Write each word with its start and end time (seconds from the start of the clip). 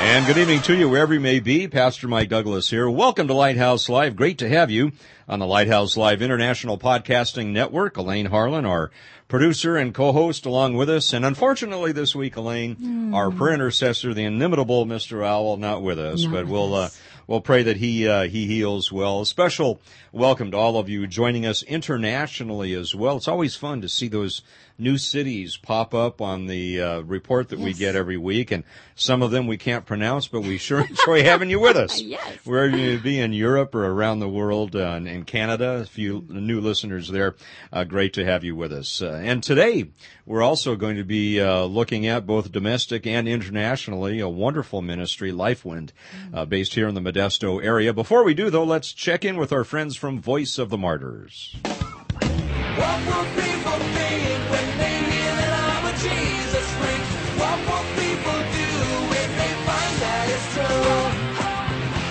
And 0.00 0.26
good 0.26 0.38
evening 0.38 0.62
to 0.62 0.76
you 0.76 0.88
wherever 0.88 1.12
you 1.12 1.18
may 1.18 1.40
be. 1.40 1.66
Pastor 1.66 2.06
Mike 2.06 2.28
Douglas 2.28 2.70
here. 2.70 2.88
Welcome 2.88 3.26
to 3.26 3.34
Lighthouse 3.34 3.88
Live. 3.88 4.14
Great 4.14 4.38
to 4.38 4.48
have 4.48 4.70
you 4.70 4.92
on 5.28 5.40
the 5.40 5.46
Lighthouse 5.46 5.96
Live 5.96 6.22
International 6.22 6.78
Podcasting 6.78 7.48
Network. 7.48 7.96
Elaine 7.96 8.26
Harlan, 8.26 8.64
our 8.64 8.92
producer 9.26 9.76
and 9.76 9.92
co-host 9.92 10.46
along 10.46 10.74
with 10.74 10.88
us. 10.88 11.12
And 11.12 11.24
unfortunately 11.24 11.90
this 11.90 12.14
week, 12.14 12.36
Elaine, 12.36 12.76
mm. 12.76 13.14
our 13.14 13.32
prayer 13.32 13.54
intercessor, 13.54 14.14
the 14.14 14.22
inimitable 14.22 14.86
Mr. 14.86 15.26
Owl, 15.26 15.56
not 15.56 15.82
with 15.82 15.98
us, 15.98 16.22
not 16.22 16.32
but 16.32 16.44
with 16.44 16.52
we'll, 16.52 16.74
us. 16.76 16.96
Uh, 16.96 17.00
we'll 17.26 17.40
pray 17.40 17.64
that 17.64 17.76
he, 17.76 18.06
uh, 18.06 18.22
he 18.22 18.46
heals 18.46 18.92
well. 18.92 19.22
A 19.22 19.26
special 19.26 19.80
welcome 20.12 20.52
to 20.52 20.56
all 20.56 20.78
of 20.78 20.88
you 20.88 21.08
joining 21.08 21.44
us 21.44 21.64
internationally 21.64 22.72
as 22.72 22.94
well. 22.94 23.16
It's 23.16 23.28
always 23.28 23.56
fun 23.56 23.80
to 23.80 23.88
see 23.88 24.06
those 24.06 24.42
new 24.78 24.96
cities 24.96 25.56
pop 25.56 25.92
up 25.92 26.20
on 26.20 26.46
the 26.46 26.80
uh, 26.80 27.00
report 27.00 27.48
that 27.48 27.58
yes. 27.58 27.64
we 27.64 27.74
get 27.74 27.96
every 27.96 28.16
week, 28.16 28.50
and 28.50 28.62
some 28.94 29.22
of 29.22 29.30
them 29.30 29.46
we 29.46 29.56
can't 29.56 29.84
pronounce, 29.84 30.28
but 30.28 30.42
we 30.42 30.56
sure 30.56 30.80
enjoy 30.88 31.22
having 31.22 31.50
you 31.50 31.58
with 31.58 31.76
us. 31.76 32.00
yes. 32.00 32.38
Wherever 32.44 32.76
you 32.76 32.98
be 32.98 33.18
in 33.18 33.32
Europe 33.32 33.74
or 33.74 33.86
around 33.86 34.20
the 34.20 34.28
world, 34.28 34.76
uh, 34.76 35.00
in 35.04 35.24
Canada, 35.24 35.80
a 35.82 35.84
few 35.84 36.24
new 36.28 36.60
listeners 36.60 37.08
there, 37.08 37.34
uh, 37.72 37.84
great 37.84 38.12
to 38.14 38.24
have 38.24 38.44
you 38.44 38.54
with 38.54 38.72
us. 38.72 39.02
Uh, 39.02 39.20
and 39.22 39.42
today 39.42 39.90
we're 40.24 40.42
also 40.42 40.76
going 40.76 40.96
to 40.96 41.04
be 41.04 41.40
uh, 41.40 41.64
looking 41.64 42.06
at 42.06 42.26
both 42.26 42.52
domestic 42.52 43.06
and 43.06 43.26
internationally 43.26 44.20
a 44.20 44.28
wonderful 44.28 44.82
ministry, 44.82 45.32
LifeWind, 45.32 45.90
uh, 46.32 46.44
based 46.44 46.74
here 46.74 46.86
in 46.86 46.94
the 46.94 47.00
Modesto 47.00 47.62
area. 47.62 47.92
Before 47.92 48.22
we 48.24 48.34
do, 48.34 48.50
though, 48.50 48.64
let's 48.64 48.92
check 48.92 49.24
in 49.24 49.36
with 49.36 49.52
our 49.52 49.64
friends 49.64 49.96
from 49.96 50.20
Voice 50.20 50.58
of 50.58 50.70
the 50.70 50.78
Martyrs. 50.78 51.56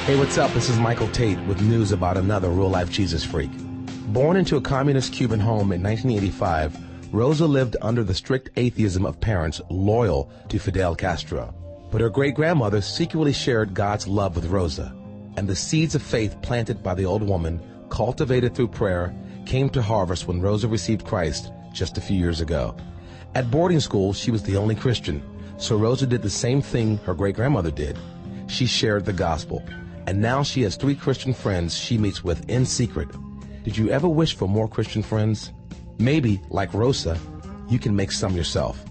Hey, 0.07 0.15
what's 0.15 0.37
up? 0.37 0.53
This 0.53 0.69
is 0.69 0.79
Michael 0.79 1.09
Tate 1.09 1.37
with 1.47 1.61
news 1.61 1.91
about 1.91 2.15
another 2.15 2.47
real 2.47 2.69
life 2.69 2.89
Jesus 2.89 3.25
freak. 3.25 3.51
Born 4.13 4.37
into 4.37 4.55
a 4.55 4.61
communist 4.61 5.11
Cuban 5.11 5.41
home 5.41 5.73
in 5.73 5.83
1985, 5.83 7.13
Rosa 7.13 7.45
lived 7.45 7.75
under 7.81 8.05
the 8.05 8.13
strict 8.13 8.49
atheism 8.55 9.05
of 9.05 9.19
parents 9.19 9.59
loyal 9.69 10.31
to 10.47 10.59
Fidel 10.59 10.95
Castro. 10.95 11.53
But 11.91 11.99
her 11.99 12.09
great 12.09 12.35
grandmother 12.35 12.79
secretly 12.79 13.33
shared 13.33 13.73
God's 13.73 14.07
love 14.07 14.37
with 14.37 14.45
Rosa, 14.45 14.95
and 15.35 15.45
the 15.45 15.57
seeds 15.57 15.93
of 15.93 16.01
faith 16.01 16.41
planted 16.41 16.81
by 16.81 16.95
the 16.95 17.03
old 17.03 17.21
woman, 17.21 17.61
cultivated 17.89 18.55
through 18.55 18.69
prayer, 18.69 19.13
came 19.45 19.69
to 19.71 19.81
harvest 19.81 20.25
when 20.25 20.39
Rosa 20.39 20.69
received 20.69 21.05
Christ 21.05 21.51
just 21.73 21.97
a 21.97 22.01
few 22.01 22.17
years 22.17 22.39
ago. 22.39 22.77
At 23.35 23.51
boarding 23.51 23.81
school, 23.81 24.13
she 24.13 24.31
was 24.31 24.43
the 24.43 24.55
only 24.55 24.75
Christian, 24.75 25.21
so 25.57 25.75
Rosa 25.75 26.07
did 26.07 26.21
the 26.21 26.29
same 26.29 26.61
thing 26.61 26.95
her 26.99 27.13
great 27.13 27.35
grandmother 27.35 27.71
did. 27.71 27.99
She 28.47 28.67
shared 28.67 29.03
the 29.03 29.11
gospel 29.11 29.61
and 30.07 30.21
now 30.21 30.41
she 30.41 30.63
has 30.63 30.75
three 30.75 30.95
Christian 30.95 31.33
friends 31.33 31.77
she 31.77 31.97
meets 31.97 32.23
with 32.23 32.49
in 32.49 32.65
secret. 32.65 33.09
Did 33.63 33.77
you 33.77 33.89
ever 33.89 34.07
wish 34.07 34.35
for 34.35 34.47
more 34.47 34.67
Christian 34.69 35.03
friends? 35.03 35.51
Maybe, 35.99 36.39
like 36.49 36.73
Rosa, 36.73 37.19
you 37.69 37.77
can 37.77 37.95
make 37.95 38.13
some 38.13 38.35
yourself. 38.35 38.83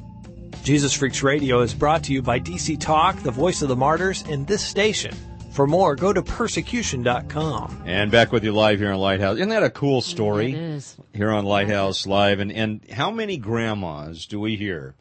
Jesus 0.62 0.92
Freaks 0.92 1.22
Radio 1.22 1.60
is 1.60 1.72
brought 1.72 2.04
to 2.04 2.12
you 2.12 2.20
by 2.20 2.38
DC 2.38 2.78
Talk, 2.78 3.16
the 3.22 3.30
voice 3.30 3.62
of 3.62 3.68
the 3.68 3.76
martyrs, 3.76 4.24
and 4.28 4.46
this 4.46 4.62
station. 4.62 5.14
For 5.52 5.66
more, 5.66 5.96
go 5.96 6.12
to 6.12 6.20
persecution.com. 6.20 7.84
And 7.86 8.10
back 8.10 8.30
with 8.30 8.44
you 8.44 8.52
live 8.52 8.78
here 8.78 8.92
on 8.92 8.98
Lighthouse. 8.98 9.36
Isn't 9.36 9.48
that 9.48 9.62
a 9.62 9.70
cool 9.70 10.02
story? 10.02 10.52
It 10.52 10.58
is. 10.58 10.96
Here 11.14 11.30
on 11.30 11.46
Lighthouse 11.46 12.06
Live. 12.06 12.40
And, 12.40 12.52
and 12.52 12.90
how 12.90 13.10
many 13.10 13.38
grandmas 13.38 14.26
do 14.26 14.38
we 14.38 14.56
hear 14.56 14.94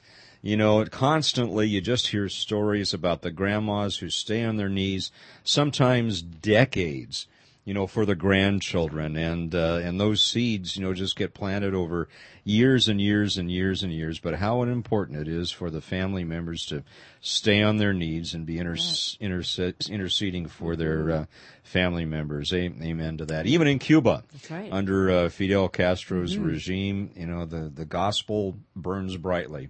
you 0.46 0.56
know, 0.56 0.86
constantly 0.86 1.68
you 1.68 1.82
just 1.82 2.10
hear 2.10 2.30
stories 2.30 2.94
about 2.94 3.24
the 3.24 3.32
grandmas 3.32 3.98
who 3.98 4.12
stay 4.12 4.44
on 4.44 4.58
their 4.58 4.70
knees, 4.70 5.12
sometimes 5.44 6.22
decades, 6.22 7.26
you 7.64 7.74
know, 7.74 7.88
for 7.88 8.06
the 8.06 8.14
grandchildren, 8.14 9.16
and 9.16 9.56
uh, 9.56 9.80
and 9.84 10.00
those 10.00 10.22
seeds, 10.22 10.78
you 10.78 10.84
know, 10.84 10.94
just 10.94 11.16
get 11.16 11.34
planted 11.34 11.74
over 11.74 12.08
years 12.44 12.88
and 12.88 13.02
years 13.02 13.40
and 13.40 13.50
years 13.50 13.82
and 13.82 13.92
years. 13.92 14.20
But 14.20 14.36
how 14.36 14.62
important 14.62 15.20
it 15.20 15.28
is 15.28 15.50
for 15.50 15.72
the 15.72 15.82
family 15.82 16.24
members 16.24 16.68
to 16.68 16.84
stay 17.22 17.64
on 17.64 17.78
their 17.78 17.94
knees 17.94 18.36
and 18.36 18.46
be 18.46 18.60
inter- 18.60 18.76
interse- 18.76 19.90
interceding 19.90 20.48
for 20.48 20.76
their 20.76 21.10
uh, 21.10 21.26
family 21.66 22.06
members. 22.06 22.54
Amen 22.54 23.18
to 23.18 23.26
that. 23.26 23.46
Even 23.48 23.68
in 23.68 23.80
Cuba, 23.80 24.24
right. 24.50 24.72
under 24.72 25.10
uh, 25.10 25.30
Fidel 25.30 25.68
Castro's 25.68 26.36
mm-hmm. 26.36 26.46
regime, 26.46 27.12
you 27.16 27.26
know, 27.26 27.46
the, 27.46 27.72
the 27.74 27.86
gospel 27.86 28.58
burns 28.76 29.18
brightly. 29.18 29.70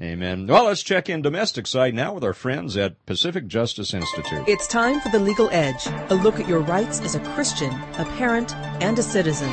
Amen. 0.00 0.46
Well, 0.46 0.64
let's 0.64 0.82
check 0.82 1.08
in 1.08 1.20
domestic 1.20 1.66
side 1.66 1.94
now 1.94 2.14
with 2.14 2.24
our 2.24 2.32
friends 2.32 2.76
at 2.76 3.04
Pacific 3.06 3.46
Justice 3.46 3.92
Institute. 3.92 4.44
It's 4.48 4.66
time 4.66 5.00
for 5.00 5.10
the 5.10 5.18
Legal 5.18 5.48
Edge, 5.50 5.86
a 6.08 6.14
look 6.14 6.40
at 6.40 6.48
your 6.48 6.60
rights 6.60 7.00
as 7.00 7.14
a 7.14 7.20
Christian, 7.34 7.72
a 7.98 8.04
parent, 8.16 8.54
and 8.80 8.98
a 8.98 9.02
citizen. 9.02 9.50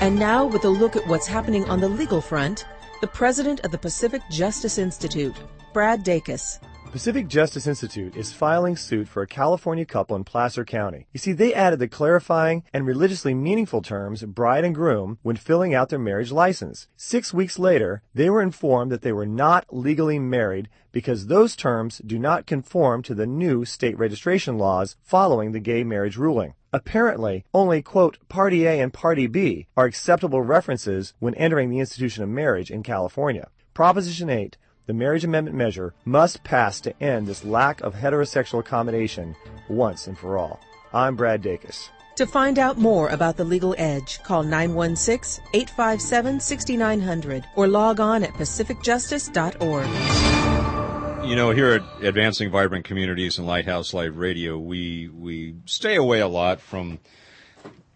And 0.00 0.18
now 0.18 0.46
with 0.46 0.64
a 0.64 0.70
look 0.70 0.96
at 0.96 1.06
what's 1.06 1.26
happening 1.26 1.68
on 1.68 1.80
the 1.80 1.88
legal 1.88 2.20
front, 2.20 2.64
the 3.00 3.06
president 3.06 3.60
of 3.60 3.70
the 3.70 3.78
Pacific 3.78 4.22
Justice 4.30 4.78
Institute, 4.78 5.36
Brad 5.72 6.04
Dacus. 6.04 6.58
Pacific 6.94 7.26
Justice 7.26 7.66
Institute 7.66 8.14
is 8.14 8.32
filing 8.32 8.76
suit 8.76 9.08
for 9.08 9.20
a 9.20 9.26
California 9.26 9.84
couple 9.84 10.14
in 10.14 10.22
Placer 10.22 10.64
County. 10.64 11.08
You 11.12 11.18
see, 11.18 11.32
they 11.32 11.52
added 11.52 11.80
the 11.80 11.88
clarifying 11.88 12.62
and 12.72 12.86
religiously 12.86 13.34
meaningful 13.34 13.82
terms 13.82 14.22
bride 14.22 14.64
and 14.64 14.72
groom 14.76 15.18
when 15.22 15.34
filling 15.34 15.74
out 15.74 15.88
their 15.88 15.98
marriage 15.98 16.30
license. 16.30 16.86
Six 16.96 17.34
weeks 17.34 17.58
later, 17.58 18.02
they 18.14 18.30
were 18.30 18.40
informed 18.40 18.92
that 18.92 19.02
they 19.02 19.10
were 19.10 19.26
not 19.26 19.66
legally 19.74 20.20
married 20.20 20.68
because 20.92 21.26
those 21.26 21.56
terms 21.56 22.00
do 22.06 22.16
not 22.16 22.46
conform 22.46 23.02
to 23.02 23.14
the 23.16 23.26
new 23.26 23.64
state 23.64 23.98
registration 23.98 24.56
laws 24.56 24.94
following 25.02 25.50
the 25.50 25.58
gay 25.58 25.82
marriage 25.82 26.16
ruling. 26.16 26.54
Apparently, 26.72 27.44
only, 27.52 27.82
quote, 27.82 28.18
Party 28.28 28.66
A 28.66 28.80
and 28.80 28.92
Party 28.92 29.26
B 29.26 29.66
are 29.76 29.86
acceptable 29.86 30.42
references 30.42 31.12
when 31.18 31.34
entering 31.34 31.70
the 31.70 31.80
institution 31.80 32.22
of 32.22 32.28
marriage 32.28 32.70
in 32.70 32.84
California. 32.84 33.48
Proposition 33.74 34.30
8 34.30 34.56
the 34.86 34.92
marriage 34.92 35.24
amendment 35.24 35.56
measure 35.56 35.94
must 36.04 36.44
pass 36.44 36.80
to 36.82 37.02
end 37.02 37.26
this 37.26 37.42
lack 37.44 37.80
of 37.80 37.94
heterosexual 37.94 38.60
accommodation 38.60 39.34
once 39.68 40.06
and 40.06 40.16
for 40.18 40.38
all. 40.38 40.60
I'm 40.92 41.16
Brad 41.16 41.42
Dacus. 41.42 41.88
To 42.16 42.26
find 42.26 42.58
out 42.60 42.78
more 42.78 43.08
about 43.08 43.36
the 43.36 43.44
legal 43.44 43.74
edge, 43.76 44.22
call 44.22 44.44
916-857-6900 44.44 47.44
or 47.56 47.66
log 47.66 47.98
on 47.98 48.22
at 48.22 48.30
pacificjustice.org. 48.34 51.28
You 51.28 51.34
know, 51.34 51.50
here 51.50 51.72
at 51.72 51.82
Advancing 52.04 52.50
Vibrant 52.50 52.84
Communities 52.84 53.38
and 53.38 53.46
Lighthouse 53.46 53.94
Live 53.94 54.18
Radio, 54.18 54.58
we 54.58 55.08
we 55.08 55.54
stay 55.64 55.96
away 55.96 56.20
a 56.20 56.28
lot 56.28 56.60
from 56.60 56.98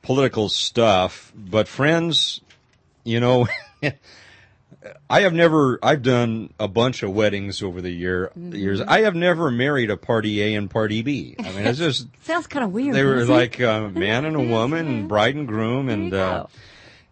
political 0.03 0.49
stuff, 0.49 1.31
but 1.37 1.69
friends, 1.69 2.41
you 3.05 3.21
know, 3.21 3.47
I 5.11 5.23
have 5.23 5.33
never. 5.33 5.79
I've 5.83 6.03
done 6.03 6.53
a 6.61 6.69
bunch 6.69 7.03
of 7.03 7.13
weddings 7.13 7.63
over 7.63 7.81
the 7.81 7.91
year 7.91 8.31
mm-hmm. 8.39 8.55
years. 8.55 8.81
I 8.81 9.01
have 9.01 9.15
never 9.15 9.51
married 9.51 9.91
a 9.91 9.97
party 9.97 10.41
A 10.43 10.55
and 10.55 10.71
party 10.71 11.03
B. 11.03 11.35
I 11.39 11.43
mean, 11.53 11.67
it's 11.67 11.79
just 11.79 12.07
sounds 12.23 12.47
kind 12.47 12.65
of 12.65 12.73
weird. 12.73 12.95
They 12.95 13.05
were 13.05 13.25
like 13.25 13.59
a 13.61 13.91
man 13.93 14.25
and 14.27 14.37
a 14.37 14.41
woman, 14.41 14.87
and 14.87 15.09
bride 15.09 15.35
and 15.35 15.49
groom, 15.49 15.89
and 15.89 16.15
uh, 16.15 16.47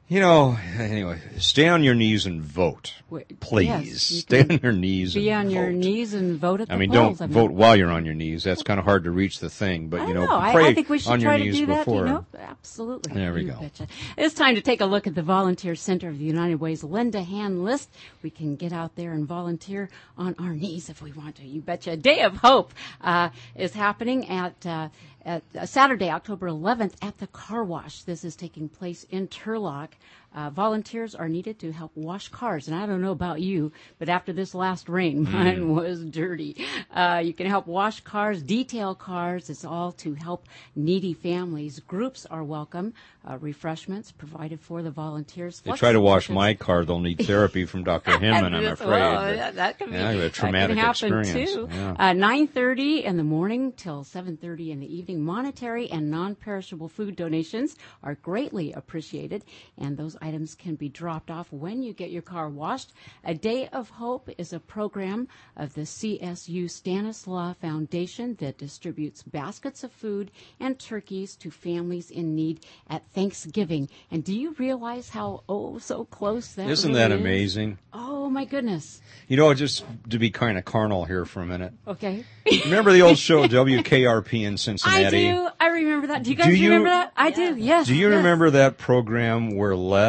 You 0.08 0.20
know, 0.20 0.56
anyway, 0.78 1.20
stay 1.38 1.66
on 1.66 1.82
your 1.82 1.96
knees 1.96 2.26
and 2.26 2.40
vote, 2.40 2.94
please. 3.40 3.66
yes, 3.66 4.10
you 4.12 4.20
stay 4.20 4.40
on 4.48 4.60
your 4.62 4.70
knees. 4.72 5.14
Be 5.14 5.30
and 5.30 5.48
on 5.48 5.50
your 5.52 5.64
vote. 5.66 5.74
knees 5.74 6.14
and 6.14 6.38
vote 6.38 6.60
at 6.60 6.68
the 6.68 6.74
I 6.74 6.76
mean, 6.76 6.92
polls. 6.92 7.18
don't 7.18 7.28
vote 7.32 7.50
while 7.50 7.74
you're 7.74 7.90
on 7.90 8.04
your 8.04 8.14
knees. 8.14 8.44
That's 8.44 8.62
kind 8.62 8.78
of 8.78 8.84
hard 8.84 9.02
to 9.02 9.10
reach 9.10 9.40
the 9.40 9.50
thing. 9.50 9.88
But 9.88 10.02
I 10.02 10.06
you 10.06 10.14
know, 10.14 10.26
know. 10.26 10.52
Pray 10.52 10.68
I 10.68 10.74
think 10.74 10.88
we 10.88 11.00
should 11.00 11.10
on 11.10 11.20
your 11.20 11.30
try 11.32 11.38
to 11.38 11.44
knees 11.44 11.56
do 11.58 11.66
that. 11.66 11.84
before. 11.84 12.06
You 12.06 12.12
know, 12.12 12.26
absolutely. 12.38 13.14
There 13.14 13.32
we 13.32 13.42
You 13.46 13.50
go. 13.50 13.58
betcha. 13.60 13.88
It's 14.16 14.32
time 14.34 14.54
to 14.54 14.60
take 14.60 14.80
a 14.80 14.86
look 14.86 15.08
at 15.08 15.16
the 15.16 15.22
Volunteer 15.24 15.74
Center 15.74 16.08
of 16.08 16.20
the 16.20 16.24
United 16.24 16.60
Way's 16.60 16.84
lend 16.84 17.16
a 17.16 17.22
hand 17.24 17.64
list. 17.64 17.90
We 18.22 18.30
can 18.30 18.54
get 18.54 18.72
out 18.72 18.94
there 18.94 19.10
and 19.10 19.26
volunteer 19.26 19.88
on 20.16 20.36
our 20.38 20.54
knees 20.54 20.88
if 20.88 21.02
we 21.02 21.10
want 21.10 21.34
to. 21.36 21.44
You 21.44 21.60
betcha. 21.62 21.96
Day 21.96 22.20
of 22.20 22.36
Hope 22.36 22.72
uh, 23.00 23.30
is 23.56 23.74
happening 23.74 24.28
at. 24.28 24.64
Uh, 24.64 24.88
at 25.26 25.42
uh, 25.58 25.66
Saturday, 25.66 26.08
October 26.08 26.48
11th, 26.48 26.94
at 27.02 27.18
the 27.18 27.26
car 27.26 27.64
wash. 27.64 28.04
This 28.04 28.24
is 28.24 28.36
taking 28.36 28.68
place 28.68 29.04
in 29.10 29.28
Turlock. 29.28 29.90
Uh, 30.36 30.50
volunteers 30.50 31.14
are 31.14 31.30
needed 31.30 31.58
to 31.60 31.72
help 31.72 31.90
wash 31.94 32.28
cars. 32.28 32.68
And 32.68 32.76
I 32.76 32.84
don't 32.84 33.00
know 33.00 33.12
about 33.12 33.40
you, 33.40 33.72
but 33.98 34.10
after 34.10 34.34
this 34.34 34.54
last 34.54 34.88
rain, 34.88 35.24
mine 35.24 35.74
was 35.74 36.04
dirty. 36.04 36.66
Uh, 36.94 37.22
you 37.24 37.32
can 37.32 37.46
help 37.46 37.66
wash 37.66 38.00
cars, 38.00 38.42
detail 38.42 38.94
cars. 38.94 39.48
It's 39.48 39.64
all 39.64 39.92
to 39.92 40.12
help 40.12 40.46
needy 40.74 41.14
families. 41.14 41.80
Groups 41.80 42.26
are 42.26 42.44
welcome. 42.44 42.92
Uh, 43.28 43.38
refreshments 43.38 44.12
provided 44.12 44.60
for 44.60 44.82
the 44.82 44.90
volunteers. 44.90 45.60
They 45.60 45.72
try 45.72 45.90
to 45.90 46.00
wash 46.00 46.28
my 46.28 46.54
car, 46.54 46.84
they'll 46.84 47.00
need 47.00 47.26
therapy 47.26 47.64
from 47.64 47.82
Dr. 47.82 48.18
Hinman, 48.20 48.54
I'm 48.54 48.64
afraid. 48.66 48.88
well, 48.88 49.36
but- 49.36 49.54
that 49.56 49.78
could 49.78 49.88
be 49.90 49.96
yeah, 49.96 50.10
a 50.10 50.18
that 50.18 50.32
traumatic 50.34 50.76
can 50.76 50.84
happen 50.84 51.18
experience. 51.18 51.52
Too. 51.54 51.68
Yeah. 51.70 51.92
Uh, 51.98 52.12
9:30 52.12 53.02
in 53.02 53.16
the 53.16 53.24
morning 53.24 53.72
till 53.72 54.04
7:30 54.04 54.70
in 54.70 54.80
the 54.80 54.94
evening. 54.96 55.24
Monetary 55.24 55.90
and 55.90 56.10
non-perishable 56.10 56.88
food 56.88 57.16
donations 57.16 57.76
are 58.04 58.14
greatly 58.14 58.72
appreciated, 58.72 59.44
and 59.78 59.96
those 59.96 60.16
items 60.26 60.54
can 60.54 60.74
be 60.74 60.88
dropped 60.88 61.30
off 61.30 61.52
when 61.52 61.82
you 61.82 61.92
get 61.92 62.10
your 62.10 62.22
car 62.22 62.48
washed. 62.48 62.92
A 63.24 63.34
Day 63.34 63.68
of 63.72 63.88
Hope 63.90 64.28
is 64.38 64.52
a 64.52 64.58
program 64.60 65.28
of 65.56 65.74
the 65.74 65.82
CSU 65.82 66.68
Stanislaus 66.70 67.56
Foundation 67.60 68.34
that 68.40 68.58
distributes 68.58 69.22
baskets 69.22 69.84
of 69.84 69.92
food 69.92 70.30
and 70.60 70.78
turkeys 70.78 71.36
to 71.36 71.50
families 71.50 72.10
in 72.10 72.34
need 72.34 72.60
at 72.88 73.02
Thanksgiving. 73.12 73.88
And 74.10 74.24
do 74.24 74.34
you 74.34 74.54
realize 74.58 75.08
how 75.10 75.42
oh 75.48 75.78
so 75.78 76.04
close 76.04 76.52
that 76.54 76.68
Isn't 76.70 76.90
really 76.92 77.00
that 77.00 77.12
is? 77.12 77.20
amazing? 77.20 77.78
Oh 77.92 78.28
my 78.28 78.44
goodness. 78.44 79.00
You 79.28 79.36
know, 79.36 79.52
just 79.54 79.84
to 80.10 80.18
be 80.18 80.30
kind 80.30 80.58
of 80.58 80.64
carnal 80.64 81.04
here 81.04 81.24
for 81.24 81.40
a 81.42 81.46
minute. 81.46 81.72
Okay. 81.86 82.24
Remember 82.64 82.92
the 82.92 83.02
old 83.02 83.18
show 83.18 83.46
WKRP 83.48 84.44
in 84.44 84.56
Cincinnati? 84.56 85.04
I 85.06 85.10
do. 85.32 85.48
I 85.60 85.68
remember 85.68 86.06
that. 86.08 86.22
Do 86.24 86.30
you 86.30 86.36
guys 86.36 86.46
Do 86.46 86.54
you- 86.54 86.70
remember 86.70 86.90
that? 86.90 87.12
I 87.16 87.30
do. 87.30 87.56
Yes. 87.56 87.86
Do 87.86 87.94
you 87.94 88.08
yes. 88.08 88.16
remember 88.16 88.50
that 88.50 88.78
program 88.78 89.56
where 89.56 89.74
Les, 89.76 90.05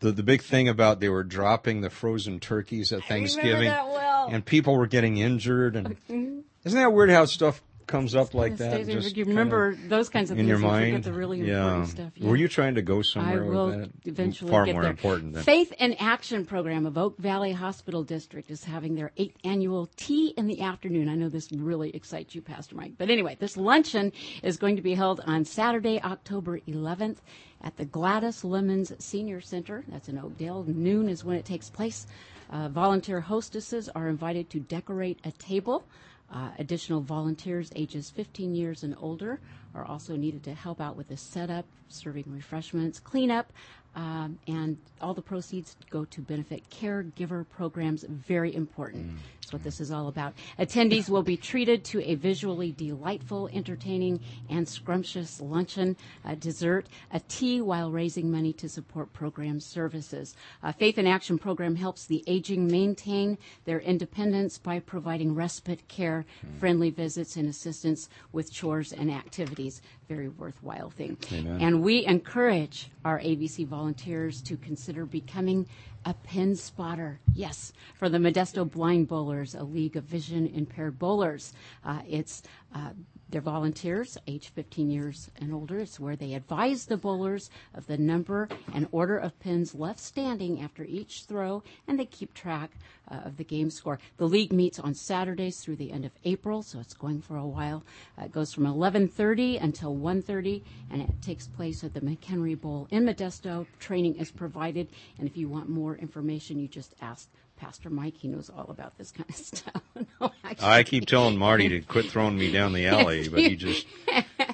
the 0.00 0.12
the 0.12 0.22
big 0.22 0.42
thing 0.42 0.68
about 0.68 1.00
they 1.00 1.08
were 1.08 1.24
dropping 1.24 1.80
the 1.80 1.90
frozen 1.90 2.40
turkeys 2.40 2.92
at 2.92 3.04
Thanksgiving, 3.04 3.68
well. 3.68 4.28
and 4.30 4.44
people 4.44 4.76
were 4.76 4.86
getting 4.86 5.16
injured, 5.16 5.76
and 5.76 5.88
mm-hmm. 6.08 6.40
isn't 6.64 6.78
that 6.78 6.92
weird 6.92 7.10
how 7.10 7.24
stuff 7.24 7.62
comes 7.86 8.14
up 8.14 8.34
like 8.34 8.56
that? 8.56 8.84
Stays 8.84 9.04
just 9.04 9.16
you 9.16 9.24
remember 9.24 9.76
those 9.88 10.08
kinds 10.08 10.30
of 10.30 10.38
in 10.38 10.46
things 10.46 10.60
your 10.60 10.70
mind? 10.70 11.04
the 11.04 11.12
really 11.12 11.38
yeah. 11.40 11.62
important 11.62 11.88
stuff. 11.88 12.12
yeah. 12.16 12.28
Were 12.28 12.36
you 12.36 12.48
trying 12.48 12.74
to 12.74 12.82
go 12.82 13.02
somewhere? 13.02 13.44
I 13.44 13.48
will 13.48 13.66
with 13.66 13.80
that? 13.80 13.90
eventually 14.04 14.50
Far 14.50 14.66
get 14.66 14.72
more 14.72 14.82
there. 14.82 14.90
important 14.90 15.34
than 15.34 15.44
Faith 15.44 15.72
and 15.78 15.94
Action 16.00 16.44
program 16.44 16.86
of 16.86 16.98
Oak 16.98 17.16
Valley 17.18 17.52
Hospital 17.52 18.02
District 18.02 18.50
is 18.50 18.64
having 18.64 18.96
their 18.96 19.12
eighth 19.16 19.36
annual 19.44 19.88
tea 19.96 20.34
in 20.36 20.46
the 20.46 20.62
afternoon. 20.62 21.08
I 21.08 21.14
know 21.14 21.28
this 21.28 21.48
really 21.52 21.90
excites 21.90 22.34
you, 22.34 22.42
Pastor 22.42 22.74
Mike. 22.74 22.94
But 22.98 23.10
anyway, 23.10 23.36
this 23.38 23.56
luncheon 23.56 24.12
is 24.42 24.56
going 24.56 24.76
to 24.76 24.82
be 24.82 24.94
held 24.94 25.20
on 25.24 25.44
Saturday, 25.44 26.00
October 26.02 26.58
11th 26.60 27.18
at 27.62 27.76
the 27.76 27.84
Gladys 27.84 28.44
Lemons 28.44 28.92
Senior 28.98 29.40
Center. 29.40 29.84
That's 29.88 30.08
in 30.08 30.18
Oakdale. 30.18 30.64
Noon 30.66 31.08
is 31.08 31.24
when 31.24 31.36
it 31.36 31.44
takes 31.44 31.70
place. 31.70 32.06
Uh, 32.50 32.68
volunteer 32.68 33.20
hostesses 33.20 33.88
are 33.88 34.08
invited 34.08 34.50
to 34.50 34.60
decorate 34.60 35.18
a 35.24 35.32
table. 35.32 35.84
Uh, 36.32 36.50
additional 36.58 37.00
volunteers 37.00 37.70
ages 37.76 38.10
15 38.10 38.54
years 38.54 38.82
and 38.82 38.96
older 39.00 39.38
are 39.74 39.84
also 39.84 40.16
needed 40.16 40.42
to 40.42 40.54
help 40.54 40.80
out 40.80 40.96
with 40.96 41.08
the 41.08 41.16
setup, 41.16 41.64
serving 41.88 42.24
refreshments, 42.26 42.98
cleanup, 42.98 43.52
um, 43.94 44.38
and 44.46 44.76
all 45.00 45.14
the 45.14 45.22
proceeds 45.22 45.76
go 45.90 46.04
to 46.06 46.20
benefit 46.20 46.62
caregiver 46.70 47.46
programs. 47.48 48.04
Very 48.04 48.54
important. 48.54 49.10
That's 49.46 49.52
what 49.52 49.62
this 49.62 49.80
is 49.80 49.92
all 49.92 50.08
about. 50.08 50.34
Attendees 50.58 51.08
will 51.08 51.22
be 51.22 51.36
treated 51.36 51.84
to 51.84 52.02
a 52.02 52.16
visually 52.16 52.72
delightful, 52.72 53.48
entertaining, 53.52 54.18
and 54.50 54.68
scrumptious 54.68 55.40
luncheon, 55.40 55.96
a 56.24 56.34
dessert, 56.34 56.88
a 57.12 57.20
tea 57.20 57.60
while 57.60 57.92
raising 57.92 58.28
money 58.28 58.52
to 58.54 58.68
support 58.68 59.12
program 59.12 59.60
services. 59.60 60.34
Uh, 60.64 60.72
Faith 60.72 60.98
in 60.98 61.06
Action 61.06 61.38
program 61.38 61.76
helps 61.76 62.06
the 62.06 62.24
aging 62.26 62.66
maintain 62.66 63.38
their 63.66 63.78
independence 63.78 64.58
by 64.58 64.80
providing 64.80 65.32
respite 65.32 65.86
care, 65.86 66.26
friendly 66.58 66.90
visits, 66.90 67.36
and 67.36 67.48
assistance 67.48 68.08
with 68.32 68.52
chores 68.52 68.92
and 68.92 69.12
activities. 69.12 69.80
Very 70.08 70.28
worthwhile 70.28 70.90
thing. 70.90 71.16
And 71.60 71.82
we 71.82 72.04
encourage 72.04 72.90
our 73.04 73.20
ABC 73.20 73.64
volunteers 73.64 74.42
to 74.42 74.56
consider 74.56 75.06
becoming 75.06 75.68
a 76.06 76.14
pin 76.14 76.54
spotter. 76.54 77.20
Yes, 77.34 77.72
for 77.96 78.08
the 78.08 78.18
Modesto 78.18 78.70
Blind 78.70 79.08
Bowlers, 79.08 79.56
a 79.56 79.64
league 79.64 79.96
of 79.96 80.04
vision 80.04 80.46
impaired 80.46 80.98
bowlers. 80.98 81.52
Uh, 81.84 82.00
it's 82.08 82.44
uh, 82.74 82.90
they're 83.28 83.40
volunteers, 83.40 84.16
age 84.28 84.50
15 84.54 84.88
years 84.88 85.30
and 85.40 85.52
older. 85.52 85.80
It's 85.80 85.98
where 85.98 86.14
they 86.14 86.34
advise 86.34 86.86
the 86.86 86.96
bowlers 86.96 87.50
of 87.74 87.86
the 87.86 87.98
number 87.98 88.48
and 88.72 88.86
order 88.92 89.18
of 89.18 89.38
pins 89.40 89.74
left 89.74 89.98
standing 89.98 90.60
after 90.60 90.84
each 90.84 91.24
throw, 91.24 91.62
and 91.88 91.98
they 91.98 92.06
keep 92.06 92.34
track 92.34 92.70
uh, 93.10 93.16
of 93.24 93.36
the 93.36 93.44
game 93.44 93.70
score. 93.70 93.98
The 94.16 94.28
league 94.28 94.52
meets 94.52 94.78
on 94.78 94.94
Saturdays 94.94 95.60
through 95.60 95.76
the 95.76 95.90
end 95.90 96.04
of 96.04 96.12
April, 96.24 96.62
so 96.62 96.78
it's 96.78 96.94
going 96.94 97.20
for 97.20 97.36
a 97.36 97.46
while. 97.46 97.82
Uh, 98.16 98.26
it 98.26 98.32
goes 98.32 98.52
from 98.52 98.64
11:30 98.64 99.60
until 99.60 99.96
1:30, 99.96 100.62
and 100.90 101.02
it 101.02 101.10
takes 101.20 101.48
place 101.48 101.82
at 101.82 101.94
the 101.94 102.00
McHenry 102.00 102.58
Bowl 102.60 102.86
in 102.90 103.04
Modesto. 103.04 103.66
Training 103.80 104.16
is 104.16 104.30
provided, 104.30 104.88
and 105.18 105.26
if 105.26 105.36
you 105.36 105.48
want 105.48 105.68
more 105.68 105.96
information, 105.96 106.60
you 106.60 106.68
just 106.68 106.94
ask 107.00 107.28
Pastor 107.56 107.90
Mike. 107.90 108.16
He 108.16 108.28
knows 108.28 108.50
all 108.50 108.66
about 108.68 108.96
this 108.98 109.10
kind 109.10 109.28
of 109.28 109.36
stuff. 109.36 109.82
no, 110.20 110.30
I 110.60 110.82
keep 110.82 111.06
telling 111.06 111.36
Marty 111.36 111.68
to 111.68 111.80
quit 111.80 112.06
throwing 112.06 112.36
me 112.36 112.52
down 112.52 112.72
the 112.72 112.86
alley, 112.88 113.28
but 113.28 113.40
he 113.40 113.56
just 113.56 113.86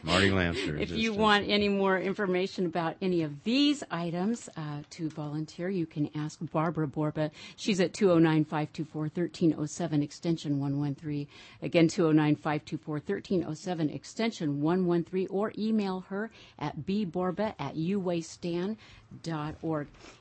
Marty 0.02 0.30
Lancer. 0.30 0.76
If 0.76 0.90
you 0.90 1.12
want 1.12 1.48
any 1.48 1.68
more 1.68 1.98
information 1.98 2.66
about 2.66 2.96
any 3.00 3.22
of 3.22 3.44
these 3.44 3.82
items 3.90 4.48
uh, 4.56 4.82
to 4.90 5.08
volunteer, 5.08 5.68
you 5.68 5.86
can 5.86 6.10
ask 6.14 6.38
Barbara 6.52 6.88
Borba. 6.88 7.30
She's 7.56 7.80
at 7.80 7.92
209 7.94 8.44
524 8.44 9.02
1307, 9.02 10.02
extension 10.02 10.60
113. 10.60 11.26
Again, 11.62 11.88
209 11.88 12.36
524 12.36 12.94
1307, 12.94 13.90
extension 13.90 14.60
113, 14.60 15.28
or 15.30 15.52
email 15.58 16.00
her 16.08 16.30
at 16.58 16.78
bborba 16.86 17.54
at 17.58 17.74
uwaystan.org. 17.76 18.76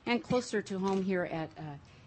And 0.06 0.22
closer 0.22 0.62
to 0.62 0.78
home 0.78 1.02
here 1.02 1.24
at 1.24 1.50
uh, 1.58 1.62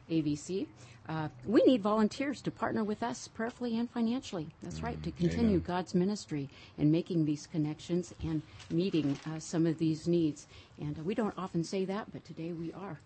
AVC. 0.09 0.67
Uh, 1.07 1.27
we 1.45 1.61
need 1.63 1.81
volunteers 1.83 2.41
to 2.41 2.49
partner 2.49 2.83
with 2.83 3.03
us 3.03 3.27
prayerfully 3.27 3.77
and 3.77 3.89
financially. 3.91 4.47
That's 4.63 4.81
right, 4.81 5.01
to 5.03 5.11
continue 5.11 5.59
God's 5.59 5.93
ministry 5.93 6.49
and 6.79 6.91
making 6.91 7.25
these 7.25 7.45
connections 7.45 8.13
and 8.23 8.41
meeting 8.71 9.17
uh, 9.27 9.39
some 9.39 9.67
of 9.67 9.77
these 9.77 10.07
needs. 10.07 10.47
And 10.81 10.97
uh, 10.97 11.03
we 11.03 11.13
don't 11.13 11.37
often 11.37 11.63
say 11.63 11.85
that, 11.85 12.11
but 12.11 12.25
today 12.25 12.53
we 12.53 12.73
are. 12.73 12.99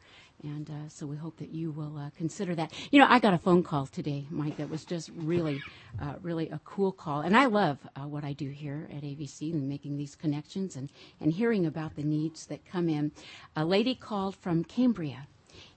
And 0.43 0.69
uh, 0.69 0.87
so 0.87 1.05
we 1.05 1.17
hope 1.17 1.35
that 1.39 1.49
you 1.49 1.71
will 1.71 1.97
uh, 1.97 2.11
consider 2.17 2.55
that. 2.55 2.71
You 2.91 2.99
know, 2.99 3.07
I 3.09 3.19
got 3.19 3.33
a 3.33 3.37
phone 3.37 3.63
call 3.63 3.87
today, 3.87 4.25
Mike, 4.29 4.55
that 4.57 4.69
was 4.69 4.85
just 4.85 5.09
really, 5.13 5.61
uh, 6.01 6.13
really 6.21 6.47
a 6.49 6.61
cool 6.63 6.93
call. 6.93 7.19
And 7.19 7.35
I 7.35 7.47
love 7.47 7.79
uh, 7.97 8.07
what 8.07 8.23
I 8.23 8.31
do 8.31 8.47
here 8.47 8.87
at 8.95 9.03
AVC 9.03 9.51
and 9.51 9.67
making 9.67 9.97
these 9.97 10.15
connections 10.15 10.77
and, 10.77 10.89
and 11.19 11.33
hearing 11.33 11.65
about 11.65 11.97
the 11.97 12.03
needs 12.03 12.45
that 12.45 12.65
come 12.65 12.87
in. 12.87 13.11
A 13.57 13.65
lady 13.65 13.93
called 13.93 14.37
from 14.37 14.63
Cambria 14.63 15.27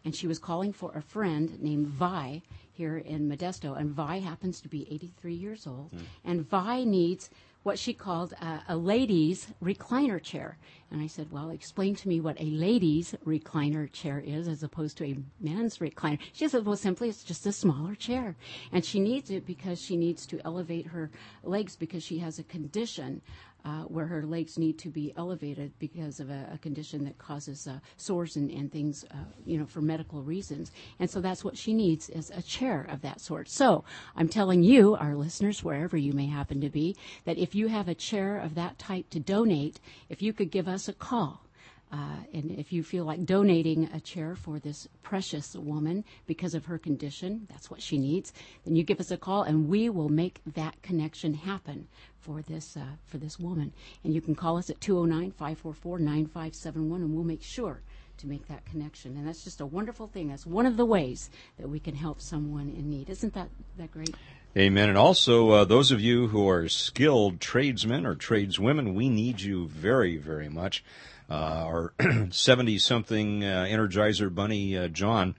and 0.05 0.15
she 0.15 0.27
was 0.27 0.39
calling 0.39 0.73
for 0.73 0.93
a 0.95 1.03
friend 1.03 1.61
named 1.61 1.87
Vi 1.87 2.43
here 2.73 2.99
in 2.99 3.29
Modesto. 3.29 3.79
And 3.79 3.91
Vi 3.91 4.19
happens 4.19 4.61
to 4.61 4.69
be 4.69 4.87
83 4.91 5.35
years 5.35 5.67
old, 5.67 5.93
and 6.25 6.49
Vi 6.49 6.85
needs 6.85 7.31
what 7.63 7.79
she 7.79 7.95
called 7.95 8.35
uh, 8.41 8.59
a 8.69 8.77
ladies' 8.77 9.47
recliner 9.63 10.21
chair. 10.21 10.59
And 10.91 11.01
I 11.01 11.07
said, 11.07 11.31
Well, 11.31 11.51
explain 11.51 11.95
to 11.97 12.09
me 12.09 12.21
what 12.21 12.41
a 12.41 12.45
ladies' 12.45 13.15
recliner 13.25 13.91
chair 13.93 14.19
is 14.19 14.49
as 14.49 14.63
opposed 14.63 14.99
to 14.99 15.07
a 15.07 15.17
man's 15.41 15.79
recliner. 15.79 16.19
She 16.33 16.49
said, 16.49 16.67
Well, 16.67 16.77
simply, 16.77 17.09
it's 17.09 17.25
just 17.25 17.47
a 17.47 17.53
smaller 17.53 17.95
chair. 17.95 18.37
And 18.73 18.85
she 18.85 19.01
needs 19.01 19.31
it 19.31 19.47
because 19.47 19.81
she 19.81 19.97
needs 19.97 20.27
to 20.27 20.41
elevate 20.45 20.87
her 20.89 21.11
legs 21.45 21.77
because 21.77 22.03
she 22.03 22.19
has 22.19 22.39
a 22.39 22.45
condition 22.45 23.23
uh, 23.65 23.83
where 23.83 24.07
her 24.07 24.25
legs 24.25 24.59
need 24.59 24.79
to 24.79 24.89
be 24.89 25.13
elevated 25.17 25.73
because 25.79 26.21
of 26.21 26.31
a, 26.31 26.49
a 26.53 26.59
condition 26.59 27.05
that 27.05 27.19
causes 27.19 27.67
uh, 27.67 27.79
sores 27.97 28.37
and, 28.37 28.51
and 28.51 28.73
things, 28.73 29.05
uh, 29.11 29.17
you 29.45 29.59
know, 29.59 29.67
for 29.67 29.81
medical 29.81 30.23
reasons. 30.23 30.73
And 30.99 31.09
so 31.09 31.21
that's 31.21 31.45
what 31.45 31.57
she 31.57 31.73
needs 31.73 32.09
is 32.11 32.31
a 32.31 32.43
chair 32.43 32.87
of 32.89 33.03
that 33.03 33.21
sort. 33.21 33.49
So 33.49 33.85
I'm 34.17 34.29
telling 34.29 34.63
you, 34.63 34.95
our 34.97 35.15
listeners, 35.15 35.63
wherever 35.63 35.97
you 35.97 36.13
may 36.13 36.27
happen 36.27 36.61
to 36.61 36.71
be, 36.71 36.97
that 37.25 37.39
if 37.39 37.55
you 37.55 37.69
have 37.69 37.89
a 37.89 37.95
chair 37.95 38.39
of 38.39 38.55
that 38.55 38.79
type 38.79 39.11
to 39.11 39.21
donate, 39.21 39.81
if 40.09 40.23
you 40.23 40.33
could 40.33 40.51
give 40.51 40.69
us 40.69 40.89
a 40.89 40.93
call. 40.93 41.43
Uh, 41.93 42.17
and 42.33 42.51
if 42.53 42.73
you 42.73 42.83
feel 42.83 43.05
like 43.05 43.27
donating 43.27 43.85
a 43.93 44.01
chair 44.01 44.35
for 44.35 44.59
this 44.59 44.89
precious 45.03 45.55
woman 45.55 46.03
because 46.27 46.55
of 46.55 46.65
her 46.65 46.79
condition, 46.79 47.47
that's 47.51 47.71
what 47.71 47.83
she 47.83 47.99
needs, 47.99 48.33
then 48.65 48.75
you 48.75 48.83
give 48.83 48.99
us 48.99 49.11
a 49.11 49.17
call 49.19 49.43
and 49.43 49.69
we 49.69 49.91
will 49.91 50.09
make 50.09 50.41
that 50.55 50.81
connection 50.81 51.35
happen 51.35 51.87
for 52.19 52.41
this 52.43 52.77
uh, 52.79 52.85
for 53.05 53.19
this 53.19 53.39
woman. 53.39 53.75
And 54.05 54.15
you 54.15 54.23
can 54.23 54.35
call 54.35 54.57
us 54.57 54.71
at 54.71 54.81
209-544-9571 54.81 56.75
and 56.75 57.15
we'll 57.15 57.25
make 57.25 57.43
sure 57.43 57.83
to 58.19 58.27
make 58.27 58.49
that 58.49 58.65
connection. 58.65 59.17
And 59.17 59.27
that's 59.27 59.45
just 59.45 59.61
a 59.61 59.67
wonderful 59.67 60.07
thing. 60.07 60.29
That's 60.29 60.47
one 60.47 60.65
of 60.65 60.79
the 60.79 60.87
ways 60.87 61.29
that 61.59 61.69
we 61.69 61.79
can 61.79 61.95
help 61.95 62.23
someone 62.23 62.71
in 62.71 62.89
need. 62.89 63.11
Isn't 63.11 63.35
that 63.35 63.49
that 63.77 63.91
great? 63.91 64.15
Amen. 64.57 64.91
And 64.91 64.99
also, 64.99 65.51
uh, 65.51 65.65
those 65.65 65.91
of 65.91 66.01
you 66.01 66.29
who 66.29 66.49
are 66.49 66.69
skilled 66.69 67.41
tradesmen 67.41 68.05
or 68.05 68.15
tradeswomen, 68.15 68.95
we 68.95 69.09
need 69.09 69.41
you 69.41 69.67
very, 69.69 70.19
very 70.19 70.51
much. 70.51 70.85
Uh, 71.33 71.65
our 71.67 71.95
70 72.31 72.79
something 72.79 73.45
uh, 73.45 73.67
Energizer 73.69 74.33
Bunny, 74.33 74.77
uh, 74.77 74.89
John, 74.89 75.35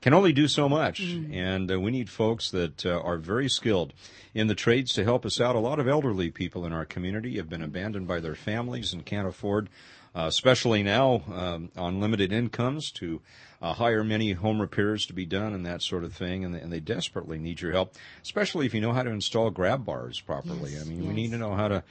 can 0.00 0.12
only 0.12 0.32
do 0.32 0.46
so 0.46 0.68
much. 0.68 1.02
Mm. 1.02 1.34
And 1.34 1.72
uh, 1.72 1.80
we 1.80 1.90
need 1.90 2.10
folks 2.10 2.50
that 2.50 2.84
uh, 2.84 3.00
are 3.00 3.16
very 3.16 3.48
skilled 3.48 3.94
in 4.34 4.46
the 4.46 4.54
trades 4.54 4.92
to 4.94 5.04
help 5.04 5.24
us 5.24 5.40
out. 5.40 5.56
A 5.56 5.60
lot 5.60 5.80
of 5.80 5.88
elderly 5.88 6.30
people 6.30 6.66
in 6.66 6.72
our 6.72 6.84
community 6.84 7.36
have 7.36 7.48
been 7.48 7.62
abandoned 7.62 8.06
by 8.06 8.20
their 8.20 8.34
families 8.34 8.92
and 8.92 9.06
can't 9.06 9.26
afford 9.26 9.68
uh, 10.14 10.26
especially 10.26 10.82
now 10.82 11.22
um, 11.32 11.70
on 11.76 12.00
limited 12.00 12.32
incomes, 12.32 12.90
to 12.90 13.20
uh, 13.60 13.72
hire 13.74 14.02
many 14.02 14.32
home 14.32 14.60
repairs 14.60 15.06
to 15.06 15.12
be 15.12 15.24
done 15.26 15.52
and 15.52 15.66
that 15.66 15.82
sort 15.82 16.04
of 16.04 16.12
thing. 16.12 16.44
And 16.44 16.54
they, 16.54 16.60
and 16.60 16.72
they 16.72 16.80
desperately 16.80 17.38
need 17.38 17.60
your 17.60 17.72
help, 17.72 17.94
especially 18.22 18.66
if 18.66 18.74
you 18.74 18.80
know 18.80 18.92
how 18.92 19.02
to 19.02 19.10
install 19.10 19.50
grab 19.50 19.84
bars 19.84 20.20
properly. 20.20 20.72
Yes, 20.72 20.82
I 20.82 20.88
mean, 20.88 21.02
yes. 21.02 21.08
we 21.08 21.14
need 21.14 21.30
to 21.32 21.38
know 21.38 21.54
how 21.54 21.68
to 21.68 21.84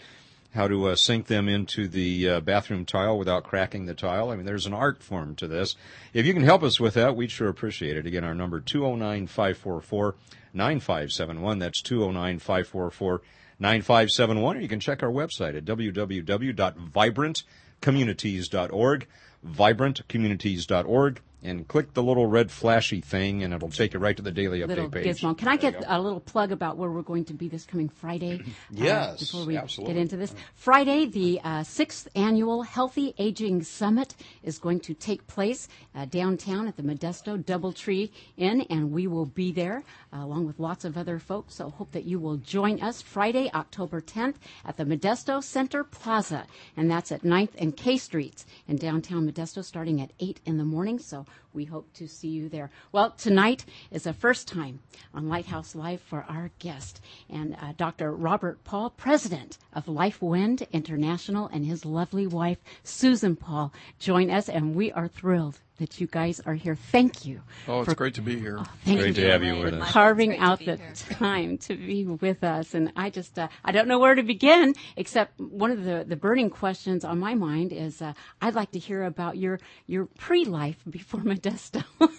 how 0.57 0.67
to 0.67 0.89
uh, 0.89 0.95
sink 0.95 1.27
them 1.27 1.47
into 1.47 1.87
the 1.87 2.29
uh, 2.29 2.41
bathroom 2.41 2.83
tile 2.83 3.17
without 3.17 3.45
cracking 3.45 3.85
the 3.85 3.93
tile. 3.93 4.29
I 4.29 4.35
mean, 4.35 4.45
there's 4.45 4.65
an 4.65 4.73
art 4.73 5.01
form 5.01 5.35
to 5.35 5.47
this. 5.47 5.77
If 6.13 6.25
you 6.25 6.33
can 6.33 6.43
help 6.43 6.63
us 6.63 6.77
with 6.79 6.95
that, 6.95 7.15
we'd 7.15 7.31
sure 7.31 7.47
appreciate 7.47 7.95
it. 7.95 8.05
Again, 8.05 8.25
our 8.25 8.35
number 8.35 8.59
209-544-9571. 8.59 11.59
That's 11.59 11.81
209-544-9571. 11.81 14.41
Or 14.41 14.57
you 14.57 14.67
can 14.67 14.81
check 14.81 15.01
our 15.01 15.11
website 15.11 15.55
at 15.55 15.63
www.vibrant.com 15.63 17.43
vibrantcommunities.org, 17.81 19.07
vibrantcommunities.org, 19.45 21.21
and 21.47 21.67
click 21.67 21.93
the 21.93 22.03
little 22.03 22.27
red 22.27 22.51
flashy 22.51 22.99
thing, 22.99 23.43
and 23.43 23.53
it'll 23.53 23.69
take 23.69 23.93
you 23.93 23.99
right 23.99 24.17
to 24.17 24.21
the 24.21 24.31
daily 24.31 24.59
update 24.59 24.67
little 24.67 24.89
page. 24.89 25.05
Gizmo. 25.05 25.37
Can 25.37 25.47
I 25.47 25.55
get 25.55 25.81
a 25.87 25.99
little 25.99 26.19
plug 26.19 26.51
about 26.51 26.77
where 26.77 26.91
we're 26.91 27.01
going 27.01 27.25
to 27.25 27.33
be 27.33 27.47
this 27.47 27.65
coming 27.65 27.87
Friday? 27.87 28.41
yes, 28.71 29.13
uh, 29.13 29.17
before 29.19 29.45
we 29.45 29.57
absolutely. 29.57 29.93
get 29.93 30.01
into 30.01 30.17
this, 30.17 30.35
Friday, 30.55 31.05
the 31.05 31.39
uh, 31.43 31.63
sixth 31.63 32.09
annual 32.15 32.63
Healthy 32.63 33.13
Aging 33.17 33.63
Summit 33.63 34.15
is 34.43 34.59
going 34.59 34.81
to 34.81 34.93
take 34.93 35.25
place 35.27 35.69
uh, 35.95 36.05
downtown 36.05 36.67
at 36.67 36.75
the 36.75 36.83
Modesto 36.83 37.41
DoubleTree 37.41 38.11
Inn, 38.35 38.61
and 38.69 38.91
we 38.91 39.07
will 39.07 39.25
be 39.25 39.51
there 39.51 39.83
uh, 40.13 40.17
along 40.17 40.45
with 40.45 40.59
lots 40.59 40.83
of 40.83 40.97
other 40.97 41.17
folks. 41.17 41.55
So 41.55 41.69
hope 41.69 41.91
that 41.93 42.03
you 42.03 42.19
will 42.19 42.37
join 42.37 42.81
us 42.81 43.01
Friday, 43.01 43.49
October 43.53 44.01
10th, 44.01 44.35
at 44.65 44.75
the 44.75 44.83
Modesto 44.83 45.41
Center 45.41 45.83
Plaza, 45.85 46.45
and 46.75 46.91
that's 46.91 47.11
at 47.11 47.23
9th 47.23 47.51
and 47.57 47.75
K 47.75 47.97
Streets 47.97 48.45
in 48.67 48.75
downtown 48.75 49.29
Modesto, 49.31 49.63
starting 49.63 50.01
at 50.01 50.11
8 50.19 50.41
in 50.45 50.57
the 50.57 50.65
morning. 50.65 50.99
So 50.99 51.25
we 51.53 51.65
hope 51.65 51.91
to 51.93 52.07
see 52.07 52.27
you 52.27 52.49
there. 52.49 52.69
Well, 52.91 53.11
tonight 53.11 53.65
is 53.91 54.05
a 54.05 54.13
first 54.13 54.47
time 54.47 54.79
on 55.13 55.29
Lighthouse 55.29 55.75
Live 55.75 56.01
for 56.01 56.25
our 56.29 56.51
guest, 56.59 57.01
and 57.29 57.55
uh, 57.55 57.73
Dr. 57.77 58.11
Robert 58.11 58.63
Paul, 58.63 58.89
president 58.91 59.57
of 59.73 59.87
Life 59.87 60.21
Wind 60.21 60.67
International, 60.71 61.47
and 61.47 61.65
his 61.65 61.85
lovely 61.85 62.27
wife, 62.27 62.59
Susan 62.83 63.35
Paul, 63.35 63.73
join 63.99 64.29
us, 64.29 64.49
and 64.49 64.75
we 64.75 64.91
are 64.91 65.07
thrilled 65.07 65.59
that 65.77 65.99
you 66.01 66.07
guys 66.07 66.39
are 66.41 66.53
here. 66.53 66.75
Thank 66.75 67.25
you. 67.25 67.41
Oh, 67.67 67.81
it's 67.81 67.89
for- 67.89 67.95
great 67.95 68.13
to 68.15 68.21
be 68.21 68.39
here. 68.39 68.57
Oh, 68.59 68.65
thank 68.85 68.99
Great 68.99 69.07
you 69.17 69.23
to 69.25 69.31
have 69.31 69.43
you 69.43 69.55
for 69.55 69.63
with 69.65 69.73
us. 69.75 69.91
carving 69.91 70.31
It's 70.33 70.39
great 70.39 70.45
to 70.45 70.51
out 70.51 70.59
the 70.59 70.83
here. 70.83 70.93
time 71.19 71.57
to 71.59 71.75
be 71.75 72.05
with 72.05 72.43
us. 72.43 72.73
And 72.73 72.91
I 72.95 73.09
just, 73.09 73.37
uh, 73.37 73.47
I 73.63 73.71
don't 73.71 73.87
know 73.87 73.99
where 73.99 74.15
to 74.15 74.23
begin, 74.23 74.73
except 74.95 75.39
one 75.39 75.71
of 75.71 75.83
the, 75.83 76.05
the 76.07 76.15
burning 76.15 76.49
questions 76.49 77.03
on 77.05 77.19
my 77.19 77.35
mind 77.35 77.71
is, 77.73 78.01
uh, 78.01 78.13
I'd 78.41 78.55
like 78.55 78.71
to 78.71 78.79
hear 78.79 79.03
about 79.03 79.37
your, 79.37 79.59
your 79.85 80.05
pre-life 80.17 80.77
before 80.89 81.21
Modesto. 81.21 81.83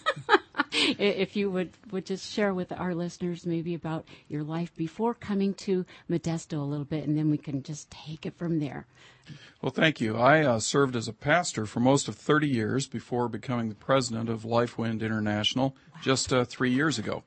If 0.98 1.37
you 1.37 1.50
would, 1.50 1.70
would 1.90 2.06
just 2.06 2.32
share 2.32 2.52
with 2.54 2.72
our 2.72 2.94
listeners 2.94 3.46
maybe 3.46 3.75
about 3.75 4.06
your 4.28 4.42
life 4.42 4.75
before 4.76 5.14
coming 5.14 5.54
to 5.54 5.84
Modesto 6.10 6.58
a 6.58 6.62
little 6.62 6.84
bit, 6.84 7.06
and 7.06 7.16
then 7.16 7.30
we 7.30 7.38
can 7.38 7.62
just 7.62 7.90
take 7.90 8.26
it 8.26 8.37
from 8.37 8.58
there. 8.58 8.87
Well, 9.60 9.72
thank 9.72 10.00
you. 10.00 10.16
I 10.16 10.44
uh, 10.44 10.58
served 10.58 10.96
as 10.96 11.08
a 11.08 11.12
pastor 11.12 11.66
for 11.66 11.80
most 11.80 12.08
of 12.08 12.16
30 12.16 12.48
years 12.48 12.87
before 12.87 13.28
becoming 13.28 13.68
the 13.68 13.75
president 13.75 14.28
of 14.28 14.42
LifeWind 14.42 15.02
International 15.02 15.75
just 16.02 16.32
uh, 16.32 16.44
three 16.44 16.70
years 16.70 16.98
ago. 16.98 17.25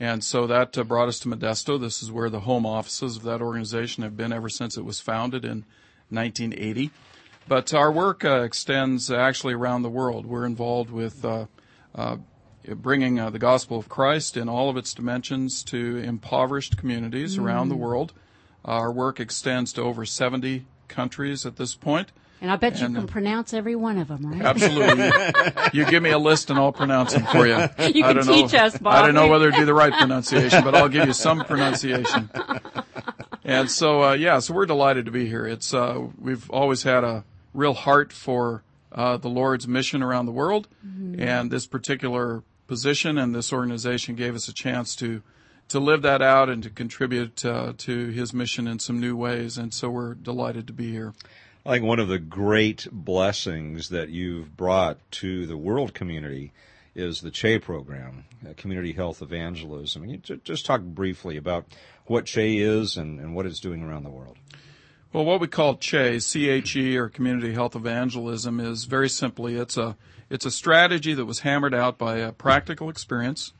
And 0.00 0.24
so 0.24 0.46
that 0.46 0.76
uh, 0.76 0.84
brought 0.84 1.08
us 1.08 1.20
to 1.20 1.28
Modesto. 1.28 1.80
This 1.80 2.02
is 2.02 2.10
where 2.10 2.30
the 2.30 2.40
home 2.40 2.66
offices 2.66 3.16
of 3.16 3.22
that 3.24 3.40
organization 3.40 4.02
have 4.02 4.16
been 4.16 4.32
ever 4.32 4.48
since 4.48 4.76
it 4.76 4.84
was 4.84 5.00
founded 5.00 5.44
in 5.44 5.64
1980. 6.10 6.90
But 7.46 7.74
our 7.74 7.92
work 7.92 8.24
uh, 8.24 8.40
extends 8.40 9.10
actually 9.10 9.54
around 9.54 9.82
the 9.82 9.90
world. 9.90 10.26
We're 10.26 10.46
involved 10.46 10.90
with 10.90 11.24
uh, 11.24 11.46
uh, 11.94 12.16
bringing 12.68 13.18
uh, 13.18 13.30
the 13.30 13.38
gospel 13.38 13.78
of 13.78 13.88
Christ 13.88 14.36
in 14.36 14.48
all 14.48 14.70
of 14.70 14.76
its 14.76 14.94
dimensions 14.94 15.62
to 15.64 15.98
impoverished 15.98 16.76
communities 16.76 17.38
around 17.38 17.68
the 17.68 17.76
world. 17.76 18.12
Our 18.64 18.90
work 18.90 19.20
extends 19.20 19.72
to 19.74 19.82
over 19.82 20.06
70 20.06 20.64
countries 20.88 21.44
at 21.44 21.56
this 21.56 21.74
point. 21.74 22.12
And 22.40 22.50
I 22.50 22.56
bet 22.56 22.74
you 22.74 22.86
can 22.86 22.96
uh, 22.96 23.06
pronounce 23.06 23.54
every 23.54 23.74
one 23.74 23.96
of 23.96 24.08
them, 24.08 24.26
right? 24.26 24.42
Absolutely. 24.42 25.10
you 25.72 25.86
give 25.86 26.02
me 26.02 26.10
a 26.10 26.18
list 26.18 26.50
and 26.50 26.58
I'll 26.58 26.72
pronounce 26.72 27.14
them 27.14 27.24
for 27.26 27.46
you. 27.46 27.54
You 27.94 28.04
I 28.04 28.12
can 28.12 28.22
teach 28.22 28.52
know, 28.52 28.58
us, 28.58 28.76
Bob. 28.76 28.94
I 28.94 29.02
don't 29.02 29.14
know 29.14 29.28
whether 29.28 29.48
it'd 29.48 29.58
be 29.58 29.64
the 29.64 29.74
right 29.74 29.92
pronunciation, 29.92 30.62
but 30.62 30.74
I'll 30.74 30.88
give 30.88 31.06
you 31.06 31.12
some 31.12 31.40
pronunciation. 31.46 32.28
And 33.44 33.70
so, 33.70 34.02
uh, 34.02 34.12
yeah, 34.12 34.40
so 34.40 34.52
we're 34.52 34.66
delighted 34.66 35.06
to 35.06 35.10
be 35.10 35.26
here. 35.26 35.46
It's, 35.46 35.72
uh, 35.72 36.06
we've 36.20 36.50
always 36.50 36.82
had 36.82 37.04
a 37.04 37.24
real 37.54 37.74
heart 37.74 38.12
for, 38.12 38.62
uh, 38.92 39.16
the 39.16 39.28
Lord's 39.28 39.66
mission 39.66 40.02
around 40.02 40.26
the 40.26 40.32
world. 40.32 40.68
And 41.18 41.50
this 41.50 41.66
particular 41.66 42.42
position 42.66 43.18
and 43.18 43.34
this 43.34 43.52
organization 43.52 44.14
gave 44.14 44.34
us 44.34 44.48
a 44.48 44.52
chance 44.52 44.96
to, 44.96 45.22
to 45.68 45.80
live 45.80 46.02
that 46.02 46.22
out 46.22 46.48
and 46.48 46.62
to 46.62 46.70
contribute, 46.70 47.44
uh, 47.44 47.72
to 47.78 48.08
his 48.08 48.32
mission 48.32 48.66
in 48.66 48.78
some 48.78 49.00
new 49.00 49.16
ways. 49.16 49.58
And 49.58 49.72
so 49.72 49.90
we're 49.90 50.14
delighted 50.14 50.66
to 50.66 50.72
be 50.72 50.90
here. 50.90 51.14
I 51.66 51.72
think 51.72 51.84
one 51.86 51.98
of 51.98 52.08
the 52.08 52.18
great 52.18 52.86
blessings 52.92 53.88
that 53.88 54.10
you've 54.10 54.56
brought 54.56 54.98
to 55.12 55.46
the 55.46 55.56
world 55.56 55.94
community 55.94 56.52
is 56.94 57.20
the 57.20 57.30
CHE 57.30 57.58
program, 57.60 58.24
uh, 58.48 58.52
Community 58.56 58.92
Health 58.92 59.22
Evangelism. 59.22 60.04
You 60.04 60.18
just 60.18 60.66
talk 60.66 60.82
briefly 60.82 61.36
about 61.36 61.66
what 62.06 62.26
CHE 62.26 62.58
is 62.58 62.96
and, 62.96 63.18
and 63.18 63.34
what 63.34 63.46
it's 63.46 63.60
doing 63.60 63.82
around 63.82 64.04
the 64.04 64.10
world? 64.10 64.36
Well, 65.12 65.24
what 65.24 65.40
we 65.40 65.46
call 65.46 65.76
CHE, 65.76 66.18
C-H-E, 66.18 66.96
or 66.96 67.08
Community 67.08 67.54
Health 67.54 67.76
Evangelism, 67.76 68.60
is 68.60 68.84
very 68.84 69.08
simply 69.08 69.56
it's 69.56 69.76
a 69.76 69.96
it's 70.34 70.44
a 70.44 70.50
strategy 70.50 71.14
that 71.14 71.26
was 71.26 71.40
hammered 71.40 71.72
out 71.72 71.96
by 71.96 72.16
a 72.16 72.32
practical 72.32 72.88
experience 72.88 73.52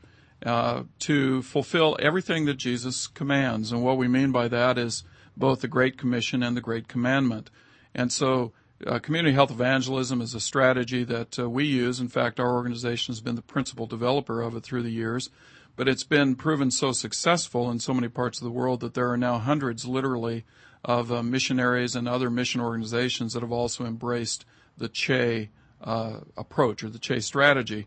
uh, 0.45 0.83
to 0.99 1.41
fulfill 1.43 1.97
everything 2.01 2.47
that 2.47 2.57
Jesus 2.57 3.07
commands, 3.07 3.71
and 3.71 3.85
what 3.85 3.97
we 3.97 4.09
mean 4.09 4.33
by 4.33 4.49
that 4.49 4.77
is 4.77 5.05
both 5.37 5.61
the 5.61 5.69
Great 5.69 5.97
Commission 5.97 6.43
and 6.43 6.57
the 6.57 6.61
Great 6.61 6.89
Commandment. 6.89 7.49
And 7.95 8.11
so, 8.11 8.53
uh, 8.85 8.99
community 8.99 9.35
health 9.35 9.53
evangelism 9.53 10.21
is 10.21 10.35
a 10.35 10.41
strategy 10.41 11.05
that 11.05 11.39
uh, 11.39 11.49
we 11.49 11.65
use. 11.65 12.01
In 12.01 12.09
fact, 12.09 12.41
our 12.41 12.53
organization 12.53 13.13
has 13.13 13.21
been 13.21 13.37
the 13.37 13.43
principal 13.43 13.87
developer 13.87 14.43
of 14.43 14.57
it 14.57 14.65
through 14.65 14.83
the 14.83 14.91
years. 14.91 15.31
But 15.77 15.89
it's 15.89 16.03
been 16.03 16.35
proven 16.35 16.73
so 16.73 16.91
successful 16.91 17.71
in 17.71 17.79
so 17.79 17.95
many 17.95 18.09
parts 18.09 18.41
of 18.41 18.45
the 18.45 18.51
world 18.51 18.81
that 18.81 18.95
there 18.95 19.11
are 19.11 19.17
now 19.17 19.39
hundreds, 19.39 19.87
literally, 19.87 20.45
of 20.85 21.13
uh, 21.13 21.23
missionaries 21.23 21.95
and 21.95 22.09
other 22.09 22.31
mission 22.31 22.61
organizations 22.61 23.33
that 23.33 23.43
have 23.43 23.53
also 23.53 23.87
embraced 23.87 24.45
the 24.77 24.89
CHE 24.89 25.51
uh, 25.85 26.21
approach 26.37 26.83
or 26.83 26.89
the 26.89 26.99
CHE 26.99 27.21
strategy. 27.21 27.87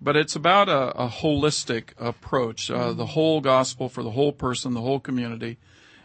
But 0.00 0.16
it's 0.16 0.36
about 0.36 0.68
a, 0.68 0.90
a 0.96 1.08
holistic 1.08 1.90
approach, 1.98 2.70
uh, 2.70 2.92
the 2.92 3.06
whole 3.06 3.40
gospel 3.40 3.88
for 3.88 4.02
the 4.02 4.12
whole 4.12 4.32
person, 4.32 4.74
the 4.74 4.80
whole 4.80 5.00
community. 5.00 5.56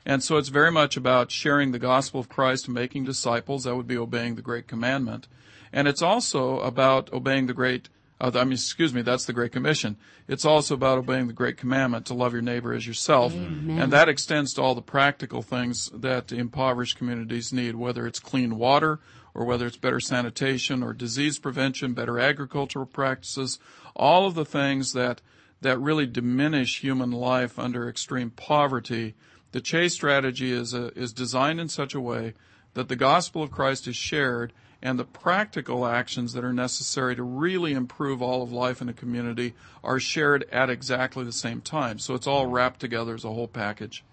And 0.05 0.23
so 0.23 0.37
it's 0.37 0.49
very 0.49 0.71
much 0.71 0.97
about 0.97 1.31
sharing 1.31 1.71
the 1.71 1.79
gospel 1.79 2.19
of 2.19 2.29
Christ 2.29 2.65
and 2.65 2.73
making 2.73 3.05
disciples. 3.05 3.63
That 3.63 3.75
would 3.75 3.87
be 3.87 3.97
obeying 3.97 4.35
the 4.35 4.41
great 4.41 4.67
commandment. 4.67 5.27
And 5.71 5.87
it's 5.87 6.01
also 6.01 6.59
about 6.59 7.11
obeying 7.13 7.47
the 7.47 7.53
great, 7.53 7.89
uh, 8.23 8.31
I 8.33 8.45
mean, 8.45 8.53
excuse 8.53 8.93
me, 8.93 9.01
that's 9.01 9.25
the 9.25 9.33
great 9.33 9.51
commission. 9.51 9.97
It's 10.29 10.45
also 10.45 10.75
about 10.75 10.97
obeying 10.97 11.27
the 11.27 11.33
great 11.33 11.57
commandment 11.57 12.05
to 12.05 12.13
love 12.13 12.31
your 12.31 12.41
neighbor 12.41 12.73
as 12.73 12.87
yourself. 12.87 13.33
Amen. 13.33 13.77
And 13.77 13.91
that 13.91 14.07
extends 14.07 14.53
to 14.53 14.61
all 14.61 14.75
the 14.75 14.81
practical 14.81 15.41
things 15.41 15.89
that 15.93 16.31
impoverished 16.31 16.97
communities 16.97 17.51
need, 17.51 17.75
whether 17.75 18.07
it's 18.07 18.21
clean 18.21 18.57
water 18.57 19.01
or 19.33 19.43
whether 19.43 19.67
it's 19.67 19.75
better 19.75 19.99
sanitation 19.99 20.81
or 20.81 20.93
disease 20.93 21.37
prevention, 21.37 21.93
better 21.93 22.17
agricultural 22.17 22.85
practices, 22.85 23.59
all 23.93 24.25
of 24.25 24.35
the 24.35 24.45
things 24.45 24.93
that, 24.93 25.21
that 25.59 25.77
really 25.79 26.05
diminish 26.05 26.79
human 26.79 27.11
life 27.11 27.59
under 27.59 27.89
extreme 27.89 28.29
poverty. 28.29 29.15
The 29.51 29.59
CHE 29.59 29.89
strategy 29.89 30.53
is, 30.53 30.73
a, 30.73 30.97
is 30.97 31.11
designed 31.11 31.59
in 31.59 31.67
such 31.67 31.93
a 31.93 31.99
way 31.99 32.35
that 32.73 32.87
the 32.87 32.95
gospel 32.95 33.43
of 33.43 33.51
Christ 33.51 33.85
is 33.85 33.97
shared 33.97 34.53
and 34.83 34.99
the 34.99 35.05
practical 35.05 35.85
actions 35.85 36.33
that 36.33 36.43
are 36.43 36.53
necessary 36.53 37.15
to 37.15 37.23
really 37.23 37.71
improve 37.71 38.21
all 38.21 38.43
of 38.43 38.51
life 38.51 38.81
in 38.81 38.89
a 38.89 38.93
community 38.93 39.53
are 39.81 39.97
shared 39.97 40.45
at 40.51 40.69
exactly 40.69 41.23
the 41.23 41.31
same 41.31 41.61
time. 41.61 41.97
So 41.97 42.13
it's 42.13 42.27
all 42.27 42.47
wrapped 42.47 42.81
together 42.81 43.15
as 43.15 43.23
a 43.23 43.29
whole 43.29 43.47
package. 43.47 44.03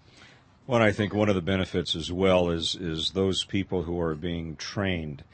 Well, 0.65 0.81
I 0.81 0.93
think 0.93 1.13
one 1.13 1.27
of 1.27 1.35
the 1.35 1.41
benefits 1.41 1.93
as 1.93 2.11
well 2.11 2.49
is 2.49 2.75
is 2.75 3.11
those 3.11 3.43
people 3.43 3.83
who 3.83 3.99
are 3.99 4.15
being 4.15 4.55
trained 4.55 5.25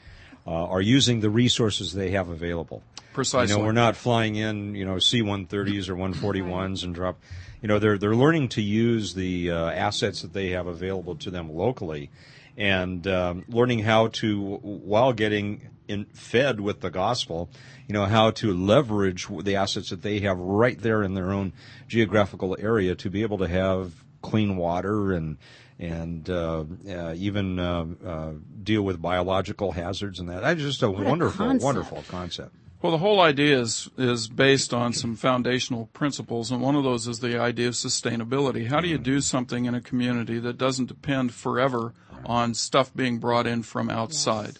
uh, 0.44 0.50
are 0.50 0.80
using 0.80 1.20
the 1.20 1.30
resources 1.30 1.92
they 1.92 2.10
have 2.10 2.28
available. 2.28 2.82
Precisely. 3.12 3.54
You 3.54 3.60
know, 3.60 3.64
we're 3.64 3.72
not 3.72 3.94
flying 3.94 4.34
in, 4.34 4.74
you 4.74 4.84
know, 4.84 4.98
C-130s 4.98 5.88
or 5.88 5.94
141s 5.94 6.82
and 6.82 6.94
drop. 6.94 7.20
You 7.62 7.68
know, 7.68 7.78
they're 7.78 7.98
they're 7.98 8.16
learning 8.16 8.48
to 8.50 8.62
use 8.62 9.14
the 9.14 9.52
uh, 9.52 9.70
assets 9.70 10.22
that 10.22 10.32
they 10.32 10.50
have 10.50 10.66
available 10.66 11.14
to 11.16 11.30
them 11.30 11.54
locally, 11.54 12.10
and 12.58 13.06
um, 13.06 13.44
learning 13.48 13.78
how 13.78 14.08
to, 14.08 14.56
while 14.56 15.12
getting 15.12 15.70
in, 15.86 16.04
fed 16.06 16.60
with 16.60 16.80
the 16.80 16.90
gospel, 16.90 17.48
you 17.86 17.92
know, 17.92 18.04
how 18.04 18.32
to 18.32 18.52
leverage 18.52 19.28
the 19.42 19.54
assets 19.54 19.90
that 19.90 20.02
they 20.02 20.18
have 20.20 20.38
right 20.38 20.78
there 20.82 21.04
in 21.04 21.14
their 21.14 21.32
own 21.32 21.52
geographical 21.86 22.56
area 22.58 22.96
to 22.96 23.08
be 23.08 23.22
able 23.22 23.38
to 23.38 23.48
have 23.48 24.04
clean 24.20 24.56
water 24.56 25.12
and 25.12 25.38
and 25.80 26.28
uh, 26.28 26.64
uh, 26.90 27.14
even 27.16 27.56
uh, 27.60 27.86
uh 28.04 28.32
deal 28.64 28.82
with 28.82 29.00
biological 29.00 29.70
hazards 29.70 30.18
and 30.18 30.28
that. 30.28 30.42
That's 30.42 30.60
just 30.60 30.82
a 30.82 30.90
what 30.90 31.04
wonderful, 31.04 31.48
a 31.48 31.56
wonderful 31.56 32.04
concept. 32.08 32.52
Well, 32.82 32.90
the 32.90 32.98
whole 32.98 33.20
idea 33.20 33.60
is 33.60 33.88
is 33.96 34.26
based 34.26 34.74
on 34.74 34.92
some 34.92 35.14
foundational 35.14 35.86
principles, 35.92 36.50
and 36.50 36.60
one 36.60 36.74
of 36.74 36.82
those 36.82 37.06
is 37.06 37.20
the 37.20 37.40
idea 37.40 37.68
of 37.68 37.74
sustainability. 37.74 38.66
How 38.66 38.80
do 38.80 38.88
you 38.88 38.98
do 38.98 39.20
something 39.20 39.66
in 39.66 39.74
a 39.76 39.80
community 39.80 40.40
that 40.40 40.58
doesn't 40.58 40.86
depend 40.86 41.32
forever 41.32 41.94
on 42.28 42.54
stuff 42.54 42.94
being 42.94 43.18
brought 43.18 43.46
in 43.46 43.62
from 43.62 43.90
outside? 43.90 44.58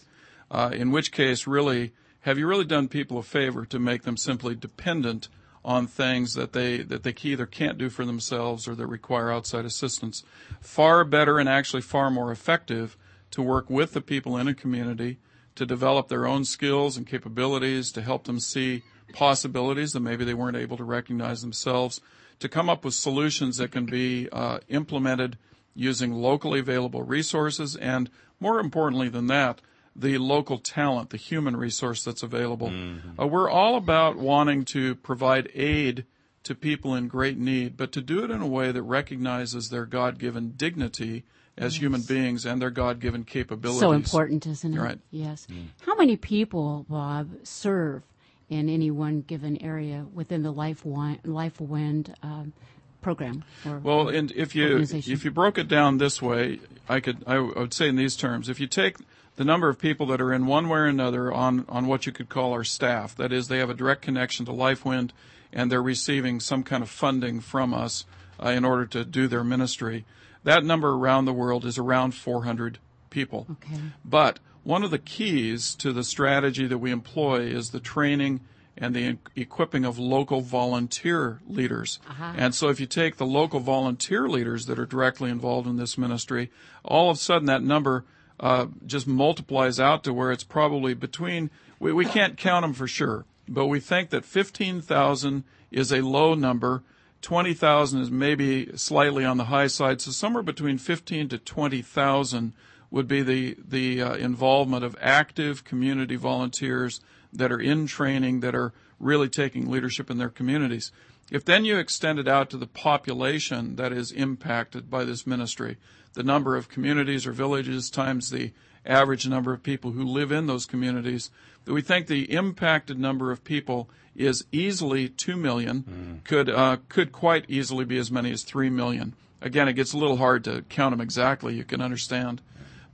Uh, 0.51 0.71
in 0.73 0.91
which 0.91 1.11
case, 1.11 1.45
really, 1.45 1.93
have 2.21 2.37
you 2.37 2.47
really 2.47 2.65
done 2.65 2.87
people 2.87 3.19
a 3.19 3.23
favor 3.23 3.65
to 3.65 3.79
make 3.79 4.01
them 4.01 4.17
simply 4.17 4.55
dependent 4.55 5.29
on 5.63 5.85
things 5.85 6.33
that 6.33 6.53
they 6.53 6.77
that 6.77 7.03
they 7.03 7.13
either 7.21 7.45
can't 7.45 7.77
do 7.77 7.89
for 7.89 8.05
themselves 8.05 8.67
or 8.67 8.73
that 8.75 8.87
require 8.87 9.31
outside 9.31 9.65
assistance? 9.65 10.23
Far 10.59 11.03
better 11.03 11.37
and 11.37 11.47
actually 11.47 11.83
far 11.83 12.09
more 12.09 12.31
effective 12.31 12.97
to 13.31 13.41
work 13.41 13.69
with 13.69 13.93
the 13.93 14.01
people 14.01 14.35
in 14.35 14.47
a 14.47 14.53
community 14.55 15.19
to 15.55 15.65
develop 15.65 16.07
their 16.07 16.25
own 16.25 16.45
skills 16.45 16.97
and 16.97 17.05
capabilities, 17.05 17.91
to 17.91 18.01
help 18.01 18.23
them 18.23 18.39
see 18.39 18.81
possibilities 19.13 19.91
that 19.91 19.99
maybe 19.99 20.25
they 20.25 20.33
weren't 20.33 20.57
able 20.57 20.77
to 20.77 20.83
recognize 20.83 21.41
themselves, 21.41 22.01
to 22.39 22.47
come 22.47 22.69
up 22.69 22.85
with 22.85 22.93
solutions 22.93 23.57
that 23.57 23.71
can 23.71 23.85
be 23.85 24.29
uh, 24.31 24.59
implemented 24.69 25.37
using 25.79 26.13
locally 26.13 26.59
available 26.59 27.03
resources, 27.03 27.75
and 27.75 28.09
more 28.39 28.59
importantly 28.59 29.09
than 29.09 29.27
that, 29.27 29.61
the 29.95 30.17
local 30.17 30.57
talent, 30.57 31.09
the 31.09 31.17
human 31.17 31.55
resource 31.55 32.03
that's 32.03 32.23
available. 32.23 32.69
Mm-hmm. 32.69 33.19
Uh, 33.19 33.25
we're 33.25 33.49
all 33.49 33.75
about 33.75 34.17
wanting 34.17 34.65
to 34.65 34.95
provide 34.95 35.49
aid 35.55 36.05
to 36.43 36.55
people 36.55 36.95
in 36.95 37.07
great 37.07 37.37
need, 37.37 37.75
but 37.75 37.91
to 37.91 38.01
do 38.01 38.23
it 38.23 38.31
in 38.31 38.41
a 38.41 38.47
way 38.47 38.71
that 38.71 38.81
recognizes 38.83 39.69
their 39.69 39.85
God 39.85 40.19
given 40.19 40.53
dignity 40.55 41.23
as 41.57 41.75
yes. 41.75 41.81
human 41.81 42.01
beings 42.01 42.45
and 42.45 42.61
their 42.61 42.69
God 42.69 42.99
given 42.99 43.23
capabilities. 43.25 43.81
So 43.81 43.91
important, 43.91 44.47
isn't 44.47 44.73
it? 44.73 44.79
Right. 44.79 44.99
Yes. 45.11 45.47
Mm. 45.51 45.67
How 45.81 45.95
many 45.95 46.15
people, 46.15 46.85
Bob, 46.87 47.29
serve 47.43 48.03
in 48.47 48.69
any 48.69 48.89
one 48.89 49.21
given 49.21 49.61
area 49.61 50.05
within 50.13 50.43
the 50.43 50.51
Life 50.51 50.85
Wind, 50.85 51.19
Life 51.25 51.59
Wind 51.59 52.15
um, 52.23 52.53
program? 53.01 53.43
well, 53.83 54.09
and 54.09 54.31
if 54.31 54.55
you 54.55 54.79
if 54.79 55.25
you 55.25 55.31
broke 55.31 55.57
it 55.57 55.67
down 55.67 55.97
this 55.97 56.21
way, 56.21 56.59
I 56.87 56.99
could 56.99 57.23
I 57.27 57.39
would 57.39 57.73
say 57.73 57.87
in 57.87 57.95
these 57.95 58.15
terms: 58.15 58.49
if 58.49 58.59
you 58.59 58.67
take 58.67 58.97
the 59.35 59.45
number 59.45 59.69
of 59.69 59.79
people 59.79 60.05
that 60.07 60.19
are 60.19 60.33
in 60.33 60.45
one 60.45 60.67
way 60.69 60.79
or 60.79 60.85
another 60.85 61.31
on 61.31 61.65
on 61.69 61.87
what 61.87 62.05
you 62.05 62.11
could 62.11 62.29
call 62.29 62.51
our 62.53 62.63
staff, 62.63 63.15
that 63.15 63.31
is, 63.31 63.47
they 63.47 63.59
have 63.59 63.69
a 63.69 63.73
direct 63.73 64.01
connection 64.01 64.45
to 64.45 64.51
Life 64.51 64.85
Wind, 64.85 65.13
and 65.53 65.71
they're 65.71 65.81
receiving 65.81 66.39
some 66.39 66.63
kind 66.63 66.83
of 66.83 66.89
funding 66.89 67.39
from 67.39 67.73
us 67.73 68.05
uh, 68.43 68.49
in 68.49 68.65
order 68.65 68.85
to 68.85 69.05
do 69.05 69.27
their 69.27 69.43
ministry. 69.43 70.05
That 70.43 70.63
number 70.63 70.89
around 70.89 71.25
the 71.25 71.33
world 71.33 71.65
is 71.65 71.77
around 71.77 72.15
400 72.15 72.79
people. 73.09 73.47
Okay. 73.51 73.79
But 74.05 74.39
one 74.63 74.83
of 74.83 74.91
the 74.91 74.99
keys 74.99 75.75
to 75.75 75.91
the 75.91 76.03
strategy 76.03 76.67
that 76.67 76.77
we 76.77 76.91
employ 76.91 77.41
is 77.41 77.69
the 77.69 77.79
training 77.79 78.41
and 78.79 78.95
the 78.95 79.17
equipping 79.35 79.85
of 79.85 79.99
local 79.99 80.41
volunteer 80.41 81.41
leaders. 81.47 81.99
Uh-huh. 82.09 82.33
And 82.37 82.55
so 82.55 82.69
if 82.69 82.79
you 82.79 82.85
take 82.85 83.17
the 83.17 83.25
local 83.25 83.59
volunteer 83.59 84.29
leaders 84.29 84.65
that 84.67 84.79
are 84.79 84.85
directly 84.85 85.29
involved 85.29 85.67
in 85.67 85.77
this 85.77 85.97
ministry, 85.97 86.49
all 86.83 87.09
of 87.09 87.17
a 87.17 87.19
sudden 87.19 87.45
that 87.47 87.61
number 87.61 88.05
uh, 88.39 88.67
just 88.85 89.05
multiplies 89.05 89.79
out 89.79 90.03
to 90.05 90.13
where 90.13 90.31
it's 90.31 90.45
probably 90.45 90.93
between, 90.93 91.49
we, 91.79 91.91
we 91.91 92.05
can't 92.05 92.37
count 92.37 92.63
them 92.63 92.73
for 92.73 92.87
sure, 92.87 93.25
but 93.47 93.67
we 93.67 93.79
think 93.79 94.11
that 94.11 94.23
15,000 94.23 95.43
is 95.71 95.91
a 95.91 96.01
low 96.01 96.33
number 96.33 96.83
20,000 97.21 97.99
is 97.99 98.09
maybe 98.09 98.75
slightly 98.77 99.25
on 99.25 99.37
the 99.37 99.45
high 99.45 99.67
side, 99.67 99.99
so 100.01 100.11
somewhere 100.11 100.43
between 100.43 100.77
15 100.77 101.29
to 101.29 101.37
20,000 101.37 102.53
would 102.91 103.07
be 103.07 103.21
the 103.21 103.55
the 103.63 104.01
uh, 104.01 104.15
involvement 104.15 104.83
of 104.83 104.95
active 104.99 105.63
community 105.63 106.15
volunteers 106.15 107.01
that 107.31 107.51
are 107.51 107.59
in 107.59 107.87
training 107.87 108.39
that 108.41 108.55
are 108.55 108.73
really 108.99 109.29
taking 109.29 109.69
leadership 109.69 110.09
in 110.09 110.17
their 110.17 110.29
communities. 110.29 110.91
If 111.31 111.45
then 111.45 111.63
you 111.63 111.77
extend 111.77 112.19
it 112.19 112.27
out 112.27 112.49
to 112.49 112.57
the 112.57 112.67
population 112.67 113.75
that 113.75 113.91
is 113.93 114.11
impacted 114.11 114.89
by 114.89 115.03
this 115.03 115.27
ministry, 115.27 115.77
the 116.13 116.23
number 116.23 116.55
of 116.55 116.69
communities 116.69 117.27
or 117.27 117.31
villages 117.31 117.89
times 117.89 118.29
the 118.29 118.51
average 118.85 119.27
number 119.27 119.53
of 119.53 119.61
people 119.61 119.91
who 119.91 120.03
live 120.03 120.31
in 120.31 120.47
those 120.47 120.65
communities, 120.65 121.29
we 121.65 121.81
think 121.81 122.07
the 122.07 122.33
impacted 122.33 122.97
number 122.97 123.31
of 123.31 123.43
people 123.43 123.89
is 124.15 124.45
easily 124.51 125.07
2 125.07 125.37
million, 125.37 125.83
mm. 125.83 126.23
could, 126.23 126.49
uh, 126.49 126.77
could 126.89 127.11
quite 127.11 127.45
easily 127.47 127.85
be 127.85 127.97
as 127.97 128.11
many 128.11 128.31
as 128.31 128.43
3 128.43 128.69
million. 128.69 129.13
Again, 129.41 129.67
it 129.67 129.73
gets 129.73 129.93
a 129.93 129.97
little 129.97 130.17
hard 130.17 130.43
to 130.45 130.63
count 130.63 130.91
them 130.91 131.01
exactly, 131.01 131.55
you 131.55 131.63
can 131.63 131.81
understand. 131.81 132.41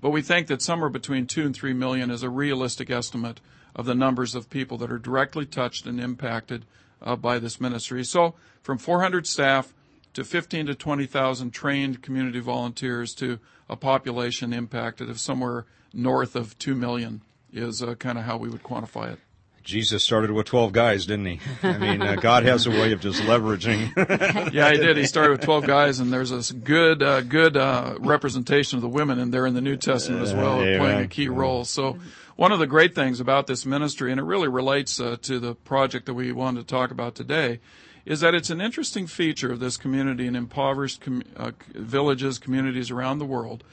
But 0.02 0.12
we 0.12 0.22
think 0.22 0.48
that 0.48 0.62
somewhere 0.62 0.90
between 0.90 1.26
2 1.26 1.46
and 1.46 1.56
3 1.56 1.74
million 1.74 2.12
is 2.12 2.22
a 2.22 2.30
realistic 2.30 2.90
estimate 2.92 3.40
of 3.76 3.86
the 3.86 3.96
numbers 3.96 4.36
of 4.36 4.50
people 4.50 4.78
that 4.78 4.92
are 4.92 4.98
directly 4.98 5.46
touched 5.46 5.86
and 5.86 6.00
impacted 6.00 6.66
uh, 7.02 7.16
by 7.16 7.40
this 7.40 7.60
ministry. 7.60 8.04
So 8.04 8.36
from 8.62 8.78
400 8.78 9.28
staff 9.28 9.74
to 10.14 10.24
15 10.24 10.68
to 10.68 10.76
20,000 10.76 11.52
trained 11.52 12.02
community 12.02 12.40
volunteers 12.40 13.14
to 13.16 13.40
a 13.70 13.76
population 13.76 14.54
impacted 14.54 15.10
of 15.10 15.20
somewhere 15.20 15.66
north 15.94 16.36
of 16.36 16.58
2 16.58 16.74
million 16.74 17.22
is 17.52 17.82
uh, 17.82 17.96
kind 17.96 18.18
of 18.18 18.24
how 18.24 18.38
we 18.38 18.50
would 18.50 18.64
quantify 18.64 19.12
it. 19.12 19.20
Jesus 19.66 20.04
started 20.04 20.30
with 20.30 20.46
12 20.46 20.74
guys, 20.74 21.08
didn't 21.08 21.26
he? 21.26 21.40
I 21.64 21.78
mean, 21.80 22.00
uh, 22.00 22.16
God 22.18 22.44
has 22.44 22.68
a 22.68 22.70
way 22.70 22.92
of 22.92 23.02
just 23.02 23.24
leveraging. 23.24 24.54
yeah, 24.54 24.72
he 24.72 24.78
did. 24.78 24.96
He 24.96 25.08
started 25.08 25.32
with 25.32 25.42
12 25.42 25.66
guys, 25.66 26.00
and 26.00 26.14
there's 26.14 26.32
a 26.32 26.54
good, 26.54 27.02
uh, 27.02 27.22
good 27.22 27.58
uh, 27.58 27.96
representation 27.98 28.78
of 28.78 28.84
the 28.84 28.90
women 28.90 29.18
in 29.18 29.32
there 29.32 29.48
in 29.48 29.56
the 29.56 29.62
New 29.62 29.76
Testament 29.76 30.22
as 30.22 30.36
well, 30.36 30.60
playing 30.60 31.02
a 31.02 31.08
key 31.08 31.30
role. 31.30 31.66
So, 31.66 31.98
one 32.36 32.52
of 32.52 32.60
the 32.60 32.68
great 32.68 32.94
things 32.94 33.20
about 33.20 33.48
this 33.48 33.66
ministry, 33.66 34.12
and 34.12 34.20
it 34.20 34.24
really 34.24 34.48
relates 34.48 35.00
uh, 35.00 35.18
to 35.22 35.40
the 35.40 35.56
project 35.56 36.06
that 36.06 36.14
we 36.14 36.32
wanted 36.32 36.62
to 36.62 36.68
talk 36.68 36.92
about 36.92 37.16
today, 37.16 37.60
is 38.06 38.20
that 38.20 38.36
it's 38.36 38.50
an 38.50 38.62
interesting 38.62 39.08
feature 39.08 39.52
of 39.52 39.60
this 39.60 39.78
community 39.78 40.28
in 40.28 40.36
impoverished 40.36 41.02
com- 41.02 41.24
uh, 41.38 41.52
villages, 41.74 42.38
communities 42.38 42.92
around 42.92 43.20
the 43.20 43.26
world 43.26 43.64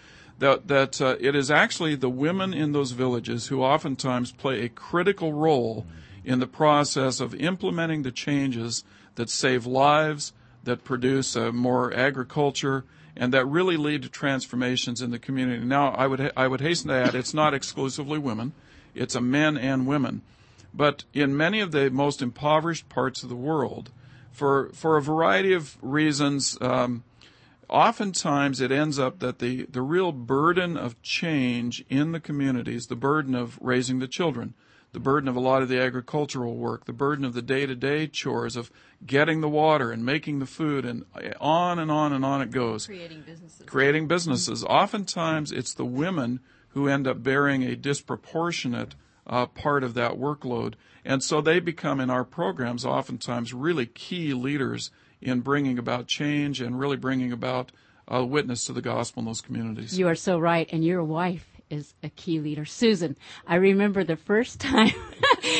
that, 0.42 0.66
that 0.66 1.00
uh, 1.00 1.16
it 1.20 1.36
is 1.36 1.50
actually 1.52 1.94
the 1.94 2.10
women 2.10 2.52
in 2.52 2.72
those 2.72 2.90
villages 2.90 3.46
who 3.46 3.62
oftentimes 3.62 4.32
play 4.32 4.62
a 4.62 4.68
critical 4.68 5.32
role 5.32 5.86
in 6.24 6.40
the 6.40 6.48
process 6.48 7.20
of 7.20 7.32
implementing 7.34 8.02
the 8.02 8.10
changes 8.10 8.82
that 9.14 9.30
save 9.30 9.66
lives, 9.66 10.32
that 10.64 10.82
produce 10.82 11.36
uh, 11.36 11.52
more 11.52 11.94
agriculture, 11.94 12.84
and 13.16 13.32
that 13.32 13.46
really 13.46 13.76
lead 13.76 14.02
to 14.02 14.08
transformations 14.08 15.02
in 15.02 15.10
the 15.10 15.18
community. 15.18 15.64
Now, 15.64 15.88
I 15.88 16.06
would 16.06 16.32
I 16.36 16.46
would 16.46 16.60
hasten 16.60 16.88
to 16.88 16.94
add, 16.94 17.14
it's 17.14 17.34
not 17.34 17.54
exclusively 17.54 18.18
women; 18.18 18.52
it's 18.94 19.14
a 19.14 19.20
men 19.20 19.56
and 19.56 19.86
women. 19.86 20.22
But 20.74 21.04
in 21.12 21.36
many 21.36 21.60
of 21.60 21.72
the 21.72 21.90
most 21.90 22.22
impoverished 22.22 22.88
parts 22.88 23.22
of 23.22 23.28
the 23.28 23.36
world, 23.36 23.90
for 24.30 24.70
for 24.72 24.96
a 24.96 25.02
variety 25.02 25.52
of 25.52 25.76
reasons, 25.82 26.56
um, 26.60 27.04
oftentimes 27.68 28.60
it 28.60 28.70
ends 28.70 28.98
up 28.98 29.18
that 29.18 29.38
the, 29.38 29.64
the 29.64 29.82
real 29.82 30.12
burden 30.12 30.76
of 30.76 31.00
change 31.02 31.84
in 31.88 32.12
the 32.12 32.20
communities, 32.20 32.86
the 32.86 32.96
burden 32.96 33.34
of 33.34 33.58
raising 33.60 33.98
the 33.98 34.08
children, 34.08 34.54
the 34.92 35.00
burden 35.00 35.28
of 35.28 35.36
a 35.36 35.40
lot 35.40 35.62
of 35.62 35.68
the 35.68 35.80
agricultural 35.80 36.54
work, 36.54 36.84
the 36.84 36.92
burden 36.92 37.24
of 37.24 37.32
the 37.32 37.42
day 37.42 37.64
to 37.66 37.74
day 37.74 38.06
chores 38.06 38.56
of 38.56 38.70
getting 39.04 39.40
the 39.40 39.48
water 39.48 39.90
and 39.90 40.04
making 40.04 40.38
the 40.38 40.46
food, 40.46 40.84
and 40.84 41.04
on 41.40 41.78
and 41.78 41.90
on 41.90 42.12
and 42.12 42.24
on 42.24 42.42
it 42.42 42.50
goes. 42.50 42.86
Creating 42.86 43.22
businesses. 43.22 43.66
Creating 43.66 44.06
businesses. 44.06 44.64
Oftentimes 44.64 45.50
it's 45.50 45.74
the 45.74 45.86
women 45.86 46.40
who 46.68 46.88
end 46.88 47.06
up 47.06 47.22
bearing 47.22 47.62
a 47.62 47.74
disproportionate 47.74 48.94
uh, 49.26 49.46
part 49.46 49.82
of 49.82 49.94
that 49.94 50.12
workload. 50.12 50.74
And 51.04 51.22
so 51.22 51.40
they 51.40 51.60
become 51.60 52.00
in 52.00 52.10
our 52.10 52.24
programs 52.24 52.84
oftentimes 52.84 53.52
really 53.52 53.86
key 53.86 54.34
leaders 54.34 54.90
in 55.20 55.40
bringing 55.40 55.78
about 55.78 56.06
change 56.06 56.60
and 56.60 56.78
really 56.78 56.96
bringing 56.96 57.32
about 57.32 57.72
a 58.08 58.24
witness 58.24 58.64
to 58.66 58.72
the 58.72 58.82
gospel 58.82 59.20
in 59.20 59.26
those 59.26 59.40
communities. 59.40 59.98
You 59.98 60.08
are 60.08 60.14
so 60.14 60.38
right. 60.38 60.68
And 60.72 60.84
your 60.84 61.04
wife 61.04 61.51
is 61.72 61.94
a 62.02 62.10
key 62.10 62.38
leader. 62.38 62.64
Susan, 62.64 63.16
I 63.46 63.56
remember 63.56 64.04
the 64.04 64.16
first 64.16 64.60
time, 64.72 64.92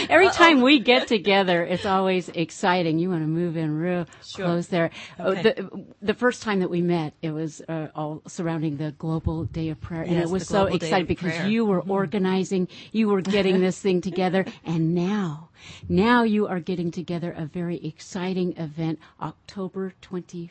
every 0.11 0.31
time 0.31 0.61
we 0.63 0.79
get 0.79 1.09
together, 1.09 1.63
it's 1.65 1.87
always 1.87 2.29
exciting. 2.29 2.99
You 2.99 3.11
want 3.11 3.23
to 3.23 3.27
move 3.29 3.57
in 3.57 3.79
real 3.79 4.07
close 4.35 4.67
there. 4.69 4.91
Oh, 5.19 5.31
Okay. 5.33 5.43
The, 5.43 5.85
the 6.03 6.15
first 6.15 6.43
time 6.43 6.61
that 6.61 6.71
we 6.71 6.81
met, 6.83 7.15
it 7.23 7.31
was 7.31 7.61
uh, 7.69 7.89
all 7.95 8.23
surrounding 8.27 8.77
the 8.77 8.93
Global 8.93 9.45
Day 9.45 9.69
of 9.71 9.81
Prayer. 9.81 10.03
and 10.03 10.19
it 10.19 10.29
was 10.29 10.47
so 10.49 10.67
exciting 10.67 11.07
because 11.07 11.35
Prayer. 11.37 11.47
you 11.47 11.65
were 11.65 11.81
organizing, 11.81 12.69
you 12.93 13.09
were 13.09 13.21
getting 13.23 13.61
this 13.61 13.79
thing 13.79 14.01
together, 14.01 14.45
and 14.65 14.95
now, 14.95 15.49
now 15.89 16.23
you 16.23 16.47
are 16.47 16.61
getting 16.61 16.91
together 16.91 17.33
a 17.37 17.47
very 17.47 17.77
exciting 17.85 18.57
event, 18.57 18.99
October 19.21 19.93
25th. 20.03 20.51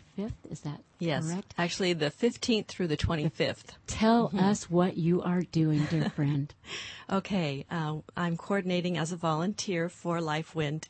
Is 0.50 0.62
that 0.62 0.82
Yes, 1.00 1.28
correct? 1.32 1.56
actually 1.58 1.94
the 1.94 2.12
15th 2.12 2.68
through 2.68 2.88
the 2.88 2.96
25th. 2.98 3.72
Tell 3.88 4.28
Mm-hmm. 4.30 4.38
us 4.40 4.70
what 4.70 4.98
you 4.98 5.22
are 5.24 5.42
doing, 5.42 5.86
dear 5.90 6.10
friend. 6.10 6.54
Okay, 7.12 7.66
uh, 7.70 7.96
I'm 8.16 8.38
coordinating 8.38 8.98
as 8.98 9.12
a 9.12 9.18
volunteer 9.18 9.41
for 9.42 10.20
LifeWind 10.20 10.84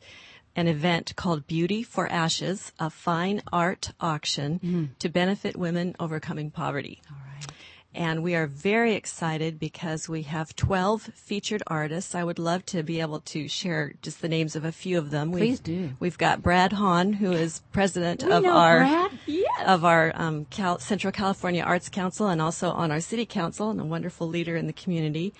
an 0.54 0.68
event 0.68 1.16
called 1.16 1.46
Beauty 1.46 1.82
for 1.82 2.06
Ashes, 2.08 2.72
a 2.78 2.90
fine 2.90 3.42
art 3.52 3.92
auction 4.00 4.94
to 4.98 5.08
benefit 5.08 5.56
women 5.56 5.94
overcoming 5.98 6.50
poverty. 6.50 7.00
All 7.10 7.16
right. 7.34 7.46
And 7.94 8.22
we 8.22 8.34
are 8.34 8.46
very 8.46 8.94
excited 8.94 9.58
because 9.58 10.08
we 10.08 10.22
have 10.22 10.56
12 10.56 11.02
featured 11.14 11.62
artists. 11.66 12.14
I 12.14 12.24
would 12.24 12.38
love 12.38 12.64
to 12.66 12.82
be 12.82 13.00
able 13.00 13.20
to 13.20 13.48
share 13.48 13.92
just 14.00 14.22
the 14.22 14.28
names 14.28 14.56
of 14.56 14.64
a 14.64 14.72
few 14.72 14.96
of 14.98 15.10
them. 15.10 15.30
Please 15.30 15.58
We've, 15.58 15.62
do. 15.62 15.90
We've 16.00 16.18
got 16.18 16.42
Brad 16.42 16.72
Hahn, 16.72 17.12
who 17.14 17.32
is 17.32 17.60
president 17.72 18.22
We 18.22 18.32
of 18.32 18.44
our 18.46 19.10
Yes. 19.26 19.48
of 19.66 19.84
our 19.84 20.12
um, 20.14 20.46
Cal- 20.46 20.78
Central 20.78 21.12
California 21.12 21.62
Arts 21.62 21.88
Council 21.90 22.28
and 22.28 22.40
also 22.42 22.70
on 22.70 22.90
our 22.90 23.00
city 23.00 23.26
council 23.26 23.70
and 23.70 23.80
a 23.80 23.84
wonderful 23.84 24.26
leader 24.26 24.56
in 24.56 24.66
the 24.66 24.72
community. 24.72 25.32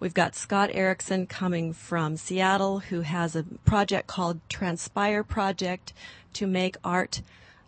We've 0.00 0.14
got 0.14 0.34
Scott 0.36 0.70
Erickson 0.72 1.26
coming 1.26 1.72
from 1.72 2.16
Seattle 2.16 2.78
who 2.80 3.00
has 3.00 3.34
a 3.34 3.42
project 3.64 4.06
called 4.06 4.40
Transpire 4.48 5.24
Project 5.24 5.92
to 6.34 6.46
make 6.46 6.76
art 6.84 7.20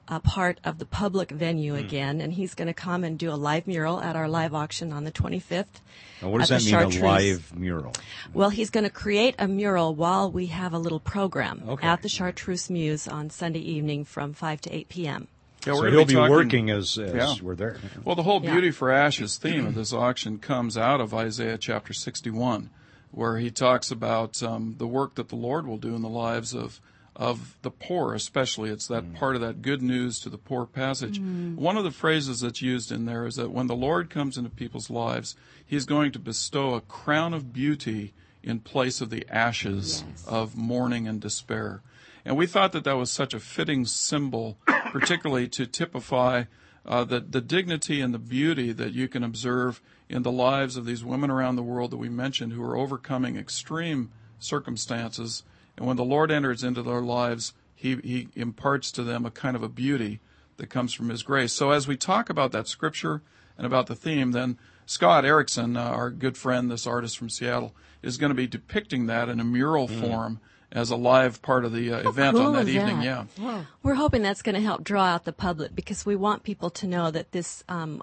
a 0.07 0.19
part 0.21 0.59
of 0.65 0.79
the 0.79 0.85
public 0.85 1.31
venue 1.31 1.73
Hmm. 1.75 1.79
again. 1.85 2.21
And 2.21 2.33
he's 2.33 2.55
going 2.55 2.67
to 2.67 2.75
come 2.75 3.05
and 3.05 3.17
do 3.19 3.31
a 3.33 3.35
live 3.35 3.67
mural 3.69 4.01
at 4.01 4.17
our 4.17 4.29
live 4.29 4.55
auction 4.55 4.93
on 4.93 5.05
the 5.05 5.13
25th. 5.13 5.81
Now, 6.21 6.31
what 6.31 6.39
does 6.41 6.49
that 6.49 6.63
mean, 6.63 6.71
Chartreuse. 6.71 7.03
a 7.03 7.05
live 7.07 7.57
mural? 7.57 7.93
Well, 8.35 8.51
he's 8.51 8.71
going 8.71 8.85
to 8.85 8.91
create 8.91 9.35
a 9.39 9.47
mural 9.49 9.95
while 9.95 10.31
we 10.31 10.47
have 10.47 10.73
a 10.73 10.79
little 10.79 10.99
program 11.01 11.63
Okay. 11.69 11.87
at 11.87 12.03
the 12.03 12.09
Chartreuse 12.09 12.69
Muse 12.71 13.07
on 13.07 13.31
Sunday 13.31 13.61
evening 13.61 14.05
from 14.05 14.33
5 14.33 14.61
to 14.63 14.75
8 14.75 14.89
p.m. 14.89 15.29
Yeah, 15.67 15.75
so 15.75 15.79
we're 15.81 15.87
he'll 15.91 15.95
gonna 16.01 16.07
be 16.07 16.15
talking- 16.15 16.31
working 16.31 16.71
as, 16.71 16.99
as 16.99 17.15
Yeah. 17.15 17.35
we're 17.43 17.55
there. 17.55 17.79
Well, 18.05 18.17
the 18.17 18.23
whole 18.23 18.43
Yeah. 18.43 18.53
Beauty 18.53 18.71
for 18.71 18.91
Ashes 18.91 19.37
theme 19.37 19.67
of 19.67 19.75
this 19.75 19.93
auction 19.93 20.39
comes 20.39 20.77
out 20.79 21.01
of 21.01 21.13
Isaiah 21.15 21.59
chapter 21.59 21.93
61, 21.93 22.71
where 23.11 23.39
he 23.39 23.51
talks 23.51 23.91
about 23.91 24.43
um, 24.43 24.77
the 24.79 24.87
work 24.87 25.17
that 25.17 25.29
the 25.29 25.37
Lord 25.37 25.67
will 25.67 25.77
do 25.79 25.95
in 25.95 26.03
the 26.03 26.09
lives 26.09 26.55
of 26.55 26.81
of 27.17 27.59
the 27.61 27.71
poor, 27.71 28.15
especially. 28.15 28.71
It's 28.71 28.87
that 28.87 29.13
part 29.15 29.35
of 29.35 29.43
that 29.43 29.61
good 29.61 29.83
news 29.83 30.21
to 30.21 30.31
the 30.31 30.39
poor 30.39 30.65
passage. 30.65 31.19
One 31.21 31.77
of 31.77 31.85
the 31.85 31.91
phrases 31.91 32.41
that's 32.41 32.63
used 32.63 32.91
in 32.91 33.05
there 33.05 33.27
is 33.27 33.35
that 33.35 33.51
when 33.51 33.67
the 33.67 33.75
Lord 33.77 34.09
comes 34.09 34.39
into 34.39 34.49
people's 34.49 34.89
lives, 34.89 35.37
He's 35.67 35.85
going 35.85 36.13
to 36.13 36.19
bestow 36.19 36.75
a 36.75 36.81
crown 36.81 37.35
of 37.35 37.53
beauty 37.53 38.15
in 38.43 38.61
place 38.61 39.01
of 39.03 39.11
the 39.11 39.27
ashes 39.29 40.03
of 40.27 40.57
mourning 40.57 41.07
and 41.07 41.21
despair. 41.21 41.83
And 42.25 42.37
we 42.37 42.47
thought 42.47 42.73
that 42.73 42.85
that 42.85 42.97
was 42.97 43.11
such 43.11 43.35
a 43.35 43.41
fitting 43.41 43.85
symbol, 43.85 44.59
particularly 44.67 45.49
to 45.49 45.67
typify 45.67 46.45
uh, 46.85 47.05
the, 47.05 47.21
the 47.21 47.41
dignity 47.41 48.01
and 48.01 48.13
the 48.13 48.19
beauty 48.19 48.73
that 48.73 48.93
you 48.93 49.09
can 49.09 49.23
observe 49.23 49.81
in 50.09 50.23
the 50.23 50.33
lives 50.33 50.77
of 50.77 50.87
these 50.87 51.05
women 51.05 51.31
around 51.31 51.57
the 51.57 51.63
world 51.63 51.91
that 51.91 51.99
we 51.99 52.09
mentioned 52.09 52.53
who 52.53 52.63
are 52.63 52.77
overcoming 52.77 53.37
extreme 53.37 54.11
circumstances. 54.39 55.45
And 55.77 55.87
when 55.87 55.97
the 55.97 56.05
Lord 56.05 56.31
enters 56.31 56.65
into 56.65 56.83
their 56.83 57.01
lives, 57.01 57.55
he, 57.75 57.97
he 57.97 58.29
imparts 58.35 58.91
to 58.93 59.03
them 59.03 59.25
a 59.25 59.31
kind 59.31 59.57
of 59.57 59.63
a 59.63 59.69
beauty 59.69 60.21
that 60.57 60.69
comes 60.69 60.93
from 60.93 61.09
His 61.09 61.23
grace. 61.23 61.53
So 61.53 61.71
as 61.71 61.89
we 61.89 61.97
talk 61.97 62.29
about 62.29 62.53
that 62.53 62.69
scripture 62.69 63.23
and 63.57 63.67
about 63.67 63.87
the 63.87 63.95
theme, 63.95 64.33
then 64.33 64.59
Scott 64.85 65.25
Erickson, 65.25 65.77
uh, 65.77 65.85
our 65.85 66.11
good 66.11 66.37
friend, 66.37 66.71
this 66.71 66.87
artist 66.87 67.17
from 67.17 67.31
Seattle, 67.31 67.75
is 68.03 68.17
going 68.17 68.31
to 68.31 68.35
be 68.35 68.47
depicting 68.47 69.07
that 69.07 69.29
in 69.29 69.41
a 69.41 69.45
mural 69.45 69.87
form 69.87 70.41
as 70.73 70.91
a 70.91 70.97
live 70.97 71.43
part 71.43 71.65
of 71.65 71.73
the 71.73 71.93
uh, 71.93 72.09
event 72.09 72.37
cool 72.37 72.47
on 72.47 72.53
that 72.55 72.69
evening. 72.69 73.01
that? 73.01 73.27
Yeah. 73.39 73.65
We're 73.83 73.95
hoping 73.95 74.23
that's 74.23 74.43
going 74.43 74.55
to 74.55 74.61
help 74.61 74.85
draw 74.85 75.05
out 75.05 75.25
the 75.25 75.33
public 75.33 75.75
because 75.75 76.07
we 76.07 76.17
want 76.17 76.43
people 76.43 76.71
to 76.71 76.87
know 76.87 77.11
that 77.11 77.33
this 77.33 77.65
um, 77.69 78.03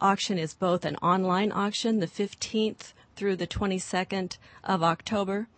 auction 0.00 0.38
is 0.38 0.54
both 0.54 0.84
an 0.84 0.96
online 0.96 1.52
auction, 1.52 2.00
the 2.00 2.06
15th 2.06 2.92
through 3.16 3.36
the 3.36 3.46
22nd 3.46 4.38
of 4.64 4.82
October. 4.82 5.48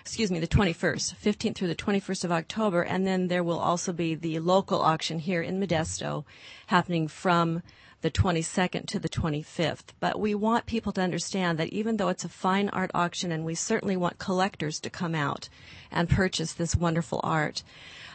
Excuse 0.00 0.30
me, 0.30 0.40
the 0.40 0.48
21st, 0.48 1.14
15th 1.16 1.54
through 1.54 1.68
the 1.68 1.74
21st 1.74 2.24
of 2.24 2.32
October, 2.32 2.82
and 2.82 3.06
then 3.06 3.28
there 3.28 3.44
will 3.44 3.58
also 3.58 3.92
be 3.92 4.14
the 4.14 4.38
local 4.40 4.80
auction 4.80 5.18
here 5.18 5.42
in 5.42 5.60
Modesto 5.60 6.24
happening 6.68 7.06
from 7.06 7.62
the 8.00 8.10
22nd 8.10 8.86
to 8.86 8.98
the 8.98 9.08
25th. 9.08 9.92
But 10.00 10.18
we 10.18 10.34
want 10.34 10.66
people 10.66 10.92
to 10.92 11.02
understand 11.02 11.58
that 11.58 11.68
even 11.68 11.98
though 11.98 12.08
it's 12.08 12.24
a 12.24 12.30
fine 12.30 12.70
art 12.70 12.90
auction 12.94 13.30
and 13.30 13.44
we 13.44 13.54
certainly 13.54 13.96
want 13.96 14.18
collectors 14.18 14.80
to 14.80 14.90
come 14.90 15.14
out 15.14 15.48
and 15.90 16.08
purchase 16.08 16.52
this 16.52 16.76
wonderful 16.76 17.20
art, 17.22 17.62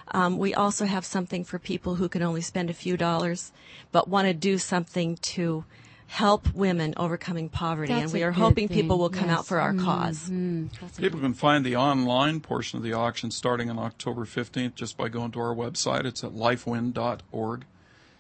um, 0.10 0.38
we 0.38 0.54
also 0.54 0.86
have 0.86 1.06
something 1.06 1.44
for 1.44 1.60
people 1.60 1.96
who 1.96 2.08
can 2.08 2.22
only 2.22 2.42
spend 2.42 2.70
a 2.70 2.74
few 2.74 2.96
dollars 2.98 3.52
but 3.92 4.08
want 4.08 4.28
to 4.28 4.34
do 4.34 4.58
something 4.58 5.18
to 5.18 5.66
help 6.08 6.54
women 6.54 6.94
overcoming 6.98 7.50
poverty. 7.50 7.94
That's 7.94 8.06
and 8.06 8.14
we 8.14 8.24
are 8.24 8.32
hoping 8.32 8.68
thing, 8.68 8.78
people 8.78 8.98
will 9.00 9.10
come 9.10 9.30
yes. 9.30 9.40
out 9.40 9.48
for 9.48 9.60
our 9.60 9.74
cause. 9.74 10.30
People 10.98 11.20
can 11.20 11.34
find 11.34 11.66
the 11.66 11.76
online 11.76 12.40
portion 12.42 12.78
of 12.78 12.84
the 12.84 12.94
auction 12.94 13.32
starting 13.32 13.70
on 13.70 13.80
October 13.80 14.26
15th 14.26 14.76
just 14.76 14.98
by 14.98 15.10
going 15.10 15.32
to 15.32 15.40
our 15.40 15.56
website. 15.56 16.06
It's 16.06 16.24
at 16.24 16.32
lifewind.org. 16.32 17.66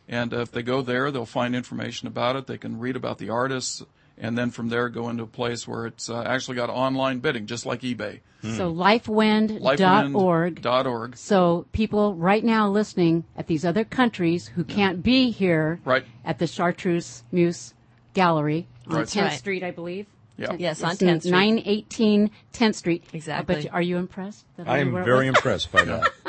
And 0.08 0.34
uh, 0.34 0.40
if 0.42 0.52
they 0.52 0.62
go 0.62 0.82
there, 0.82 1.12
they'll 1.12 1.26
find 1.26 1.56
information 1.56 2.08
about 2.08 2.36
it. 2.36 2.48
They 2.48 2.58
can 2.58 2.80
read 2.80 2.96
about 2.96 3.18
the 3.18 3.30
artists, 3.30 3.84
and 4.18 4.38
then 4.38 4.50
from 4.52 4.70
there 4.70 4.90
go 4.90 5.10
into 5.10 5.24
a 5.24 5.28
place 5.28 5.68
where 5.68 5.86
it's 5.86 6.10
uh, 6.10 6.22
actually 6.24 6.56
got 6.56 6.70
online 6.70 7.20
bidding, 7.20 7.46
just 7.46 7.66
like 7.66 7.82
eBay. 7.82 8.20
So 8.44 8.72
lifewind.org. 8.72 9.62
Lifewind.org. 10.62 11.18
So 11.18 11.66
people 11.72 12.14
right 12.14 12.44
now 12.44 12.70
listening 12.70 13.24
at 13.36 13.48
these 13.48 13.66
other 13.66 13.84
countries 13.84 14.48
who 14.50 14.64
can't 14.64 15.02
be 15.02 15.32
here 15.32 15.80
Right. 15.84 16.06
at 16.24 16.38
the 16.38 16.46
Chartreuse 16.46 17.24
Muse 17.32 17.74
Gallery 18.14 18.68
on 18.88 18.98
Right. 18.98 19.08
10th 19.08 19.22
Right. 19.30 19.40
Street, 19.40 19.64
I 19.64 19.72
believe. 19.72 20.06
Yeah. 20.38 20.54
Yes, 20.60 20.84
on 20.84 20.96
10th 20.96 21.22
Street. 21.22 21.32
918 21.32 22.30
10th 22.54 22.76
Street. 22.76 23.04
Exactly. 23.14 23.56
But 23.64 23.74
are 23.74 23.82
you 23.82 23.98
impressed? 23.98 24.46
That 24.58 24.68
I 24.68 24.78
am 24.80 24.94
very 24.94 25.28
impressed 25.28 25.72
by 25.72 25.84
that. 25.86 26.12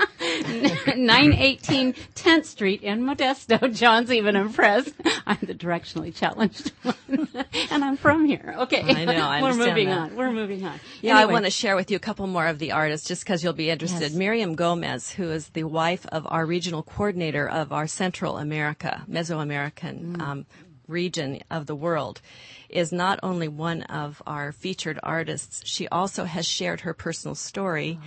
918 0.47 1.93
10th 1.93 2.45
Street 2.45 2.83
in 2.83 3.03
Modesto. 3.03 3.73
John's 3.75 4.11
even 4.13 4.37
impressed. 4.37 4.95
I'm 5.27 5.39
the 5.43 5.55
directionally 5.55 6.15
challenged 6.15 6.73
one. 6.83 6.95
and 7.71 7.85
I'm 7.85 7.97
from 7.97 8.25
here. 8.25 8.55
Okay. 8.59 8.83
I 8.83 9.05
know, 9.05 9.13
I 9.13 9.43
We're 9.43 9.55
moving 9.55 9.89
that. 9.89 9.99
on. 9.99 10.17
We're 10.17 10.33
moving 10.33 10.65
on. 10.65 10.79
Yeah, 11.03 11.19
I 11.19 11.27
want 11.27 11.45
to 11.45 11.51
share 11.51 11.77
with 11.77 11.91
you 11.91 11.97
a 11.97 12.01
couple 12.01 12.27
more 12.27 12.47
of 12.47 12.59
the 12.59 12.73
artists 12.73 13.07
just 13.07 13.25
because 13.25 13.43
you'll 13.43 13.53
be 13.53 13.71
interested. 13.71 14.03
Yes. 14.03 14.15
Miriam 14.15 14.55
Gomez, 14.55 15.11
who 15.11 15.31
is 15.31 15.49
the 15.51 15.65
wife 15.65 16.07
of 16.13 16.27
our 16.31 16.47
regional 16.47 16.83
coordinator 16.83 17.49
of 17.49 17.73
our 17.73 17.87
Central 17.87 18.39
America, 18.39 19.03
Mesoamerican 19.11 20.21
um, 20.21 20.47
region 20.89 21.41
of 21.51 21.67
the 21.67 21.75
world, 21.75 22.21
is 22.69 22.93
not 22.93 23.19
only 23.23 23.49
one 23.49 23.83
of 23.83 24.23
our 24.27 24.53
featured 24.53 24.99
artists, 25.03 25.63
she 25.65 25.89
also 25.89 26.25
has 26.25 26.47
shared 26.47 26.81
her 26.81 26.95
personal 26.95 27.35
story. 27.35 27.99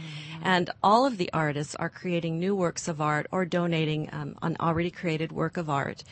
And 0.42 0.70
all 0.84 1.06
of 1.06 1.18
the 1.18 1.32
artists 1.34 1.76
are 1.76 1.90
creating 1.90 2.40
new 2.40 2.56
works 2.56 2.88
of 2.88 3.02
art 3.02 3.28
or 3.32 3.46
donating 3.46 4.10
um, 4.12 4.36
an 4.42 4.58
already 4.60 4.92
created 4.92 5.32
work 5.32 5.58
of 5.58 5.70
art 5.70 6.04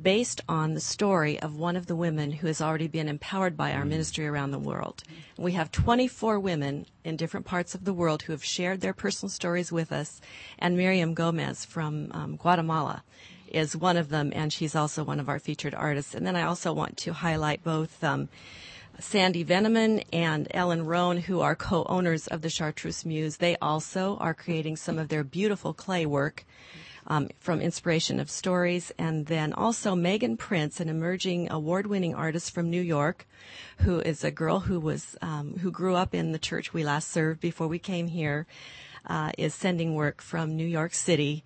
based 0.00 0.42
on 0.48 0.74
the 0.74 0.80
story 0.80 1.40
of 1.40 1.56
one 1.56 1.76
of 1.76 1.86
the 1.86 1.96
women 1.96 2.30
who 2.30 2.46
has 2.46 2.60
already 2.60 2.86
been 2.86 3.08
empowered 3.08 3.56
by 3.56 3.72
our 3.72 3.84
ministry 3.84 4.26
around 4.26 4.50
the 4.50 4.58
world. 4.58 5.02
We 5.38 5.52
have 5.52 5.72
24 5.72 6.38
women 6.38 6.86
in 7.04 7.16
different 7.16 7.46
parts 7.46 7.74
of 7.74 7.84
the 7.84 7.94
world 7.94 8.22
who 8.22 8.32
have 8.32 8.44
shared 8.44 8.80
their 8.80 8.92
personal 8.92 9.30
stories 9.30 9.72
with 9.72 9.92
us, 9.92 10.20
and 10.58 10.76
Miriam 10.76 11.14
Gomez 11.14 11.64
from 11.64 12.10
um, 12.12 12.36
Guatemala 12.36 13.02
is 13.48 13.76
one 13.76 13.96
of 13.96 14.08
them, 14.08 14.32
and 14.34 14.52
she's 14.52 14.74
also 14.74 15.04
one 15.04 15.20
of 15.20 15.28
our 15.28 15.38
featured 15.38 15.74
artists. 15.74 16.14
And 16.14 16.26
then 16.26 16.36
I 16.36 16.42
also 16.42 16.72
want 16.72 16.96
to 16.98 17.12
highlight 17.12 17.62
both 17.62 18.02
um, 18.02 18.28
Sandy 18.98 19.42
Veneman 19.42 20.00
and 20.12 20.48
Ellen 20.52 20.86
Roan, 20.86 21.18
who 21.18 21.40
are 21.40 21.54
co-owners 21.54 22.26
of 22.28 22.42
the 22.42 22.48
Chartreuse 22.48 23.04
Muse. 23.04 23.36
They 23.36 23.56
also 23.60 24.16
are 24.18 24.34
creating 24.34 24.76
some 24.76 24.98
of 24.98 25.08
their 25.08 25.24
beautiful 25.24 25.74
clay 25.74 26.06
work 26.06 26.44
um, 27.06 27.28
from 27.38 27.60
Inspiration 27.60 28.18
of 28.18 28.30
Stories. 28.30 28.92
And 28.98 29.26
then 29.26 29.52
also 29.52 29.94
Megan 29.94 30.36
Prince, 30.36 30.80
an 30.80 30.88
emerging 30.88 31.50
award-winning 31.50 32.14
artist 32.14 32.54
from 32.54 32.70
New 32.70 32.80
York, 32.80 33.26
who 33.78 34.00
is 34.00 34.24
a 34.24 34.30
girl 34.30 34.60
who 34.60 34.80
was 34.80 35.16
um, 35.22 35.58
who 35.58 35.70
grew 35.70 35.94
up 35.94 36.14
in 36.14 36.32
the 36.32 36.38
church 36.38 36.72
we 36.72 36.82
last 36.82 37.10
served 37.10 37.40
before 37.40 37.68
we 37.68 37.78
came 37.78 38.08
here, 38.08 38.46
uh, 39.06 39.30
is 39.38 39.54
sending 39.54 39.94
work 39.94 40.22
from 40.22 40.56
New 40.56 40.66
York 40.66 40.94
City. 40.94 41.44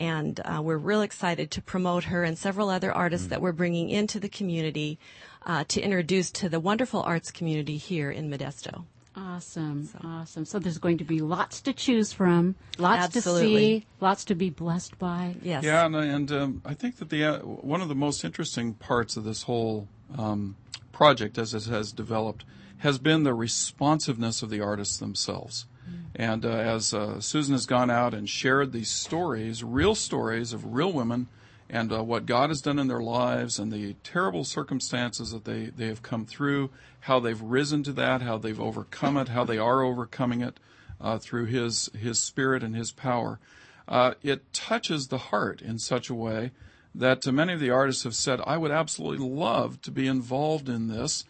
And 0.00 0.40
uh, 0.44 0.62
we're 0.62 0.78
real 0.78 1.02
excited 1.02 1.50
to 1.52 1.62
promote 1.62 2.04
her 2.04 2.24
and 2.24 2.38
several 2.38 2.70
other 2.70 2.92
artists 2.92 3.28
that 3.28 3.42
we're 3.42 3.52
bringing 3.52 3.90
into 3.90 4.18
the 4.18 4.28
community 4.28 4.98
uh, 5.44 5.64
to 5.68 5.80
introduce 5.80 6.30
to 6.32 6.48
the 6.48 6.60
wonderful 6.60 7.02
arts 7.02 7.30
community 7.30 7.76
here 7.76 8.10
in 8.10 8.30
Modesto. 8.30 8.84
Awesome, 9.14 9.90
awesome. 10.02 10.46
So 10.46 10.58
there's 10.58 10.78
going 10.78 10.98
to 10.98 11.04
be 11.04 11.20
lots 11.20 11.60
to 11.62 11.74
choose 11.74 12.14
from, 12.14 12.54
lots 12.78 13.04
Absolutely. 13.04 13.42
to 13.42 13.58
see, 13.58 13.86
lots 14.00 14.24
to 14.26 14.34
be 14.34 14.48
blessed 14.48 14.98
by. 14.98 15.34
Yes. 15.42 15.64
Yeah, 15.64 15.84
and, 15.84 15.94
and 15.94 16.32
um, 16.32 16.62
I 16.64 16.72
think 16.72 16.96
that 16.96 17.10
the 17.10 17.24
uh, 17.24 17.38
one 17.40 17.82
of 17.82 17.88
the 17.88 17.94
most 17.94 18.24
interesting 18.24 18.72
parts 18.72 19.18
of 19.18 19.24
this 19.24 19.42
whole 19.42 19.86
um, 20.16 20.56
project, 20.92 21.36
as 21.36 21.52
it 21.52 21.64
has 21.64 21.92
developed, 21.92 22.46
has 22.78 22.98
been 22.98 23.22
the 23.22 23.34
responsiveness 23.34 24.42
of 24.42 24.48
the 24.48 24.60
artists 24.60 24.96
themselves. 24.96 25.66
And 26.14 26.44
uh, 26.44 26.50
as 26.50 26.92
uh, 26.92 27.20
Susan 27.20 27.54
has 27.54 27.66
gone 27.66 27.90
out 27.90 28.12
and 28.12 28.28
shared 28.28 28.72
these 28.72 28.90
stories, 28.90 29.64
real 29.64 29.94
stories 29.94 30.52
of 30.52 30.74
real 30.74 30.92
women, 30.92 31.28
and 31.70 31.90
uh, 31.90 32.02
what 32.02 32.26
God 32.26 32.50
has 32.50 32.60
done 32.60 32.78
in 32.78 32.88
their 32.88 33.00
lives, 33.00 33.58
and 33.58 33.72
the 33.72 33.94
terrible 34.04 34.44
circumstances 34.44 35.30
that 35.30 35.46
they, 35.46 35.66
they 35.66 35.86
have 35.86 36.02
come 36.02 36.26
through, 36.26 36.70
how 37.00 37.18
they've 37.18 37.40
risen 37.40 37.82
to 37.84 37.92
that, 37.92 38.20
how 38.20 38.36
they've 38.36 38.60
overcome 38.60 39.16
it, 39.16 39.28
how 39.28 39.44
they 39.44 39.56
are 39.56 39.82
overcoming 39.82 40.42
it 40.42 40.60
uh, 41.00 41.18
through 41.18 41.46
His 41.46 41.88
His 41.98 42.20
Spirit 42.20 42.62
and 42.62 42.76
His 42.76 42.92
power. 42.92 43.40
Uh, 43.88 44.14
it 44.22 44.52
touches 44.52 45.08
the 45.08 45.18
heart 45.18 45.62
in 45.62 45.78
such 45.78 46.10
a 46.10 46.14
way 46.14 46.52
that 46.94 47.26
uh, 47.26 47.32
many 47.32 47.54
of 47.54 47.60
the 47.60 47.70
artists 47.70 48.04
have 48.04 48.14
said, 48.14 48.38
"I 48.46 48.58
would 48.58 48.70
absolutely 48.70 49.26
love 49.26 49.80
to 49.82 49.90
be 49.90 50.06
involved 50.06 50.68
in 50.68 50.88
this 50.88 51.24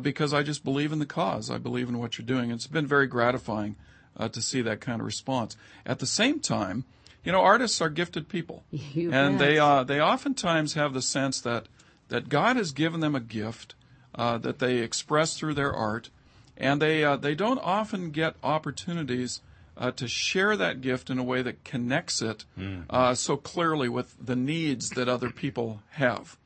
because 0.00 0.32
I 0.32 0.42
just 0.42 0.64
believe 0.64 0.92
in 0.92 1.00
the 1.00 1.06
cause. 1.06 1.50
I 1.50 1.58
believe 1.58 1.90
in 1.90 1.98
what 1.98 2.16
you're 2.16 2.26
doing." 2.26 2.50
It's 2.50 2.66
been 2.66 2.86
very 2.86 3.06
gratifying 3.06 3.76
uh, 4.16 4.28
to 4.28 4.42
see 4.42 4.62
that 4.62 4.80
kind 4.80 5.00
of 5.00 5.06
response. 5.06 5.56
At 5.86 5.98
the 5.98 6.06
same 6.06 6.40
time, 6.40 6.84
you 7.24 7.32
know, 7.32 7.40
artists 7.40 7.80
are 7.80 7.88
gifted 7.88 8.28
people, 8.28 8.64
You 8.70 9.12
and 9.12 9.38
bet. 9.38 9.48
they 9.48 9.58
uh, 9.58 9.84
they 9.84 10.00
oftentimes 10.00 10.74
have 10.74 10.92
the 10.94 11.02
sense 11.02 11.40
that 11.40 11.66
that 12.08 12.28
God 12.28 12.56
has 12.56 12.72
given 12.72 13.00
them 13.00 13.14
a 13.14 13.20
gift 13.20 13.74
uh, 14.14 14.38
that 14.38 14.58
they 14.58 14.78
express 14.78 15.36
through 15.38 15.54
their 15.54 15.72
art, 15.72 16.10
and 16.56 16.80
they 16.82 17.04
uh, 17.04 17.16
they 17.16 17.34
don't 17.34 17.58
often 17.58 18.10
get 18.10 18.34
opportunities 18.42 19.40
uh, 19.76 19.90
to 19.92 20.06
share 20.08 20.56
that 20.56 20.80
gift 20.80 21.08
in 21.10 21.18
a 21.18 21.22
way 21.24 21.40
that 21.42 21.64
connects 21.64 22.20
it 22.20 22.44
uh, 22.90 23.14
so 23.14 23.36
clearly 23.36 23.88
with 23.88 24.14
the 24.24 24.36
needs 24.36 24.90
that 24.90 25.08
other 25.08 25.30
people 25.30 25.80
have. 25.92 26.36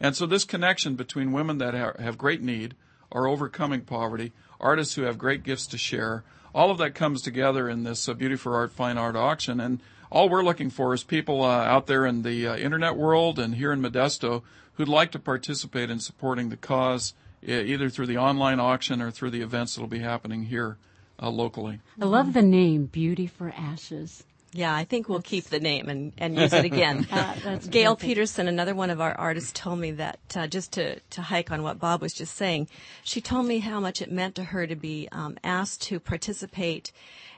And 0.00 0.16
so 0.16 0.26
this 0.26 0.42
connection 0.44 0.96
between 0.96 1.30
women 1.30 1.58
that 1.58 1.74
ha- 1.74 1.92
have 2.02 2.18
great 2.18 2.42
need, 2.42 2.74
are 3.12 3.28
overcoming 3.28 3.82
poverty, 3.82 4.32
artists 4.60 4.96
who 4.96 5.02
have 5.02 5.16
great 5.16 5.44
gifts 5.44 5.66
to 5.68 5.78
share, 5.78 6.24
all 6.54 6.70
of 6.70 6.78
that 6.78 6.94
comes 6.94 7.22
together 7.22 7.68
in 7.68 7.84
this 7.84 8.08
uh, 8.08 8.14
Beauty 8.14 8.36
for 8.36 8.56
Art 8.56 8.72
Fine 8.72 8.98
Art 8.98 9.16
auction. 9.16 9.60
And 9.60 9.80
all 10.10 10.28
we're 10.28 10.44
looking 10.44 10.70
for 10.70 10.92
is 10.94 11.02
people 11.02 11.42
uh, 11.42 11.64
out 11.64 11.86
there 11.86 12.04
in 12.04 12.22
the 12.22 12.46
uh, 12.46 12.56
internet 12.56 12.96
world 12.96 13.38
and 13.38 13.54
here 13.54 13.72
in 13.72 13.80
Modesto 13.80 14.42
who'd 14.74 14.88
like 14.88 15.12
to 15.12 15.18
participate 15.18 15.90
in 15.90 16.00
supporting 16.00 16.48
the 16.48 16.56
cause, 16.56 17.14
either 17.42 17.88
through 17.90 18.06
the 18.06 18.16
online 18.16 18.58
auction 18.58 19.02
or 19.02 19.10
through 19.10 19.30
the 19.30 19.42
events 19.42 19.74
that'll 19.74 19.88
be 19.88 19.98
happening 19.98 20.44
here 20.44 20.78
uh, 21.20 21.28
locally. 21.30 21.80
I 22.00 22.06
love 22.06 22.32
the 22.32 22.42
name 22.42 22.86
Beauty 22.86 23.26
for 23.26 23.52
Ashes. 23.56 24.24
Yeah, 24.54 24.74
I 24.74 24.84
think 24.84 25.08
we'll 25.08 25.22
keep 25.22 25.44
the 25.44 25.60
name 25.60 25.88
and, 25.88 26.12
and 26.18 26.36
use 26.36 26.52
it 26.52 26.64
again. 26.64 27.06
Uh, 27.22 27.56
Gail 27.70 27.94
perfect. 27.94 28.00
Peterson, 28.08 28.48
another 28.48 28.74
one 28.74 28.90
of 28.90 29.00
our 29.00 29.14
artists, 29.14 29.52
told 29.52 29.78
me 29.78 29.92
that 29.92 30.18
uh, 30.34 30.46
just 30.46 30.72
to, 30.72 30.98
to 31.00 31.22
hike 31.22 31.50
on 31.50 31.62
what 31.62 31.78
Bob 31.78 32.00
was 32.00 32.12
just 32.12 32.34
saying, 32.36 32.68
she 33.02 33.20
told 33.20 33.46
me 33.46 33.58
how 33.58 33.80
much 33.80 34.00
it 34.00 34.10
meant 34.10 34.34
to 34.36 34.44
her 34.44 34.66
to 34.66 34.74
be 34.74 35.08
um, 35.12 35.36
asked 35.44 35.82
to 35.82 36.00
participate 36.00 36.92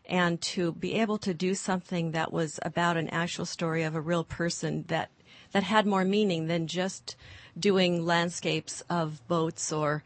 and 0.07 0.41
to 0.41 0.73
be 0.73 0.95
able 0.95 1.19
to 1.19 1.35
do 1.35 1.55
something 1.55 2.13
that 2.13 2.33
was 2.33 2.59
about 2.63 2.97
an 2.97 3.09
actual 3.11 3.47
story 3.47 3.83
of 3.83 3.95
a 3.95 4.01
real 4.01 4.25
person 4.25 4.85
that 4.89 5.11
that 5.53 5.63
had 5.63 5.87
more 5.87 6.05
meaning 6.05 6.47
than 6.47 6.67
just 6.67 7.17
doing 7.59 8.05
landscapes 8.05 8.83
of 8.91 9.27
boats 9.29 9.73
or 9.73 10.03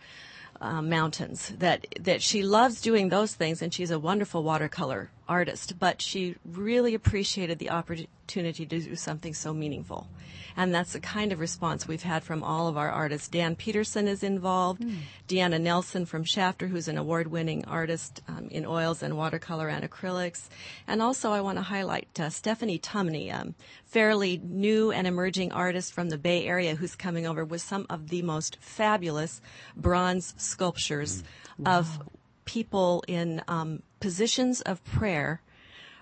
uh, 0.60 0.82
mountains. 0.82 1.52
That 1.58 1.86
that 2.00 2.22
she 2.22 2.42
loves 2.42 2.80
doing 2.80 3.08
those 3.08 3.34
things, 3.34 3.62
and 3.62 3.72
she's 3.72 3.90
a 3.90 3.98
wonderful 3.98 4.42
watercolor 4.42 5.10
artist. 5.28 5.78
But 5.78 6.00
she 6.02 6.36
really 6.44 6.94
appreciated 6.94 7.58
the 7.58 7.70
opportunity 7.70 8.66
to 8.66 8.80
do 8.80 8.96
something 8.96 9.34
so 9.34 9.54
meaningful, 9.54 10.08
and 10.56 10.74
that's 10.74 10.92
the 10.92 11.00
kind 11.00 11.32
of 11.32 11.40
response 11.40 11.86
we've 11.86 12.02
had 12.02 12.24
from 12.24 12.42
all 12.42 12.68
of 12.68 12.76
our 12.76 12.90
artists. 12.90 13.28
Dan 13.28 13.56
Peterson 13.56 14.08
is 14.08 14.22
involved. 14.22 14.82
Deanna 15.28 15.60
Nelson 15.60 16.06
from 16.06 16.24
Shafter, 16.24 16.66
who's 16.66 16.88
an 16.88 16.98
award-winning 16.98 17.64
artist 17.66 18.22
um, 18.28 18.48
in 18.50 18.66
oils 18.66 19.02
and 19.02 19.16
watercolor 19.16 19.68
and 19.68 19.88
acrylics, 19.88 20.48
and 20.86 21.00
also 21.02 21.32
I 21.32 21.40
want 21.40 21.58
to 21.58 21.62
highlight 21.62 22.18
uh, 22.18 22.30
Stephanie 22.30 22.78
Tumney, 22.78 23.32
um, 23.32 23.54
fairly 23.84 24.40
new 24.42 24.90
and 24.90 25.06
emerging 25.06 25.52
artist 25.52 25.92
from 25.92 26.08
the 26.08 26.18
Bay 26.18 26.46
Area, 26.46 26.74
who's 26.74 26.96
coming 26.96 27.26
over 27.26 27.44
with 27.44 27.62
some 27.62 27.86
of 27.88 28.08
the 28.08 28.22
most 28.22 28.58
fabulous 28.60 29.40
bronze 29.76 30.34
sculptures 30.36 31.22
of 31.64 32.00
people 32.44 33.04
in 33.06 33.42
um, 33.48 33.82
positions 34.00 34.61
of 34.62 34.84
prayer 34.84 35.40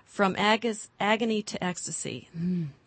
from 0.05 0.35
ag- 0.37 0.75
agony 0.99 1.41
to 1.43 1.63
ecstasy. 1.63 2.29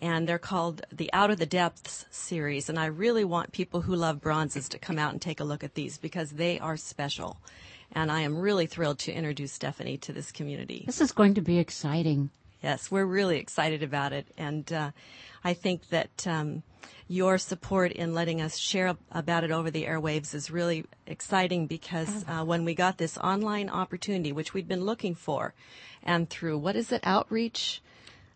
And 0.00 0.28
they're 0.28 0.38
called 0.38 0.82
the 0.90 1.12
Out 1.12 1.30
of 1.30 1.38
the 1.38 1.46
Depths 1.46 2.06
series. 2.10 2.68
And 2.68 2.78
I 2.78 2.86
really 2.86 3.24
want 3.24 3.52
people 3.52 3.82
who 3.82 3.94
love 3.94 4.20
bronzes 4.20 4.68
to 4.70 4.78
come 4.78 4.98
out 4.98 5.12
and 5.12 5.20
take 5.20 5.40
a 5.40 5.44
look 5.44 5.62
at 5.62 5.74
these 5.74 5.98
because 5.98 6.30
they 6.30 6.58
are 6.58 6.76
special. 6.76 7.38
And 7.92 8.10
I 8.10 8.20
am 8.20 8.38
really 8.38 8.66
thrilled 8.66 8.98
to 9.00 9.12
introduce 9.12 9.52
Stephanie 9.52 9.98
to 9.98 10.12
this 10.12 10.32
community. 10.32 10.84
This 10.86 11.00
is 11.00 11.12
going 11.12 11.34
to 11.34 11.40
be 11.40 11.58
exciting. 11.58 12.30
Yes, 12.62 12.90
we're 12.90 13.06
really 13.06 13.38
excited 13.38 13.82
about 13.82 14.12
it, 14.12 14.26
and 14.36 14.70
uh, 14.70 14.90
I 15.42 15.54
think 15.54 15.88
that 15.88 16.26
um, 16.26 16.62
your 17.08 17.38
support 17.38 17.92
in 17.92 18.14
letting 18.14 18.40
us 18.40 18.56
share 18.56 18.96
about 19.10 19.44
it 19.44 19.50
over 19.50 19.70
the 19.70 19.84
airwaves 19.84 20.34
is 20.34 20.50
really 20.50 20.84
exciting 21.06 21.66
because 21.66 22.24
uh, 22.28 22.44
when 22.44 22.64
we 22.64 22.74
got 22.74 22.98
this 22.98 23.18
online 23.18 23.68
opportunity, 23.68 24.32
which 24.32 24.54
we'd 24.54 24.68
been 24.68 24.84
looking 24.84 25.14
for, 25.14 25.54
and 26.02 26.30
through 26.30 26.58
what 26.58 26.76
is 26.76 26.92
it, 26.92 27.00
outreach 27.04 27.82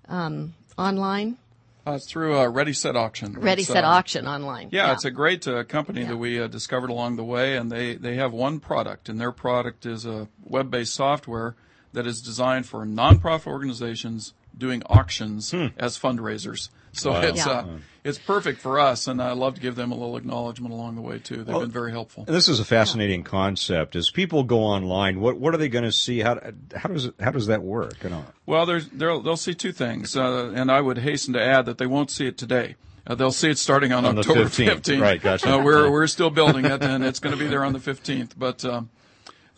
um, 0.09 0.54
online, 0.76 1.38
Uh, 1.87 1.92
it's 1.92 2.07
through 2.07 2.38
uh, 2.38 2.48
Ready 2.48 2.72
Set 2.72 2.96
Auction. 2.96 3.35
Ready 3.35 3.62
It's, 3.62 3.70
Set 3.70 3.85
uh, 3.85 3.88
Auction 3.88 4.26
online. 4.26 4.70
Yeah, 4.72 4.92
it's 4.92 5.04
a 5.04 5.11
great 5.11 5.46
uh, 5.46 5.64
company 5.64 6.00
Yeah. 6.00 6.09
that 6.09 6.16
we 6.16 6.40
uh, 6.40 6.46
discovered 6.48 6.90
along 6.90 7.16
the 7.16 7.24
way, 7.24 7.57
and 7.57 7.70
they, 7.70 7.94
they 7.94 8.16
have 8.16 8.33
one 8.33 8.59
product, 8.59 9.09
and 9.09 9.20
their 9.20 9.33
product 9.33 9.85
is 9.85 10.07
a 10.07 10.28
web 10.42 10.70
based 10.70 10.94
software 10.94 11.54
that 11.92 12.07
is 12.07 12.22
designed 12.22 12.66
for 12.66 12.87
nonprofit 12.87 13.46
organizations 13.46 14.33
doing 14.57 14.83
auctions 14.87 15.52
as 15.76 15.98
fundraisers. 15.98 16.70
So 16.94 17.12
Wow. 17.12 17.20
it's 17.22 17.44
Yeah. 17.46 17.52
uh, 17.52 17.66
it's 18.04 18.18
perfect 18.18 18.61
for 18.61 18.78
us, 18.78 19.07
and 19.07 19.22
I 19.22 19.33
love 19.33 19.54
to 19.54 19.61
give 19.62 19.76
them 19.76 19.90
a 19.90 19.94
little 19.94 20.16
acknowledgement 20.18 20.74
along 20.74 20.94
the 20.96 21.00
way 21.00 21.18
too. 21.18 21.37
They've 21.42 21.59
been 21.59 21.70
very 21.70 21.90
helpful. 21.90 22.24
And 22.26 22.37
this 22.37 22.48
is 22.48 22.61
a 22.61 22.64
fascinating 22.64 23.22
concept. 23.24 23.96
As 23.96 24.11
people 24.11 24.44
go 24.44 24.59
online, 24.61 25.20
what 25.20 25.38
what 25.38 25.54
are 25.54 25.57
they 25.57 25.68
going 25.70 25.85
to 25.85 25.92
see? 25.92 26.20
How 26.20 26.38
how 26.76 26.88
does 26.90 27.07
it, 27.07 27.14
how 27.20 27.30
does 27.30 27.46
that 27.46 27.62
work? 27.62 28.02
You 28.04 28.11
know, 28.11 28.24
Well, 28.46 28.66
there's, 28.66 28.88
they'll, 28.90 29.22
they'll 29.22 29.37
see 29.38 29.54
two 29.54 29.72
things, 29.72 30.16
uh, 30.16 30.52
and 30.54 30.70
I 30.70 30.80
would 30.83 30.98
hasten 30.98 31.33
to 31.35 31.42
add 31.42 31.64
that 31.66 31.78
they 31.78 31.87
won't 31.87 32.11
see 32.11 32.26
it 32.26 32.37
today. 32.37 32.76
Uh, 33.07 33.14
they'll 33.14 33.33
see 33.33 33.50
it 33.50 33.59
starting 33.59 33.92
on, 33.92 34.04
On 34.07 34.14
the 34.14 34.20
October 34.20 34.44
15th. 34.44 34.80
15th. 34.83 35.00
Right, 35.00 35.20
gotcha. 35.20 35.54
Uh, 35.54 35.62
we're, 35.62 35.90
we're 35.90 36.07
still 36.07 36.30
building 36.30 36.64
it, 36.64 36.83
and 36.83 37.04
it's 37.04 37.18
going 37.20 37.37
to 37.37 37.42
be 37.42 37.46
there 37.48 37.62
on 37.64 37.72
the 37.74 37.78
15th. 37.78 38.30
But 38.37 38.64
um, 38.64 38.88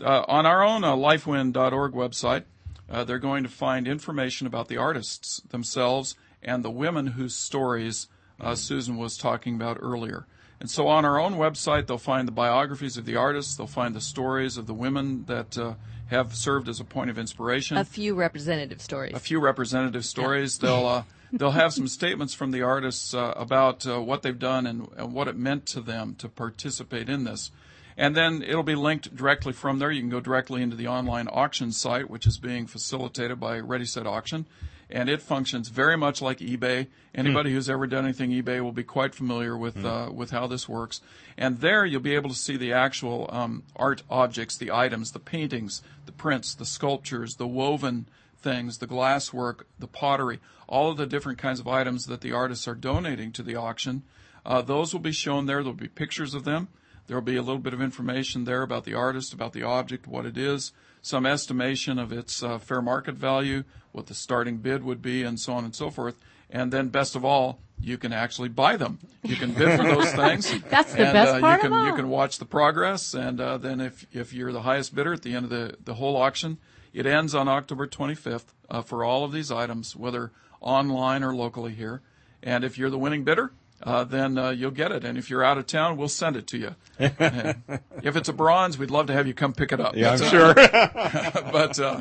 uh, 0.01 0.25
on 0.27 0.47
our 0.47 0.65
own 0.65 0.83
uh, 0.83 0.95
lifewind.org 0.97 1.93
website, 1.93 2.43
uh, 2.91 3.05
they're 3.05 3.21
going 3.21 3.45
to 3.45 3.49
find 3.49 3.87
information 3.87 4.47
about 4.49 4.67
the 4.69 4.77
artists 4.79 5.41
themselves 5.51 6.17
and 6.43 6.65
the 6.65 6.71
women 6.71 7.09
whose 7.09 7.35
stories 7.35 8.09
uh, 8.41 8.55
Susan 8.55 8.97
was 8.97 9.17
talking 9.17 9.55
about 9.55 9.79
earlier. 9.81 10.27
And 10.61 10.71
so 10.71 10.89
on 10.89 11.05
our 11.05 11.21
own 11.21 11.35
website, 11.35 11.87
they'll 11.87 11.99
find 11.99 12.27
the 12.27 12.33
biographies 12.33 12.97
of 12.97 13.05
the 13.05 13.17
artists. 13.17 13.57
They'll 13.57 13.67
find 13.67 13.95
the 13.95 14.01
stories 14.01 14.57
of 14.57 14.67
the 14.67 14.75
women 14.75 15.25
that 15.27 15.59
uh, 15.59 15.75
have 16.07 16.35
served 16.35 16.69
as 16.69 16.81
a 16.81 16.85
point 16.85 17.11
of 17.11 17.19
inspiration 17.19 17.77
A 17.77 17.85
few 17.85 18.15
representative 18.15 18.81
stories. 18.81 19.15
a 19.15 19.19
few 19.19 19.39
representative 19.41 20.05
stories. 20.05 20.59
They'll 20.59 20.87
uh, 20.87 21.03
they'll 21.33 21.51
have 21.51 21.75
some 21.75 21.89
statements 21.89 22.33
from 22.33 22.53
the 22.53 22.63
artists 22.63 23.13
uh, 23.13 23.35
about 23.37 23.87
uh, 23.87 24.01
what 24.01 24.23
they've 24.23 24.39
done 24.39 24.67
and, 24.67 24.89
and 24.97 25.13
what 25.13 25.29
it 25.29 25.37
meant 25.37 25.67
to 25.67 25.81
them 25.81 26.15
to 26.19 26.29
participate 26.29 27.09
in 27.09 27.25
this. 27.25 27.51
And 27.99 28.15
then 28.15 28.43
it'll 28.43 28.63
be 28.63 28.75
linked 28.75 29.15
directly 29.17 29.53
from 29.53 29.79
there. 29.79 29.91
You 29.91 30.01
can 30.03 30.11
go 30.11 30.21
directly 30.21 30.63
into 30.63 30.77
the 30.77 30.87
online 30.87 31.29
auction 31.33 31.73
site, 31.73 32.09
which 32.11 32.27
is 32.27 32.39
being 32.39 32.67
facilitated 32.67 33.41
by 33.41 33.59
Ready 33.59 33.87
Set 33.87 34.07
Auction. 34.07 34.47
And 34.89 35.09
it 35.09 35.21
functions 35.21 35.69
very 35.69 35.97
much 35.97 36.23
like 36.23 36.39
eBay. 36.39 36.87
Anybody 37.15 37.53
who's 37.53 37.69
ever 37.69 37.87
done 37.87 38.05
anything 38.05 38.31
eBay 38.31 38.63
will 38.63 38.73
be 38.73 38.85
quite 38.85 39.15
familiar 39.15 39.57
with 39.57 39.85
uh, 39.85 40.11
with 40.13 40.31
how 40.31 40.47
this 40.47 40.69
works. 40.69 41.01
And 41.37 41.59
there 41.59 41.85
you'll 41.85 42.01
be 42.01 42.15
able 42.15 42.31
to 42.31 42.37
see 42.37 42.57
the 42.57 42.73
actual 42.73 43.29
um, 43.33 43.65
art 43.75 44.03
objects, 44.09 44.57
the 44.57 44.71
items, 44.71 45.11
the 45.11 45.19
paintings, 45.19 45.83
the 46.07 46.13
prints, 46.13 46.55
the 46.55 46.65
sculptures, 46.65 47.35
the 47.35 47.49
woven 47.49 48.07
things, 48.39 48.79
the 48.79 48.87
glasswork, 48.87 49.63
the 49.79 49.89
pottery, 49.89 50.39
all 50.69 50.91
of 50.91 50.97
the 50.97 51.07
different 51.07 51.39
kinds 51.39 51.59
of 51.59 51.67
items 51.67 52.07
that 52.07 52.21
the 52.21 52.33
artists 52.33 52.69
are 52.69 52.75
donating 52.75 53.33
to 53.33 53.43
the 53.43 53.57
auction. 53.57 54.03
Uh, 54.45 54.63
those 54.63 54.93
will 54.93 55.01
be 55.01 55.13
shown 55.13 55.47
there. 55.47 55.65
There'll 55.65 55.75
be 55.75 55.89
pictures 55.89 56.33
of 56.33 56.45
them. 56.45 56.69
There'll 57.07 57.23
be 57.23 57.37
a 57.37 57.43
little 57.43 57.61
bit 57.61 57.75
of 57.75 57.81
information 57.81 58.45
there 58.45 58.63
about 58.63 58.85
the 58.85 58.95
artist, 58.95 59.33
about 59.33 59.53
the 59.53 59.63
object, 59.63 60.07
what 60.07 60.27
it 60.27 60.37
is, 60.37 60.73
some 61.07 61.25
estimation 61.25 62.01
of 62.01 62.13
its 62.13 62.43
uh, 62.43 62.59
fair 62.59 62.83
market 62.83 63.15
value, 63.15 63.63
what 63.93 64.09
the 64.09 64.15
starting 64.15 64.57
bid 64.57 64.83
would 64.83 65.01
be, 65.01 65.23
and 65.23 65.39
so 65.39 65.53
on 65.53 65.65
and 65.65 65.75
so 65.75 65.89
forth. 65.89 66.17
And 66.51 66.73
then, 66.73 66.89
best 66.89 67.15
of 67.15 67.25
all, 67.25 67.61
you 67.81 67.97
can 67.97 68.13
actually 68.13 68.49
buy 68.49 68.77
them. 68.77 68.99
You 69.23 69.37
can 69.37 69.53
bid 69.53 69.79
for 69.79 69.85
those 69.85 70.13
things. 70.13 70.53
That's 70.69 70.93
the 70.93 71.05
and, 71.05 71.13
best 71.13 71.35
uh, 71.35 71.41
part 71.41 71.63
you 71.63 71.69
can, 71.69 71.73
of 71.73 71.79
all. 71.79 71.87
You 71.87 71.95
can 71.95 72.09
watch 72.09 72.39
the 72.39 72.45
progress, 72.45 73.15
and 73.15 73.41
uh, 73.41 73.57
then 73.57 73.81
if 73.81 74.05
if 74.13 74.33
you're 74.33 74.53
the 74.53 74.63
highest 74.63 74.97
bidder 74.97 75.13
at 75.13 75.23
the 75.23 75.35
end 75.35 75.45
of 75.45 75.51
the 75.51 75.77
the 75.85 75.95
whole 75.95 76.17
auction, 76.17 76.59
it 76.93 77.07
ends 77.07 77.37
on 77.37 77.47
October 77.47 77.87
25th 77.87 78.47
uh, 78.69 78.83
for 78.83 79.05
all 79.05 79.23
of 79.23 79.31
these 79.31 79.53
items, 79.53 79.95
whether 79.95 80.33
online 80.61 81.23
or 81.23 81.35
locally 81.35 81.73
here. 81.73 82.03
And 82.43 82.65
if 82.65 82.79
you're 82.79 82.91
the 82.91 82.99
winning 82.99 83.23
bidder, 83.23 83.53
uh, 83.83 84.05
then 84.05 84.39
uh, 84.39 84.51
you'll 84.51 84.71
get 84.71 84.93
it. 84.93 85.05
And 85.05 85.19
if 85.19 85.31
you're 85.31 85.45
out 85.45 85.59
of 85.59 85.67
town, 85.67 85.97
we'll 85.97 86.09
send 86.09 86.37
it 86.37 86.47
to 86.49 86.59
you. 86.59 86.75
If 88.03 88.15
it's 88.15 88.29
a 88.29 88.33
bronze, 88.33 88.79
we'd 88.79 88.91
love 88.91 89.07
to 89.09 89.13
have 89.13 89.27
you 89.27 89.35
come 89.35 89.53
pick 89.53 89.73
it 89.73 89.81
up. 89.81 89.97
Yeah, 89.97 90.13
I'm 90.13 90.19
sure. 90.19 90.55
but 90.55 91.79
uh, 91.81 92.01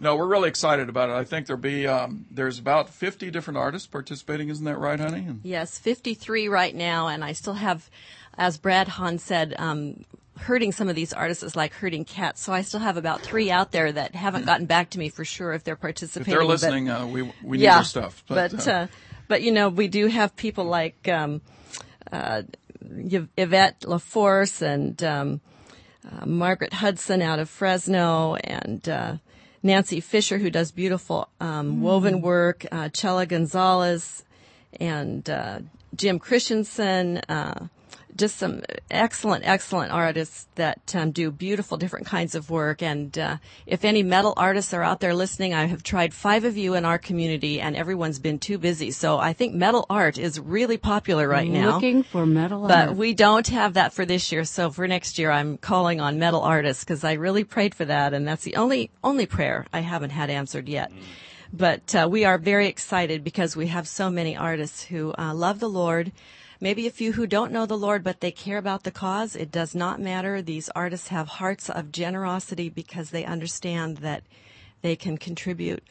no, 0.00 0.16
we're 0.16 0.26
really 0.26 0.48
excited 0.48 0.88
about 0.88 1.08
it. 1.08 1.14
I 1.14 1.24
think 1.24 1.46
there'll 1.46 1.60
be 1.60 1.86
um, 1.86 2.26
there's 2.30 2.58
about 2.58 2.90
50 2.90 3.30
different 3.30 3.56
artists 3.56 3.86
participating. 3.86 4.48
Isn't 4.48 4.64
that 4.66 4.78
right, 4.78 4.98
honey? 5.00 5.24
And 5.26 5.40
Yes, 5.44 5.78
53 5.78 6.48
right 6.48 6.74
now, 6.74 7.08
and 7.08 7.24
I 7.24 7.32
still 7.32 7.54
have, 7.54 7.88
as 8.36 8.58
Brad 8.58 8.88
Hahn 8.88 9.18
said, 9.18 9.54
um, 9.58 10.04
herding 10.38 10.72
some 10.72 10.88
of 10.88 10.94
these 10.94 11.12
artists 11.12 11.42
is 11.42 11.56
like 11.56 11.72
herding 11.72 12.04
cats. 12.04 12.42
So 12.42 12.52
I 12.52 12.62
still 12.62 12.80
have 12.80 12.96
about 12.96 13.22
three 13.22 13.50
out 13.50 13.72
there 13.72 13.90
that 13.90 14.14
haven't 14.14 14.46
gotten 14.46 14.66
back 14.66 14.90
to 14.90 14.98
me 14.98 15.08
for 15.08 15.24
sure 15.24 15.52
if 15.52 15.64
they're 15.64 15.74
if 15.74 15.80
participating. 15.80 16.32
they're 16.32 16.42
but- 16.42 16.48
listening, 16.48 16.90
uh, 16.90 17.06
we 17.06 17.22
we 17.42 17.56
need 17.56 17.64
yeah, 17.64 17.76
their 17.76 17.84
stuff. 17.84 18.24
But 18.28 18.68
uh, 18.68 18.86
but 19.28 19.42
you 19.42 19.52
know 19.52 19.68
we 19.68 19.88
do 19.88 20.06
have 20.06 20.34
people 20.34 20.64
like 20.64 21.06
um, 21.08 21.40
uh, 22.10 22.42
Yvette 23.36 23.80
LaForce 23.80 24.62
and 24.62 25.02
um, 25.04 25.40
uh, 26.10 26.26
Margaret 26.26 26.72
Hudson 26.72 27.22
out 27.22 27.38
of 27.38 27.48
Fresno 27.48 28.34
and 28.36 28.88
uh, 28.88 29.16
Nancy 29.62 30.00
Fisher 30.00 30.38
who 30.38 30.50
does 30.50 30.72
beautiful 30.72 31.28
um, 31.40 31.82
woven 31.82 32.22
work, 32.22 32.64
uh, 32.72 32.88
Chela 32.88 33.26
Gonzalez 33.26 34.24
and 34.80 35.28
uh, 35.28 35.60
Jim 35.94 36.18
Christensen. 36.18 37.20
Just 38.18 38.36
some 38.36 38.62
excellent, 38.90 39.46
excellent 39.46 39.92
artists 39.92 40.48
that 40.56 40.94
um, 40.94 41.12
do 41.12 41.30
beautiful 41.30 41.76
different 41.78 42.06
kinds 42.06 42.34
of 42.34 42.50
work. 42.50 42.82
And 42.82 43.16
uh, 43.16 43.36
if 43.64 43.84
any 43.84 44.02
metal 44.02 44.34
artists 44.36 44.74
are 44.74 44.82
out 44.82 45.00
there 45.00 45.14
listening, 45.14 45.54
I 45.54 45.66
have 45.66 45.82
tried 45.82 46.12
five 46.12 46.44
of 46.44 46.56
you 46.56 46.74
in 46.74 46.84
our 46.84 46.98
community, 46.98 47.60
and 47.60 47.76
everyone's 47.76 48.18
been 48.18 48.38
too 48.38 48.58
busy. 48.58 48.90
So 48.90 49.18
I 49.18 49.32
think 49.32 49.54
metal 49.54 49.86
art 49.88 50.18
is 50.18 50.38
really 50.40 50.76
popular 50.76 51.28
right 51.28 51.48
now. 51.48 51.74
Looking 51.74 52.02
for 52.02 52.26
metal 52.26 52.66
But 52.66 52.88
art. 52.88 52.96
we 52.96 53.14
don't 53.14 53.46
have 53.46 53.74
that 53.74 53.92
for 53.92 54.04
this 54.04 54.30
year. 54.32 54.44
So 54.44 54.70
for 54.70 54.86
next 54.88 55.18
year, 55.18 55.30
I'm 55.30 55.56
calling 55.56 56.00
on 56.00 56.18
metal 56.18 56.40
artists 56.40 56.84
because 56.84 57.04
I 57.04 57.12
really 57.14 57.44
prayed 57.44 57.74
for 57.74 57.84
that, 57.84 58.12
and 58.14 58.26
that's 58.26 58.44
the 58.44 58.56
only 58.56 58.90
only 59.02 59.26
prayer 59.26 59.64
I 59.72 59.80
haven't 59.80 60.10
had 60.10 60.28
answered 60.28 60.68
yet. 60.68 60.90
But 61.52 61.94
uh, 61.94 62.08
we 62.10 62.24
are 62.24 62.36
very 62.36 62.66
excited 62.66 63.24
because 63.24 63.56
we 63.56 63.68
have 63.68 63.88
so 63.88 64.10
many 64.10 64.36
artists 64.36 64.82
who 64.84 65.14
uh, 65.16 65.32
love 65.34 65.60
the 65.60 65.68
Lord. 65.68 66.12
Maybe 66.60 66.86
a 66.86 66.90
few 66.90 67.12
who 67.12 67.26
don't 67.26 67.52
know 67.52 67.66
the 67.66 67.78
Lord, 67.78 68.02
but 68.02 68.20
they 68.20 68.32
care 68.32 68.58
about 68.58 68.82
the 68.82 68.90
cause. 68.90 69.36
It 69.36 69.52
does 69.52 69.74
not 69.74 70.00
matter. 70.00 70.42
These 70.42 70.68
artists 70.70 71.08
have 71.08 71.28
hearts 71.28 71.70
of 71.70 71.92
generosity 71.92 72.68
because 72.68 73.10
they 73.10 73.24
understand 73.24 73.98
that 73.98 74.24
they 74.82 74.96
can 74.96 75.18
contribute 75.18 75.84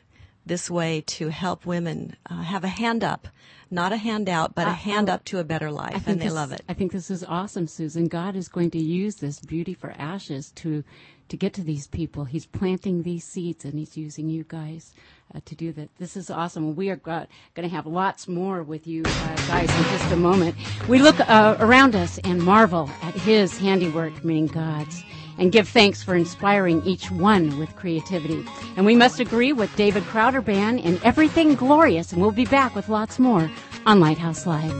this 0.46 0.70
way 0.70 1.02
to 1.02 1.30
help 1.30 1.66
women 1.66 2.16
uh, 2.30 2.42
have 2.42 2.64
a 2.64 2.70
hand 2.70 3.04
up, 3.04 3.28
not 3.70 3.92
a 3.92 3.98
handout, 3.98 4.56
but 4.56 4.68
a 4.68 4.72
hand 4.72 5.10
up 5.10 5.24
to 5.26 5.40
a 5.40 5.44
better 5.44 5.70
life, 5.70 6.08
and 6.08 6.20
they 6.20 6.26
this, 6.26 6.34
love 6.34 6.52
it. 6.52 6.62
I 6.70 6.74
think 6.74 6.92
this 6.92 7.12
is 7.12 7.24
awesome, 7.24 7.68
Susan. 7.68 8.08
God 8.08 8.36
is 8.36 8.48
going 8.48 8.72
to 8.72 8.80
use 8.80 9.18
this 9.18 9.40
beauty 9.40 9.74
for 9.74 9.94
ashes 9.98 10.52
to 10.56 10.84
to 11.30 11.36
get 11.36 11.54
to 11.54 11.62
these 11.62 11.88
people. 11.88 12.24
He's 12.24 12.46
planting 12.46 13.04
these 13.04 13.26
seeds, 13.26 13.66
and 13.66 13.78
He's 13.78 13.98
using 13.98 14.30
you 14.30 14.46
guys 14.48 14.94
uh, 15.34 15.40
to 15.46 15.56
do 15.56 15.72
that. 15.74 15.90
This 15.98 16.16
is 16.16 16.30
awesome. 16.30 16.76
We 16.76 16.90
are 16.90 16.96
going 16.96 17.28
to 17.58 17.68
have 17.68 17.86
lots 17.86 18.28
more 18.28 18.64
with 18.64 18.88
you 18.88 19.04
uh, 19.06 19.36
guys 19.48 19.70
in 19.70 19.84
just 19.84 20.12
a 20.12 20.16
moment. 20.16 20.56
We 20.88 21.00
look 21.00 21.20
uh, 21.20 21.58
around 21.60 21.96
us 21.96 22.18
and 22.20 22.42
marvel 22.42 22.90
at 23.02 23.14
His 23.14 23.58
handiwork, 23.58 24.24
meaning 24.24 24.48
God's. 24.48 25.04
And 25.40 25.52
give 25.52 25.70
thanks 25.70 26.02
for 26.02 26.16
inspiring 26.16 26.82
each 26.84 27.12
one 27.12 27.60
with 27.60 27.76
creativity. 27.76 28.44
And 28.76 28.88
we 28.88 28.96
must 28.96 29.20
agree 29.20 29.54
with 29.54 29.76
David 29.76 30.04
Crowder 30.06 30.42
Band 30.42 30.80
in 30.80 31.00
Everything 31.04 31.54
Glorious, 31.54 32.12
and 32.12 32.20
we'll 32.20 32.32
be 32.32 32.46
back 32.46 32.74
with 32.74 32.90
lots 32.90 33.20
more 33.20 33.48
on 33.86 34.00
Lighthouse 34.00 34.48
Live. 34.48 34.72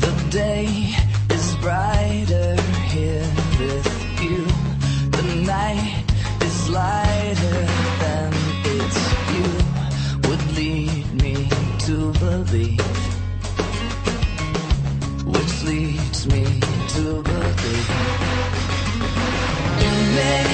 The 0.00 0.28
day 0.30 0.94
is 1.28 1.56
brighter 1.56 2.67
night 5.48 6.04
is 6.42 6.68
lighter 6.68 7.60
than 8.02 8.32
it's 8.76 9.00
would 10.28 10.44
lead 10.56 11.06
me 11.22 11.48
to 11.86 12.12
believe. 12.24 12.80
Which 15.32 15.54
leads 15.64 16.26
me 16.26 16.44
to 16.94 17.22
believe. 17.22 17.88
You 19.82 19.92
make 20.16 20.47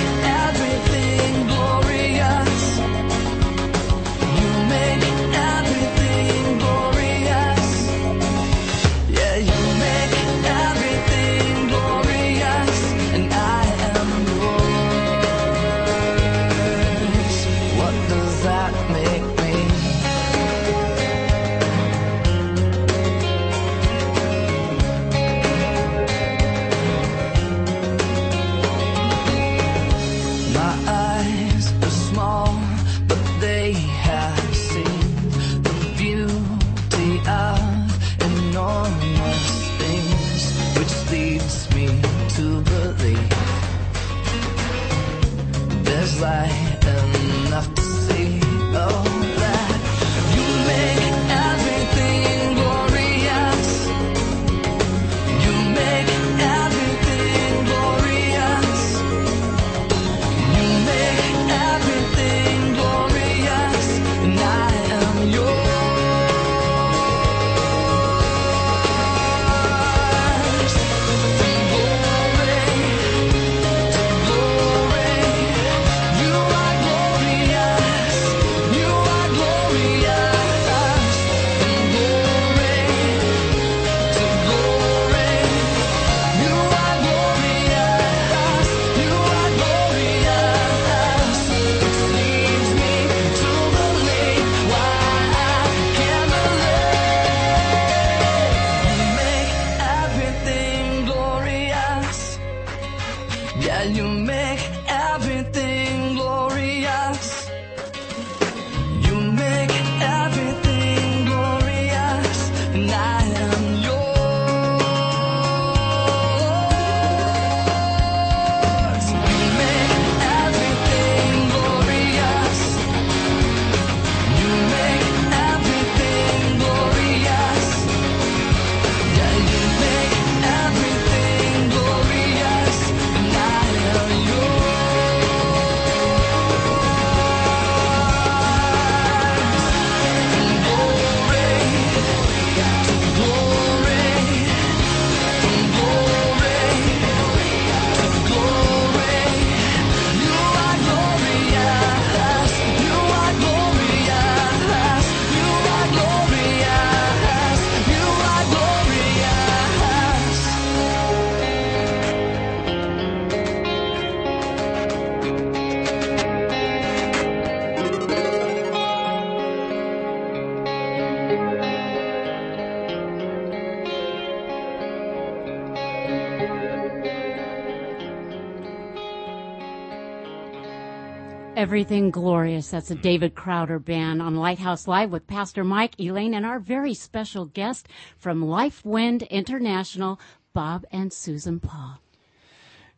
Everything 181.74 182.12
Glorious. 182.12 182.70
That's 182.70 182.92
a 182.92 182.94
David 182.94 183.34
Crowder 183.34 183.80
band 183.80 184.22
on 184.22 184.36
Lighthouse 184.36 184.86
Live 184.86 185.10
with 185.10 185.26
Pastor 185.26 185.64
Mike, 185.64 185.98
Elaine, 185.98 186.32
and 186.32 186.46
our 186.46 186.60
very 186.60 186.94
special 186.94 187.46
guest 187.46 187.88
from 188.16 188.44
LifeWind 188.44 189.28
International, 189.28 190.20
Bob 190.52 190.84
and 190.92 191.12
Susan 191.12 191.58
Paul. 191.58 191.98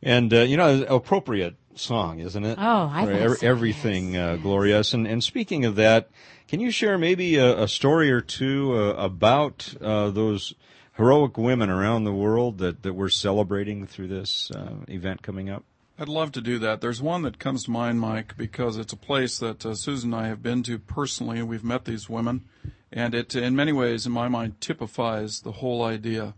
And, 0.02 0.34
uh, 0.34 0.40
you 0.40 0.58
know, 0.58 0.84
appropriate 0.90 1.54
song, 1.74 2.20
isn't 2.20 2.44
it? 2.44 2.58
Oh, 2.60 2.90
I 2.92 3.06
For 3.06 3.12
thought 3.12 3.22
ev- 3.22 3.38
so, 3.38 3.46
Everything 3.46 4.12
yes. 4.12 4.20
uh, 4.20 4.42
Glorious. 4.42 4.92
And, 4.92 5.06
and 5.06 5.24
speaking 5.24 5.64
of 5.64 5.76
that, 5.76 6.10
can 6.46 6.60
you 6.60 6.70
share 6.70 6.98
maybe 6.98 7.36
a, 7.36 7.62
a 7.62 7.68
story 7.68 8.10
or 8.10 8.20
two 8.20 8.74
uh, 8.74 8.92
about 8.98 9.74
uh, 9.80 10.10
those 10.10 10.52
heroic 10.98 11.38
women 11.38 11.70
around 11.70 12.04
the 12.04 12.12
world 12.12 12.58
that, 12.58 12.82
that 12.82 12.92
we're 12.92 13.08
celebrating 13.08 13.86
through 13.86 14.08
this 14.08 14.50
uh, 14.50 14.74
event 14.86 15.22
coming 15.22 15.48
up? 15.48 15.64
I'd 15.98 16.10
love 16.10 16.30
to 16.32 16.42
do 16.42 16.58
that. 16.58 16.82
There's 16.82 17.00
one 17.00 17.22
that 17.22 17.38
comes 17.38 17.64
to 17.64 17.70
mind, 17.70 18.00
Mike, 18.00 18.36
because 18.36 18.76
it's 18.76 18.92
a 18.92 18.98
place 18.98 19.38
that 19.38 19.64
uh, 19.64 19.74
Susan 19.74 20.12
and 20.12 20.22
I 20.22 20.28
have 20.28 20.42
been 20.42 20.62
to 20.64 20.78
personally, 20.78 21.38
and 21.38 21.48
we've 21.48 21.64
met 21.64 21.86
these 21.86 22.06
women, 22.06 22.44
and 22.92 23.14
it, 23.14 23.34
in 23.34 23.56
many 23.56 23.72
ways, 23.72 24.04
in 24.04 24.12
my 24.12 24.28
mind, 24.28 24.60
typifies 24.60 25.40
the 25.40 25.52
whole 25.52 25.82
idea. 25.82 26.34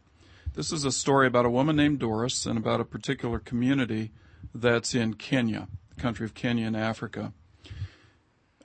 This 0.55 0.71
is 0.71 0.85
a 0.85 0.93
story 0.93 1.27
about 1.27 1.45
a 1.45 1.51
woman 1.51 1.75
named 1.75 1.99
Doris 1.99 2.47
and 2.47 2.57
about 2.57 2.81
a 2.81 2.85
particular 2.85 3.41
community 3.41 4.13
that's 4.55 4.95
in 4.95 5.15
Kenya, 5.15 5.67
the 5.93 6.01
country 6.01 6.25
of 6.25 6.35
Kenya 6.35 6.69
in 6.69 6.77
Africa. 6.77 7.33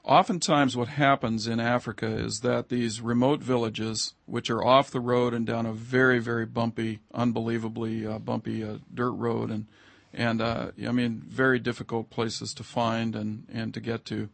Oftentimes, 0.04 0.78
what 0.78 0.89
happens 0.89 1.48
in 1.48 1.60
Africa 1.60 2.06
is 2.06 2.41
that 2.41 2.70
these 2.70 3.02
remote 3.02 3.41
villages, 3.41 4.14
which 4.28 4.52
are 4.52 4.64
off 4.64 4.91
the 4.91 5.00
road 5.00 5.34
and 5.34 5.48
down 5.48 5.66
a 5.66 5.74
very, 5.74 6.20
very 6.20 6.46
bumpy, 6.46 7.00
unbelievably 7.16 8.06
uh, 8.06 8.20
bumpy 8.20 8.64
uh, 8.64 8.78
dirt 8.94 9.14
road, 9.14 9.50
and 9.50 9.66
and 10.14 10.41
uh, 10.41 10.72
I 10.88 10.91
mean, 10.91 11.24
very 11.28 11.59
difficult 11.59 12.09
places 12.09 12.53
to 12.55 12.64
find 12.64 13.16
and 13.16 13.45
and 13.51 13.74
to 13.74 13.80
get 13.80 14.05
to. 14.05 14.30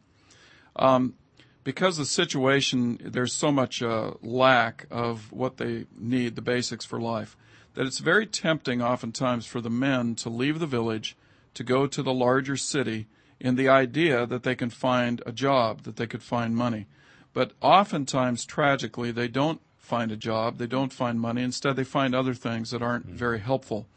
Um, 0.76 1.16
because 1.64 1.98
the 1.98 2.06
situation, 2.06 3.00
there's 3.04 3.34
so 3.34 3.52
much 3.52 3.84
uh, 3.84 4.12
lack 4.22 4.88
of 4.90 5.32
what 5.32 5.58
they 5.58 5.86
need, 5.98 6.36
the 6.36 6.42
basics 6.42 6.86
for 6.86 7.00
life, 7.00 7.36
that 7.76 7.86
it's 7.86 8.00
very 8.00 8.26
tempting 8.26 8.82
oftentimes 8.82 9.46
for 9.46 9.62
the 9.62 9.70
men 9.70 10.16
to 10.16 10.30
leave 10.30 10.60
the 10.60 10.66
village 10.66 11.16
to 11.54 11.64
go 11.64 11.86
to 11.86 12.02
the 12.02 12.14
larger 12.14 12.58
city 12.58 13.08
in 13.40 13.56
the 13.56 13.70
idea 13.70 14.26
that 14.26 14.44
they 14.44 14.56
can 14.56 14.70
find 14.70 15.22
a 15.26 15.32
job, 15.32 15.84
that 15.84 15.96
they 15.98 16.08
could 16.08 16.24
find 16.24 16.56
money. 16.56 16.88
But 17.34 17.54
oftentimes, 17.62 18.46
tragically, 18.46 19.12
they 19.12 19.28
don't 19.28 19.62
find 19.78 20.12
a 20.12 20.18
job, 20.18 20.58
they 20.58 20.68
don't 20.68 20.94
find 20.94 21.20
money. 21.20 21.42
Instead, 21.44 21.76
they 21.76 21.84
find 21.84 22.14
other 22.14 22.34
things 22.34 22.72
that 22.72 22.82
aren't 22.82 23.06
very 23.06 23.40
helpful. 23.40 23.88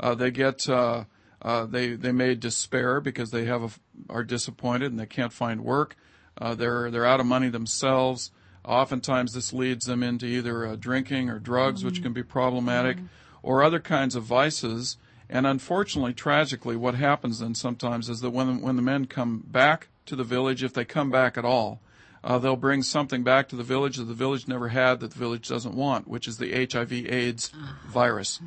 Uh, 0.00 0.14
they 0.14 0.30
get 0.30 0.68
uh, 0.68 1.04
uh, 1.42 1.66
they 1.66 1.90
they 1.90 2.12
may 2.12 2.34
despair 2.34 3.00
because 3.00 3.30
they 3.30 3.44
have 3.44 3.62
a, 3.62 3.70
are 4.12 4.24
disappointed 4.24 4.90
and 4.90 4.98
they 4.98 5.06
can't 5.06 5.32
find 5.32 5.64
work. 5.64 5.96
Uh, 6.36 6.54
they're 6.54 6.90
they're 6.90 7.06
out 7.06 7.20
of 7.20 7.26
money 7.26 7.48
themselves. 7.48 8.30
Oftentimes, 8.64 9.32
this 9.32 9.52
leads 9.52 9.86
them 9.86 10.02
into 10.02 10.26
either 10.26 10.66
uh, 10.66 10.76
drinking 10.76 11.30
or 11.30 11.38
drugs, 11.38 11.84
which 11.84 12.02
can 12.02 12.12
be 12.12 12.22
problematic, 12.22 12.98
or 13.42 13.62
other 13.62 13.80
kinds 13.80 14.14
of 14.14 14.24
vices. 14.24 14.98
And 15.30 15.46
unfortunately, 15.46 16.12
tragically, 16.12 16.76
what 16.76 16.94
happens 16.94 17.38
then 17.38 17.54
sometimes 17.54 18.08
is 18.08 18.20
that 18.20 18.30
when 18.30 18.60
when 18.60 18.76
the 18.76 18.82
men 18.82 19.06
come 19.06 19.42
back 19.46 19.88
to 20.06 20.16
the 20.16 20.24
village, 20.24 20.62
if 20.62 20.72
they 20.72 20.84
come 20.84 21.10
back 21.10 21.38
at 21.38 21.44
all, 21.44 21.80
uh, 22.24 22.38
they'll 22.38 22.56
bring 22.56 22.82
something 22.82 23.22
back 23.22 23.48
to 23.48 23.56
the 23.56 23.62
village 23.62 23.96
that 23.96 24.04
the 24.04 24.14
village 24.14 24.48
never 24.48 24.68
had 24.68 25.00
that 25.00 25.12
the 25.12 25.18
village 25.18 25.48
doesn't 25.48 25.74
want, 25.74 26.08
which 26.08 26.26
is 26.26 26.38
the 26.38 26.50
HIV/AIDS 26.66 27.52
virus. 27.86 28.40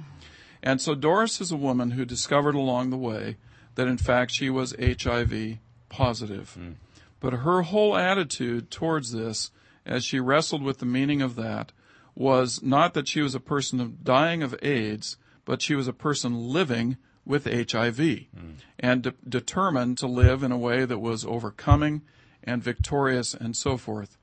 And 0.64 0.82
so 0.82 0.96
Doris 0.96 1.42
is 1.42 1.52
a 1.52 1.58
woman 1.58 1.92
who 1.92 2.06
discovered 2.06 2.56
along 2.56 2.90
the 2.90 2.98
way 2.98 3.38
that 3.76 3.88
in 3.88 3.98
fact 3.98 4.32
she 4.32 4.50
was 4.50 4.76
HIV 4.80 5.58
positive. 5.90 6.54
Hmm. 6.54 6.72
But 7.20 7.34
her 7.34 7.64
whole 7.64 7.96
attitude 7.96 8.72
towards 8.72 9.12
this, 9.12 9.52
as 9.86 10.04
she 10.04 10.20
wrestled 10.20 10.64
with 10.64 10.80
the 10.80 10.86
meaning 10.86 11.22
of 11.22 11.36
that, 11.36 11.72
was 12.16 12.62
not 12.62 12.94
that 12.94 13.08
she 13.08 13.22
was 13.22 13.36
a 13.36 13.40
person 13.40 13.98
dying 14.04 14.44
of 14.44 14.56
AIDS, 14.62 15.18
but 15.46 15.62
she 15.62 15.76
was 15.76 15.88
a 15.88 15.94
person 15.94 16.50
living 16.50 16.98
with 17.26 17.46
HIV 17.46 17.98
hmm. 17.98 18.52
and 18.80 19.04
de- 19.04 19.14
determined 19.28 19.98
to 20.00 20.08
live 20.08 20.44
in 20.44 20.52
a 20.52 20.58
way 20.58 20.86
that 20.86 21.00
was 21.00 21.26
overcoming 21.26 22.02
and 22.44 22.64
victorious 22.64 23.34
and 23.34 23.56
so 23.56 23.78
forth. 23.78 24.18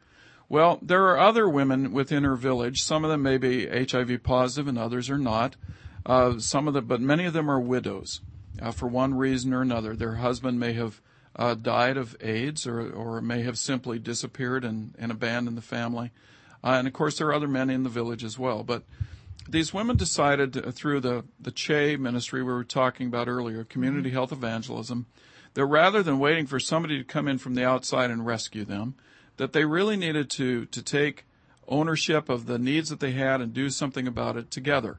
Well, 0.49 0.78
there 0.80 1.05
are 1.09 1.18
other 1.18 1.49
women 1.49 1.93
within 1.93 2.24
her 2.24 2.34
village. 2.34 2.82
Some 2.82 3.05
of 3.05 3.11
them 3.11 3.22
may 3.22 3.36
be 3.36 3.66
HIV 3.66 4.22
positive 4.22 4.66
and 4.66 4.78
others 4.78 5.11
are 5.11 5.18
not. 5.18 5.57
Uh, 6.09 6.39
some 6.39 6.67
of 6.67 6.73
them, 6.73 6.87
but 6.87 7.03
many 7.03 7.27
of 7.27 7.35
them 7.35 7.51
are 7.51 7.61
widows 7.61 8.23
uh, 8.63 8.71
for 8.71 8.89
one 8.89 9.13
reason 9.13 9.53
or 9.53 9.61
another. 9.61 9.95
Their 9.95 10.15
husband 10.15 10.59
may 10.59 10.73
have 10.73 11.03
uh, 11.37 11.55
died 11.55 11.99
of 11.99 12.17
AIDS 12.21 12.67
or, 12.67 12.91
or 12.91 13.21
may 13.21 13.43
have 13.43 13.59
simply 13.59 13.99
disappeared 13.99 14.65
and, 14.65 14.95
and 14.99 15.13
abandoned 15.13 15.59
the 15.59 15.63
family. 15.63 16.11
Uh, 16.65 16.77
and 16.79 16.89
of 16.89 16.95
course, 16.95 17.19
there 17.19 17.29
are 17.29 17.35
other 17.35 17.47
men 17.47 17.69
in 17.69 17.83
the 17.83 17.91
village 17.91 18.25
as 18.25 18.39
well. 18.39 18.65
But 18.65 18.85
these 19.47 19.75
women 19.75 19.97
decided 19.97 20.57
uh, 20.57 20.71
through 20.71 21.01
the, 21.01 21.25
the 21.39 21.53
CHE 21.53 21.99
ministry 21.99 22.43
we 22.43 22.53
were 22.53 22.65
talking 22.65 23.07
about 23.07 23.29
earlier, 23.29 23.65
community 23.65 24.11
health 24.11 24.33
evangelism, 24.33 25.07
that 25.55 25.67
rather 25.67 26.03
than 26.03 26.19
waiting 26.19 26.47
for 26.47 26.59
somebody 26.59 26.97
to 26.99 27.05
come 27.05 27.29
in 27.29 27.37
from 27.37 27.55
the 27.55 27.65
outside 27.65 28.11
and 28.11 28.27
rescue 28.27 28.65
them, 28.65 28.95
that 29.37 29.53
they 29.53 29.65
really 29.65 29.97
needed 29.97 30.31
to, 30.31 30.65
to 30.67 30.83
take 30.83 31.27
ownership 31.69 32.29
of 32.31 32.47
the 32.47 32.59
needs 32.59 32.89
that 32.89 33.01
they 33.01 33.13
had 33.13 33.41
and 33.43 33.53
do 33.53 33.69
something 33.69 34.07
about 34.07 34.37
it 34.37 34.51
together. 34.51 34.99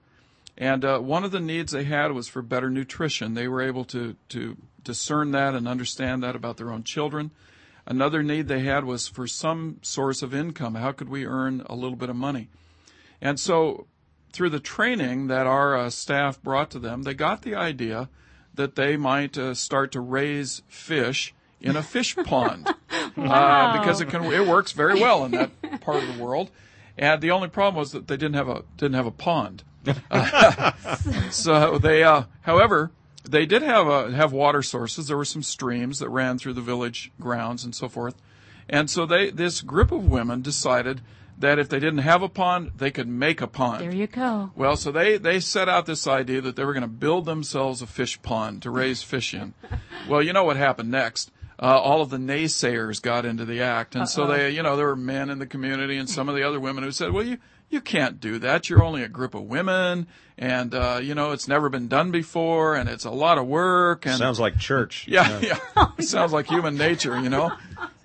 And 0.60 0.84
uh, 0.84 1.00
one 1.00 1.24
of 1.24 1.32
the 1.32 1.40
needs 1.40 1.72
they 1.72 1.86
had 1.86 2.12
was 2.12 2.28
for 2.28 2.42
better 2.42 2.70
nutrition. 2.70 3.34
They 3.34 3.48
were 3.48 3.62
able 3.62 3.86
to, 3.86 4.18
to 4.30 4.58
discern 4.84 5.32
that 5.32 5.56
and 5.56 5.68
understand 5.68 6.22
that 6.22 6.36
about 6.36 6.58
their 6.58 6.70
own 6.70 6.84
children. 6.84 7.32
Another 7.86 8.22
need 8.22 8.50
they 8.50 8.60
had 8.60 8.84
was 8.84 9.08
for 9.08 9.26
some 9.26 9.78
source 9.82 10.22
of 10.22 10.36
income. 10.36 10.76
How 10.76 10.92
could 10.92 11.08
we 11.08 11.26
earn 11.26 11.64
a 11.66 11.76
little 11.76 11.96
bit 11.96 12.10
of 12.10 12.18
money? 12.18 12.50
And 13.22 13.40
so, 13.40 13.88
through 14.32 14.50
the 14.50 14.60
training 14.60 15.28
that 15.28 15.48
our 15.48 15.76
uh, 15.76 15.90
staff 15.90 16.42
brought 16.42 16.70
to 16.72 16.80
them, 16.80 17.04
they 17.04 17.14
got 17.14 17.42
the 17.42 17.56
idea 17.56 18.10
that 18.54 18.76
they 18.76 18.98
might 18.98 19.38
uh, 19.38 19.54
start 19.54 19.94
to 19.94 20.02
raise 20.02 20.62
fish 20.68 21.34
in 21.62 21.76
a 21.76 21.84
fish 21.84 22.16
pond 22.16 22.68
uh, 23.18 23.80
because 23.80 24.02
it 24.02 24.10
can 24.10 24.24
it 24.26 24.46
works 24.46 24.72
very 24.72 25.00
well 25.00 25.26
in 25.26 25.32
that 25.32 25.82
part 25.82 26.04
of 26.04 26.16
the 26.16 26.24
world. 26.24 26.52
And 26.98 27.22
the 27.22 27.32
only 27.32 27.48
problem 27.48 27.80
was 27.80 27.94
that 27.94 28.08
they 28.08 28.18
didn't 28.18 28.36
have 28.36 28.50
a 28.50 28.64
didn't 28.78 28.96
have 28.96 29.06
a 29.06 29.12
pond. 29.12 29.64
so 31.32 31.78
they, 31.78 32.04
uh, 32.04 32.24
however, 32.42 32.92
they 33.24 33.46
did 33.46 33.62
have 33.62 33.88
a, 33.88 34.12
have 34.12 34.32
water 34.32 34.62
sources. 34.62 35.08
There 35.08 35.18
were 35.18 35.26
some 35.26 35.44
streams 35.44 36.00
that 36.00 36.10
ran 36.10 36.38
through 36.38 36.54
the 36.54 36.62
village 36.62 37.12
grounds 37.20 37.64
and 37.64 37.74
so 37.74 37.88
forth. 37.88 38.16
And 38.68 38.90
so 38.90 39.06
they 39.06 39.32
this 39.32 39.62
group 39.62 39.92
of 39.92 40.06
women 40.06 40.42
decided 40.42 41.02
that 41.40 41.58
if 41.58 41.70
they 41.70 41.80
didn't 41.80 42.00
have 42.00 42.22
a 42.22 42.30
pond, 42.30 42.72
they 42.76 42.92
could 42.92 43.08
make 43.08 43.42
a 43.42 43.48
pond. 43.48 43.82
There 43.82 43.94
you 43.94 44.08
go. 44.08 44.52
Well, 44.56 44.76
so 44.76 44.92
they, 44.92 45.18
they 45.18 45.40
set 45.40 45.70
out 45.70 45.86
this 45.86 46.06
idea 46.06 46.42
that 46.42 46.58
they 46.58 46.66
were 46.66 46.74
going 46.74 46.82
to 46.82 46.88
build 46.88 47.26
themselves 47.26 47.82
a 47.82 47.88
fish 47.88 48.22
pond 48.22 48.62
to 48.64 48.70
raise 48.70 49.02
fish 49.02 49.34
in. 49.34 49.54
Well, 50.08 50.24
you 50.24 50.34
know 50.34 50.44
what 50.44 50.58
happened 50.58 50.90
next. 50.90 51.30
Uh, 51.62 51.78
all 51.78 52.02
of 52.02 52.10
the 52.10 52.18
naysayers 52.18 53.02
got 53.02 53.26
into 53.26 53.46
the 53.46 53.62
act. 53.62 53.96
And 53.96 54.10
so 54.10 54.26
they, 54.26 54.50
you 54.50 54.64
know, 54.64 54.76
there 54.76 54.88
were 54.88 54.96
men 54.96 55.30
in 55.30 55.38
the 55.40 55.46
community 55.46 55.98
and 55.98 56.10
some 56.10 56.30
of 56.30 56.36
the 56.36 56.42
other 56.42 56.60
women 56.60 56.84
who 56.84 56.92
said, 56.92 57.12
well, 57.12 57.24
you, 57.24 57.38
you 57.70 57.82
can't 57.82 58.20
do 58.20 58.40
that. 58.40 58.70
You're 58.70 58.84
only 58.84 59.04
a 59.04 59.08
group 59.08 59.34
of 59.36 59.44
women 59.44 60.08
and, 60.38 60.74
uh, 60.74 61.00
you 61.02 61.14
know, 61.16 61.32
it's 61.32 61.48
never 61.48 61.70
been 61.70 61.88
done 61.88 62.12
before 62.12 62.76
and 62.76 62.90
it's 62.90 63.06
a 63.06 63.12
lot 63.12 63.38
of 63.38 63.46
work. 63.48 64.06
And 64.06 64.18
Sounds 64.18 64.40
like 64.40 64.58
church. 64.58 65.06
yeah, 65.10 65.40
yeah. 65.40 65.60
It 65.98 66.04
sounds 66.08 66.32
like 66.34 66.48
human 66.48 66.76
nature, 66.78 67.20
you 67.20 67.30
know. 67.30 67.52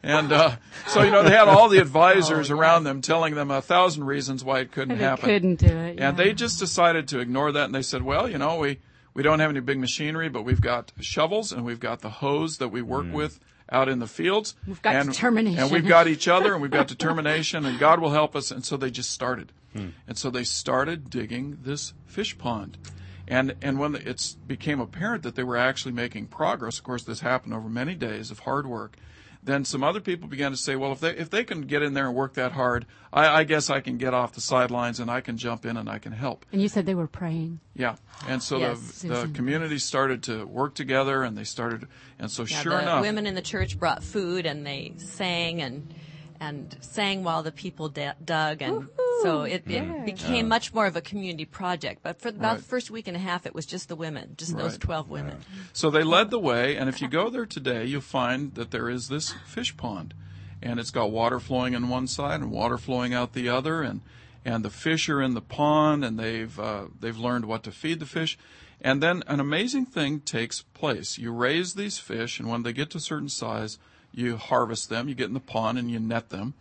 And 0.02 0.32
uh, 0.32 0.56
so, 0.88 1.02
you 1.02 1.10
know, 1.10 1.22
they 1.22 1.30
had 1.30 1.48
all 1.48 1.68
the 1.70 1.78
advisors 1.80 2.50
around 2.50 2.84
them 2.84 3.00
telling 3.00 3.34
them 3.34 3.50
a 3.50 3.62
thousand 3.62 4.04
reasons 4.04 4.44
why 4.44 4.60
it 4.60 4.70
couldn't 4.72 4.98
They 4.98 5.04
happen. 5.04 5.24
couldn't 5.24 5.56
do 5.56 5.66
it. 5.66 5.96
yeah. 5.98 6.10
And 6.10 6.18
they 6.18 6.34
just 6.34 6.58
decided 6.58 7.08
to 7.08 7.20
ignore 7.20 7.52
that, 7.52 7.64
and 7.64 7.74
they 7.74 7.80
said, 7.80 8.02
"Well, 8.02 8.28
you 8.28 8.36
know, 8.36 8.56
we 8.56 8.80
we 9.14 9.22
don't 9.22 9.38
have 9.40 9.48
any 9.48 9.60
big 9.60 9.78
machinery, 9.78 10.28
but 10.28 10.42
we've 10.42 10.60
got 10.60 10.92
shovels 11.00 11.52
and 11.52 11.64
we've 11.64 11.80
got 11.80 12.00
the 12.00 12.10
hose 12.10 12.58
that 12.58 12.68
we 12.68 12.82
work 12.82 13.06
with 13.14 13.40
out 13.70 13.88
in 13.88 13.98
the 13.98 14.06
fields. 14.06 14.54
We've 14.66 14.82
got 14.82 14.96
and, 14.96 15.10
determination. 15.10 15.62
and 15.62 15.72
we've 15.72 15.86
got 15.86 16.06
each 16.08 16.28
other, 16.28 16.52
and 16.52 16.62
we've 16.62 16.70
got 16.70 16.86
determination, 16.96 17.64
and 17.64 17.78
God 17.78 18.00
will 18.00 18.10
help 18.10 18.36
us." 18.36 18.50
And 18.50 18.64
so 18.64 18.76
they 18.76 18.90
just 18.90 19.10
started, 19.10 19.52
hmm. 19.72 19.88
and 20.06 20.16
so 20.18 20.30
they 20.30 20.44
started 20.44 21.10
digging 21.10 21.58
this 21.62 21.94
fish 22.06 22.36
pond. 22.38 22.78
And 23.26 23.54
and 23.62 23.78
when 23.78 23.94
it 23.94 24.36
became 24.46 24.80
apparent 24.80 25.22
that 25.22 25.34
they 25.34 25.44
were 25.44 25.56
actually 25.56 25.92
making 25.92 26.26
progress, 26.26 26.78
of 26.78 26.84
course, 26.84 27.04
this 27.04 27.20
happened 27.20 27.54
over 27.54 27.68
many 27.68 27.94
days 27.94 28.30
of 28.30 28.40
hard 28.40 28.66
work. 28.66 28.96
Then 29.44 29.66
some 29.66 29.84
other 29.84 30.00
people 30.00 30.26
began 30.26 30.52
to 30.52 30.56
say, 30.56 30.74
well, 30.74 30.90
if 30.92 31.00
they 31.00 31.10
if 31.10 31.28
they 31.28 31.44
can 31.44 31.62
get 31.62 31.82
in 31.82 31.92
there 31.92 32.06
and 32.06 32.14
work 32.14 32.32
that 32.34 32.52
hard, 32.52 32.86
I, 33.12 33.40
I 33.40 33.44
guess 33.44 33.68
I 33.68 33.80
can 33.80 33.98
get 33.98 34.14
off 34.14 34.32
the 34.32 34.40
sidelines 34.40 35.00
and 35.00 35.10
I 35.10 35.20
can 35.20 35.36
jump 35.36 35.66
in 35.66 35.76
and 35.76 35.86
I 35.88 35.98
can 35.98 36.12
help. 36.12 36.46
and 36.50 36.62
you 36.62 36.68
said 36.68 36.86
they 36.86 36.94
were 36.94 37.06
praying. 37.06 37.60
Yeah. 37.74 37.96
And 38.26 38.42
so 38.42 38.56
Yes, 38.56 39.02
the 39.02 39.26
the 39.26 39.28
community 39.34 39.78
started 39.78 40.22
to 40.24 40.46
work 40.46 40.74
together 40.74 41.22
and 41.22 41.36
they 41.36 41.44
started 41.44 41.86
and 42.18 42.30
so 42.30 42.44
Yeah, 42.44 42.62
sure 42.62 42.72
the 42.72 42.82
enough 42.82 43.02
women 43.02 43.26
in 43.26 43.34
the 43.34 43.42
church 43.42 43.78
brought 43.78 44.02
food 44.02 44.46
and 44.46 44.66
they 44.66 44.94
sang 44.96 45.60
and 45.60 45.92
and 46.40 46.76
sang 46.80 47.22
while 47.22 47.42
the 47.42 47.52
people 47.52 47.90
da- 47.90 48.14
dug 48.24 48.62
and 48.62 48.88
So 49.24 49.42
it, 49.44 49.64
it 49.66 50.04
became 50.04 50.48
much 50.48 50.74
more 50.74 50.86
of 50.86 50.96
a 50.96 51.00
community 51.00 51.46
project. 51.46 52.02
But 52.02 52.20
for 52.20 52.28
about 52.28 52.42
Right. 52.42 52.56
the 52.58 52.64
first 52.64 52.90
week 52.90 53.08
and 53.08 53.16
a 53.16 53.20
half, 53.20 53.46
it 53.46 53.54
was 53.54 53.64
just 53.64 53.88
the 53.88 53.96
women, 53.96 54.34
just 54.36 54.56
those 54.56 54.76
12 54.76 55.08
women. 55.08 55.38
So 55.72 55.90
they 55.90 56.02
led 56.02 56.28
the 56.30 56.38
way, 56.38 56.76
and 56.76 56.88
if 56.88 57.00
you 57.00 57.08
go 57.08 57.30
there 57.30 57.46
today, 57.46 57.86
you'll 57.86 58.02
find 58.02 58.54
that 58.54 58.70
there 58.70 58.90
is 58.90 59.08
this 59.08 59.34
fish 59.46 59.76
pond, 59.76 60.12
and 60.60 60.78
it's 60.78 60.90
got 60.90 61.10
water 61.10 61.40
flowing 61.40 61.72
in 61.72 61.88
one 61.88 62.06
side 62.06 62.40
and 62.40 62.50
water 62.50 62.76
flowing 62.76 63.14
out 63.14 63.32
the 63.32 63.48
other, 63.48 63.82
and 63.82 64.00
and 64.46 64.62
the 64.62 64.68
fish 64.68 65.08
are 65.08 65.22
in 65.22 65.32
the 65.32 65.40
pond, 65.40 66.04
and 66.04 66.18
they've 66.18 66.60
uh, 66.60 66.84
they've 67.00 67.16
learned 67.16 67.46
what 67.46 67.62
to 67.62 67.70
feed 67.72 67.98
the 68.00 68.06
fish, 68.06 68.36
and 68.78 69.02
then 69.02 69.22
an 69.26 69.40
amazing 69.40 69.86
thing 69.86 70.20
takes 70.20 70.60
place. 70.60 71.16
You 71.16 71.32
raise 71.32 71.72
these 71.72 71.96
fish, 71.96 72.38
and 72.38 72.50
when 72.50 72.62
they 72.62 72.74
get 72.74 72.90
to 72.90 72.98
a 72.98 73.00
certain 73.00 73.30
size, 73.30 73.78
you 74.12 74.36
harvest 74.36 74.90
them. 74.90 75.08
You 75.08 75.14
get 75.14 75.28
in 75.28 75.34
the 75.34 75.40
pond 75.40 75.78
and 75.78 75.90
you 75.90 75.98
net 75.98 76.28
them, 76.28 76.52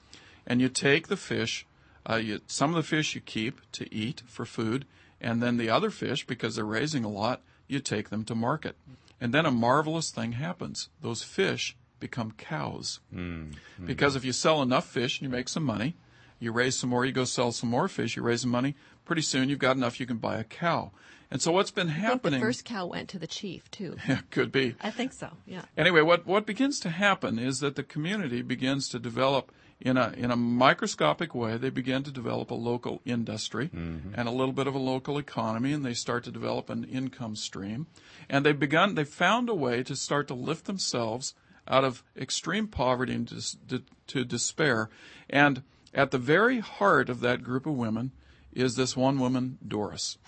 and 0.48 0.62
you 0.62 0.70
take 0.70 1.10
the 1.10 1.18
fish. 1.18 1.66
Uh, 2.10 2.16
you, 2.16 2.42
some 2.48 2.70
of 2.70 2.76
the 2.76 2.84
fish 2.84 3.16
you 3.16 3.22
keep 3.22 3.60
to 3.72 3.94
eat 3.94 4.24
for 4.28 4.46
food, 4.46 4.86
and 5.22 5.42
then 5.42 5.58
the 5.58 5.70
other 5.70 5.90
fish, 5.90 6.26
because 6.26 6.56
they're 6.56 6.66
raising 6.66 7.04
a 7.04 7.10
lot, 7.10 7.42
you 7.68 7.80
take 7.80 8.10
them 8.10 8.26
to 8.26 8.36
market. 8.36 8.76
And 9.22 9.34
then 9.34 9.46
a 9.46 9.52
marvelous 9.52 10.12
thing 10.12 10.34
happens. 10.34 10.90
Those 11.02 11.24
fish 11.24 11.78
become 12.00 12.32
cows. 12.32 13.00
Because 13.86 14.18
if 14.18 14.26
you 14.26 14.34
sell 14.34 14.62
enough 14.62 14.86
fish 14.86 15.20
and 15.20 15.30
you 15.30 15.36
make 15.36 15.48
some 15.48 15.64
money, 15.64 15.96
you 16.40 16.52
raise 16.52 16.78
some 16.78 16.90
more, 16.90 17.06
you 17.06 17.14
go 17.14 17.24
sell 17.24 17.54
some 17.54 17.70
more 17.70 17.88
fish, 17.88 18.18
you 18.18 18.22
raise 18.22 18.42
some 18.42 18.52
money, 18.52 18.76
pretty 19.06 19.22
soon 19.22 19.48
you've 19.48 19.60
got 19.60 19.78
enough 19.78 20.00
you 20.00 20.06
can 20.06 20.18
buy 20.18 20.36
a 20.38 20.44
cow. 20.44 20.92
And 21.32 21.42
so 21.42 21.54
what's 21.54 21.72
been 21.72 21.90
I 21.90 21.94
think 21.94 22.04
happening 22.04 22.40
the 22.42 22.46
first 22.46 22.66
cow 22.66 22.86
went 22.86 23.10
to 23.10 23.20
the 23.20 23.28
chief, 23.28 23.72
too. 23.72 23.96
could 24.30 24.52
be. 24.52 24.76
I 24.82 24.92
think 24.92 25.14
so, 25.14 25.30
yeah. 25.48 25.64
Anyway, 25.78 26.02
what, 26.02 26.28
what 26.28 26.46
begins 26.46 26.82
to 26.82 26.90
happen 26.90 27.40
is 27.40 27.62
that 27.62 27.76
the 27.76 27.84
community 27.84 28.42
begins 28.42 28.90
to 28.90 29.00
develop 29.00 29.52
in 29.80 29.98
a 29.98 30.14
in 30.16 30.32
a 30.32 30.36
microscopic 30.36 31.36
way. 31.36 31.58
They 31.58 31.70
begin 31.70 32.04
to 32.04 32.12
develop 32.12 32.52
a 32.52 32.56
local 32.56 33.02
industry 33.06 33.70
mm-hmm. 33.70 34.14
and 34.16 34.28
a 34.28 34.32
little 34.32 34.54
bit 34.54 34.68
of 34.68 34.76
a 34.76 34.80
local 34.80 35.18
economy, 35.18 35.74
and 35.74 35.86
they 35.86 35.94
start 35.94 36.24
to 36.26 36.32
develop 36.32 36.70
an 36.70 36.84
income 36.84 37.36
stream. 37.36 37.88
And 38.30 38.46
they've 38.46 38.60
begun. 38.60 38.96
They 38.96 39.04
found 39.04 39.50
a 39.50 39.56
way 39.56 39.84
to 39.84 39.96
start 39.96 40.28
to 40.30 40.34
lift 40.34 40.66
themselves 40.66 41.34
out 41.68 41.84
of 41.84 42.04
extreme 42.18 42.68
poverty 42.68 43.14
and 43.14 43.26
dis, 43.26 43.58
to, 43.70 43.84
to 44.08 44.26
despair. 44.26 44.90
And 45.30 45.64
at 45.94 46.12
the 46.12 46.18
very 46.18 46.60
heart 46.60 47.10
of 47.10 47.20
that 47.22 47.44
group 47.44 47.66
of 47.66 47.76
women 47.76 48.12
is 48.52 48.76
this 48.76 48.96
one 48.96 49.20
woman, 49.20 49.58
Doris. 49.66 50.18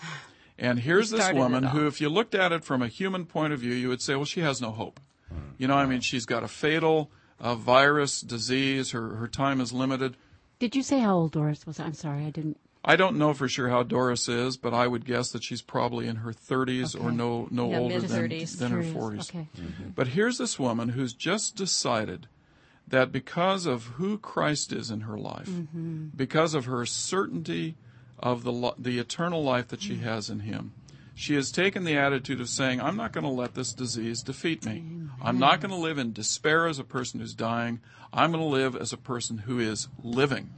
And 0.58 0.78
here's 0.78 1.10
this 1.10 1.34
woman 1.34 1.64
who, 1.64 1.86
if 1.86 2.00
you 2.00 2.08
looked 2.08 2.34
at 2.34 2.50
it 2.50 2.64
from 2.64 2.80
a 2.80 2.88
human 2.88 3.26
point 3.26 3.52
of 3.52 3.60
view, 3.60 3.74
you 3.74 3.90
would 3.90 4.00
say, 4.00 4.14
well, 4.14 4.24
she 4.24 4.40
has 4.40 4.58
no 4.58 4.70
hope. 4.70 5.00
Hmm. 5.28 5.50
You 5.58 5.68
know, 5.68 5.74
I 5.74 5.84
mean, 5.84 6.00
she's 6.00 6.24
got 6.24 6.42
a 6.42 6.48
fatal 6.48 7.10
uh, 7.40 7.54
virus 7.54 8.20
disease. 8.20 8.90
Her 8.92 9.16
her 9.16 9.28
time 9.28 9.60
is 9.60 9.72
limited. 9.72 10.16
Did 10.58 10.74
you 10.74 10.82
say 10.82 11.00
how 11.00 11.16
old 11.16 11.32
Doris 11.32 11.66
was? 11.66 11.78
I'm 11.78 11.94
sorry, 11.94 12.24
I 12.24 12.30
didn't. 12.30 12.58
I 12.88 12.94
don't 12.94 13.18
know 13.18 13.34
for 13.34 13.48
sure 13.48 13.68
how 13.68 13.82
Doris 13.82 14.28
is, 14.28 14.56
but 14.56 14.72
I 14.72 14.86
would 14.86 15.04
guess 15.04 15.32
that 15.32 15.42
she's 15.42 15.60
probably 15.60 16.06
in 16.06 16.16
her 16.16 16.32
30s 16.32 16.98
or 16.98 17.10
no 17.10 17.48
no 17.50 17.68
Yeah, 17.70 17.78
older 17.78 18.00
than, 18.00 18.28
than 18.28 18.70
her 18.70 18.82
40s. 18.82 19.28
Okay. 19.30 19.48
But 19.94 20.08
here's 20.08 20.38
this 20.38 20.56
woman 20.56 20.90
who's 20.90 21.12
just 21.12 21.56
decided 21.56 22.28
that 22.86 23.10
because 23.10 23.66
of 23.66 23.84
who 23.96 24.18
Christ 24.18 24.72
is 24.72 24.90
in 24.90 25.00
her 25.00 25.18
life, 25.18 25.50
because 26.16 26.54
of 26.54 26.66
her 26.66 26.86
certainty 26.86 27.74
of 28.20 28.44
the 28.44 28.72
the 28.78 28.98
eternal 29.00 29.42
life 29.42 29.68
that 29.68 29.82
she 29.82 29.96
has 29.96 30.30
in 30.30 30.40
Him, 30.40 30.72
she 31.18 31.34
has 31.34 31.50
taken 31.50 31.84
the 31.84 31.96
attitude 31.96 32.42
of 32.42 32.48
saying, 32.50 32.78
"I'm 32.78 32.96
not 32.96 33.12
going 33.12 33.24
to 33.24 33.30
let 33.30 33.54
this 33.54 33.72
disease 33.72 34.22
defeat 34.22 34.66
me. 34.66 34.84
I'm 35.22 35.38
not 35.38 35.62
going 35.62 35.70
to 35.70 35.76
live 35.76 35.96
in 35.96 36.12
despair 36.12 36.66
as 36.66 36.78
a 36.78 36.84
person 36.84 37.20
who's 37.20 37.32
dying. 37.32 37.80
I'm 38.12 38.32
going 38.32 38.44
to 38.44 38.48
live 38.50 38.76
as 38.76 38.92
a 38.92 38.98
person 38.98 39.38
who 39.38 39.58
is 39.58 39.88
living. 40.04 40.50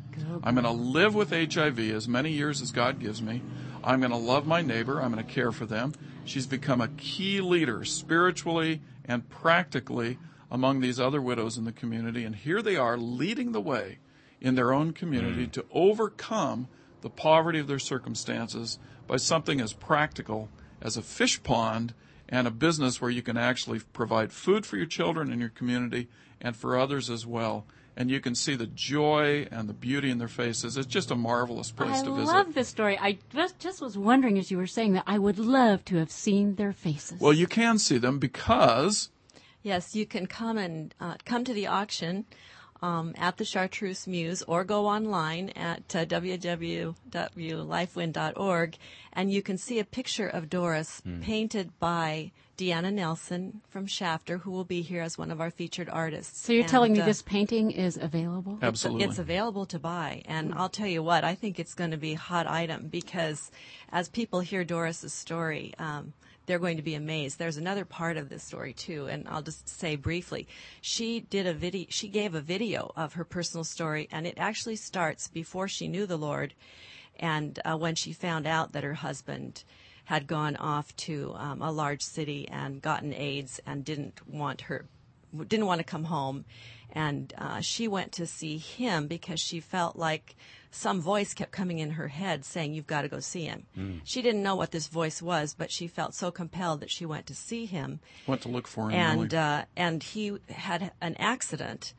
I'm 0.43 0.57
going 0.57 0.65
to 0.65 0.73
live 0.73 1.15
with 1.15 1.31
HIV 1.31 1.79
as 1.79 2.09
many 2.09 2.33
years 2.33 2.61
as 2.61 2.73
God 2.73 2.99
gives 2.99 3.23
me. 3.23 3.41
I'm 3.85 4.01
going 4.01 4.11
to 4.11 4.17
love 4.17 4.49
my 4.49 4.61
neighbor. 4.61 5.01
I'm 5.01 5.13
going 5.13 5.25
to 5.25 5.33
care 5.33 5.53
for 5.53 5.65
them." 5.65 5.95
She's 6.25 6.49
become 6.49 6.81
a 6.81 6.89
key 6.89 7.41
leader 7.41 7.85
spiritually 7.85 8.83
and 9.05 9.29
practically 9.31 10.19
among 10.51 10.81
these 10.81 10.99
other 10.99 11.23
widows 11.23 11.57
in 11.57 11.67
the 11.67 11.73
community, 11.73 12.25
and 12.25 12.35
here 12.35 12.63
they 12.63 12.75
are 12.75 12.99
leading 12.99 13.53
the 13.53 13.61
way 13.61 13.99
in 14.41 14.57
their 14.57 14.73
own 14.73 14.93
community 14.93 15.47
mm. 15.47 15.53
to 15.53 15.65
overcome 15.71 16.67
the 17.01 17.11
poverty 17.11 17.59
of 17.59 17.69
their 17.69 17.79
circumstances 17.79 18.79
by 19.09 19.17
something 19.17 19.61
as 19.61 19.73
practical 19.73 20.49
as 20.81 20.97
a 20.97 21.03
fish 21.03 21.43
pond 21.43 21.95
and 22.29 22.47
a 22.47 22.51
business 22.51 23.01
where 23.01 23.11
you 23.11 23.23
can 23.23 23.37
actually 23.37 23.81
provide 23.93 24.33
food 24.33 24.65
for 24.65 24.77
your 24.77 24.87
children 24.87 25.33
and 25.33 25.41
your 25.41 25.51
community 25.51 26.09
and 26.41 26.55
for 26.55 26.79
others 26.79 27.11
as 27.11 27.27
well. 27.27 27.67
And 27.97 28.13
you 28.13 28.21
can 28.21 28.37
see 28.37 28.55
the 28.55 28.67
joy 28.67 29.49
and 29.51 29.69
the 29.69 29.73
beauty 29.73 30.09
in 30.09 30.19
their 30.19 30.29
faces. 30.29 30.77
It's 30.77 30.87
just 30.87 31.11
a 31.11 31.17
marvelous 31.17 31.73
place 31.73 32.01
I 32.01 32.05
to 32.05 32.15
visit. 32.15 32.33
I 32.33 32.37
love 32.37 32.55
this 32.55 32.69
story. 32.69 32.97
I 32.97 33.19
just, 33.35 33.59
just 33.59 33.81
was 33.81 33.99
wondering 33.99 34.39
as 34.39 34.53
you 34.53 34.59
were 34.59 34.69
saying 34.69 34.93
that 34.93 35.03
I 35.05 35.19
would 35.19 35.39
love 35.39 35.85
to 35.87 35.97
have 35.97 36.13
seen 36.13 36.55
their 36.55 36.73
faces. 36.73 37.21
Well, 37.21 37.33
you 37.33 37.49
can 37.49 37.79
see 37.79 37.99
them 37.99 38.21
because 38.21 39.11
Yes, 39.63 39.95
you 39.95 40.07
can 40.07 40.27
come 40.27 40.57
and 40.57 40.95
uh, 41.01 41.17
come 41.25 41.45
to 41.45 41.53
the 41.53 41.67
auction 41.67 42.27
um, 42.83 43.15
at 43.17 43.39
the 43.39 43.45
Chartreuse 43.45 44.07
Muse 44.07 44.43
or 44.47 44.63
go 44.65 44.87
online 44.87 45.49
at 45.51 45.95
uh, 45.97 46.05
www.lifewind.org 46.05 48.77
and 49.13 49.33
you 49.33 49.43
can 49.43 49.59
see 49.59 49.79
a 49.79 49.85
picture 49.85 50.29
of 50.29 50.51
Doris 50.51 51.01
Hmm. 51.05 51.21
painted 51.21 51.79
by 51.79 52.33
Deanna 52.57 52.93
Nelson 52.93 53.61
from 53.69 53.87
Shafter, 53.87 54.39
who 54.39 54.51
will 54.51 54.65
be 54.65 54.83
here 54.83 55.03
as 55.03 55.17
one 55.17 55.31
of 55.31 55.41
our 55.41 55.51
featured 55.51 55.89
artists. 55.89 56.41
so 56.45 56.53
you're 56.53 56.63
And, 56.63 56.71
telling 56.71 56.93
me 56.93 57.01
uh, 57.01 57.05
this 57.05 57.23
painting 57.23 57.71
is 57.71 57.97
available? 57.97 58.59
absolutely. 58.63 59.05
it's 59.05 59.19
available 59.21 59.65
to 59.67 59.79
buy, 59.79 60.23
and 60.27 60.53
I'll 60.55 60.69
tell 60.69 60.89
you 60.89 61.01
what, 61.03 61.23
I 61.23 61.37
think 61.37 61.61
it's 61.61 61.75
going 61.75 61.93
to 61.93 61.97
be 61.97 62.15
a 62.15 62.19
hot 62.19 62.49
item 62.49 62.89
because 62.89 63.53
as 63.93 64.09
people 64.09 64.41
hear 64.41 64.65
Doris's 64.65 65.13
story, 65.13 65.73
um, 65.79 66.13
they're 66.49 66.59
going 66.59 66.79
to 66.79 66.83
be 66.83 66.95
amazed. 66.95 67.39
There's 67.39 67.59
another 67.59 67.85
part 67.85 68.17
of 68.17 68.31
this 68.31 68.43
story 68.43 68.73
too, 68.73 69.07
and 69.07 69.29
I'll 69.29 69.43
just 69.43 69.69
say 69.69 69.97
briefly. 69.97 70.49
She 70.81 71.21
did 71.21 71.47
a 71.47 71.53
video. 71.53 71.87
She 71.91 72.09
gave 72.09 72.35
a 72.35 72.41
video 72.41 72.91
of 72.97 73.13
her 73.13 73.25
personal 73.25 73.65
story, 73.65 74.09
and 74.11 74.27
it 74.27 74.39
actually 74.39 74.77
starts 74.77 75.29
before 75.29 75.69
she 75.69 75.89
knew 75.89 76.07
the 76.07 76.17
Lord, 76.17 76.55
and 77.21 77.61
uh, 77.65 77.77
when 77.77 77.95
she 77.95 78.13
found 78.15 78.47
out 78.47 78.73
that 78.73 78.83
her 78.83 78.95
husband 78.95 79.63
had 80.07 80.27
gone 80.27 80.57
off 80.57 80.97
to 80.97 81.35
um, 81.37 81.61
a 81.61 81.71
large 81.71 82.03
city 82.03 82.49
and 82.49 82.81
gotten 82.81 83.13
AIDS 83.13 83.61
and 83.67 83.85
didn't 83.85 84.27
want 84.27 84.63
her 84.63 84.87
didn't 85.47 85.67
want 85.67 85.79
to 85.79 85.85
come 85.85 86.05
home 86.05 86.45
and 86.93 87.35
uh, 87.37 87.61
she 87.61 87.87
went 87.87 88.13
to 88.13 88.27
see 88.27 88.57
him 88.59 89.07
because 89.09 89.39
she 89.41 89.61
felt 89.61 89.97
like 89.97 90.35
some 90.71 91.01
voice 91.01 91.35
kept 91.35 91.51
coming 91.51 91.79
in 91.79 91.91
her 91.93 92.09
head 92.09 92.45
saying 92.45 92.73
you've 92.75 92.87
got 92.87 93.03
to 93.03 93.09
go 93.09 93.21
see 93.21 93.45
him 93.45 93.67
she 94.05 94.23
didn't 94.23 94.43
know 94.43 94.55
what 94.57 94.71
this 94.71 94.87
voice 94.89 95.21
was 95.23 95.55
but 95.57 95.71
she 95.71 95.87
felt 95.87 96.15
so 96.15 96.31
compelled 96.31 96.81
that 96.81 96.91
she 96.91 97.05
went 97.07 97.27
to 97.27 97.35
see 97.35 97.67
him 97.67 98.01
Went 98.27 98.43
to 98.43 98.49
look 98.49 98.67
for 98.67 98.91
him. 98.91 98.97
and 99.01 99.33
really. 99.33 99.37
uh, 99.37 99.65
and 99.77 100.03
he 100.03 100.37
had 100.51 100.93
an 101.01 101.15
accident. 101.19 101.95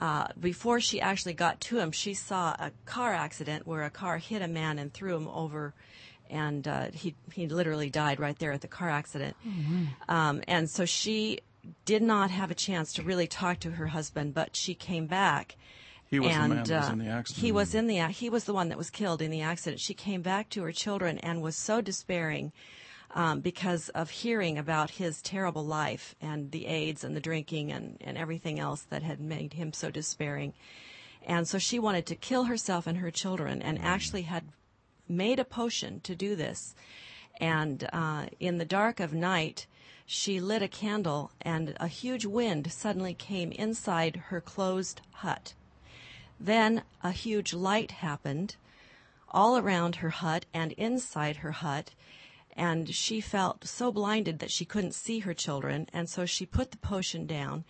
Uh, 0.00 0.28
before 0.38 0.78
she 0.78 1.00
actually 1.00 1.32
got 1.34 1.60
to 1.60 1.78
him, 1.80 1.90
she 1.90 2.14
saw 2.14 2.50
a 2.60 2.70
car 2.86 3.12
accident 3.12 3.66
where 3.66 3.82
a 3.82 3.90
car 3.90 4.18
hit 4.18 4.40
a 4.42 4.46
man 4.46 4.78
and 4.78 4.92
threw 4.92 5.16
him 5.16 5.26
over, 5.26 5.74
and 6.30 6.68
uh, 6.68 6.86
he 6.94 7.16
he 7.32 7.48
literally 7.48 7.90
died 7.90 8.20
right 8.20 8.38
there 8.38 8.52
at 8.52 8.60
the 8.60 8.68
car 8.68 8.88
accident. 8.88 9.34
Um, 10.08 10.42
and 10.46 10.70
so 10.70 10.84
she 10.84 11.40
did 11.84 12.02
not 12.02 12.30
have 12.30 12.50
a 12.50 12.54
chance 12.54 12.92
to 12.94 13.02
really 13.02 13.26
talk 13.26 13.60
to 13.60 13.72
her 13.72 13.88
husband, 13.88 14.34
but 14.34 14.56
she 14.56 14.74
came 14.74 15.06
back. 15.06 15.56
he 16.10 16.20
was 16.20 16.32
and 16.32 16.52
the 16.52 16.54
man 16.56 16.64
that 16.64 16.76
was 16.80 16.88
uh, 16.88 16.92
in 16.92 16.98
the 16.98 17.08
accident. 17.08 17.42
he 17.44 17.52
was 17.52 17.74
in 17.74 17.86
the 17.86 18.06
he 18.08 18.30
was 18.30 18.44
the 18.44 18.54
one 18.54 18.68
that 18.68 18.78
was 18.78 18.90
killed 18.90 19.22
in 19.22 19.30
the 19.30 19.42
accident. 19.42 19.80
She 19.80 19.94
came 19.94 20.22
back 20.22 20.48
to 20.50 20.62
her 20.62 20.72
children 20.72 21.18
and 21.18 21.42
was 21.42 21.56
so 21.56 21.80
despairing 21.80 22.52
um, 23.14 23.40
because 23.40 23.88
of 23.90 24.10
hearing 24.10 24.58
about 24.58 24.90
his 24.90 25.22
terrible 25.22 25.64
life 25.64 26.14
and 26.20 26.50
the 26.50 26.66
AIDS 26.66 27.04
and 27.04 27.16
the 27.16 27.20
drinking 27.20 27.72
and, 27.72 27.96
and 28.00 28.18
everything 28.18 28.58
else 28.60 28.82
that 28.82 29.02
had 29.02 29.20
made 29.20 29.54
him 29.54 29.72
so 29.72 29.90
despairing. 29.90 30.52
And 31.26 31.48
so 31.48 31.58
she 31.58 31.78
wanted 31.78 32.06
to 32.06 32.14
kill 32.14 32.44
herself 32.44 32.86
and 32.86 32.98
her 32.98 33.10
children 33.10 33.62
and 33.62 33.78
actually 33.80 34.22
had 34.22 34.44
made 35.08 35.38
a 35.38 35.44
potion 35.44 36.00
to 36.00 36.14
do 36.14 36.36
this. 36.36 36.74
And 37.40 37.88
uh, 37.92 38.26
in 38.40 38.58
the 38.58 38.64
dark 38.64 39.00
of 39.00 39.12
night, 39.12 39.66
she 40.10 40.40
lit 40.40 40.62
a 40.62 40.68
candle, 40.68 41.30
and 41.42 41.76
a 41.78 41.86
huge 41.86 42.24
wind 42.24 42.72
suddenly 42.72 43.12
came 43.12 43.52
inside 43.52 44.16
her 44.28 44.40
closed 44.40 45.02
hut. 45.12 45.52
Then 46.40 46.82
a 47.02 47.12
huge 47.12 47.52
light 47.52 47.90
happened 47.90 48.56
all 49.28 49.58
around 49.58 49.96
her 49.96 50.08
hut 50.08 50.46
and 50.54 50.72
inside 50.72 51.36
her 51.36 51.52
hut, 51.52 51.90
and 52.56 52.94
she 52.94 53.20
felt 53.20 53.66
so 53.66 53.92
blinded 53.92 54.38
that 54.38 54.50
she 54.50 54.64
couldn't 54.64 54.94
see 54.94 55.18
her 55.18 55.34
children, 55.34 55.86
and 55.92 56.08
so 56.08 56.24
she 56.24 56.46
put 56.46 56.70
the 56.70 56.78
potion 56.78 57.26
down. 57.26 57.66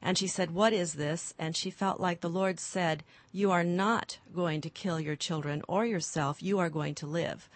And 0.00 0.16
she 0.16 0.26
said, 0.26 0.50
What 0.50 0.72
is 0.72 0.94
this? 0.94 1.34
And 1.38 1.54
she 1.54 1.68
felt 1.68 2.00
like 2.00 2.22
the 2.22 2.30
Lord 2.30 2.58
said, 2.58 3.04
You 3.32 3.50
are 3.50 3.64
not 3.64 4.16
going 4.34 4.62
to 4.62 4.70
kill 4.70 4.98
your 4.98 5.14
children 5.14 5.60
or 5.68 5.84
yourself. 5.84 6.42
You 6.42 6.58
are 6.58 6.70
going 6.70 6.94
to 6.96 7.06
live. 7.06 7.50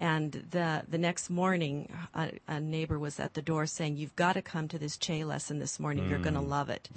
And 0.00 0.32
the 0.50 0.82
the 0.88 0.98
next 0.98 1.30
morning, 1.30 1.92
a, 2.14 2.32
a 2.48 2.60
neighbor 2.60 2.98
was 2.98 3.20
at 3.20 3.34
the 3.34 3.42
door 3.42 3.66
saying, 3.66 3.96
"You've 3.96 4.16
got 4.16 4.32
to 4.32 4.42
come 4.42 4.66
to 4.68 4.78
this 4.78 4.96
CHE 4.96 5.24
lesson 5.24 5.58
this 5.60 5.78
morning. 5.78 6.08
You're 6.08 6.18
going 6.18 6.34
to 6.34 6.40
love 6.40 6.70
it." 6.70 6.88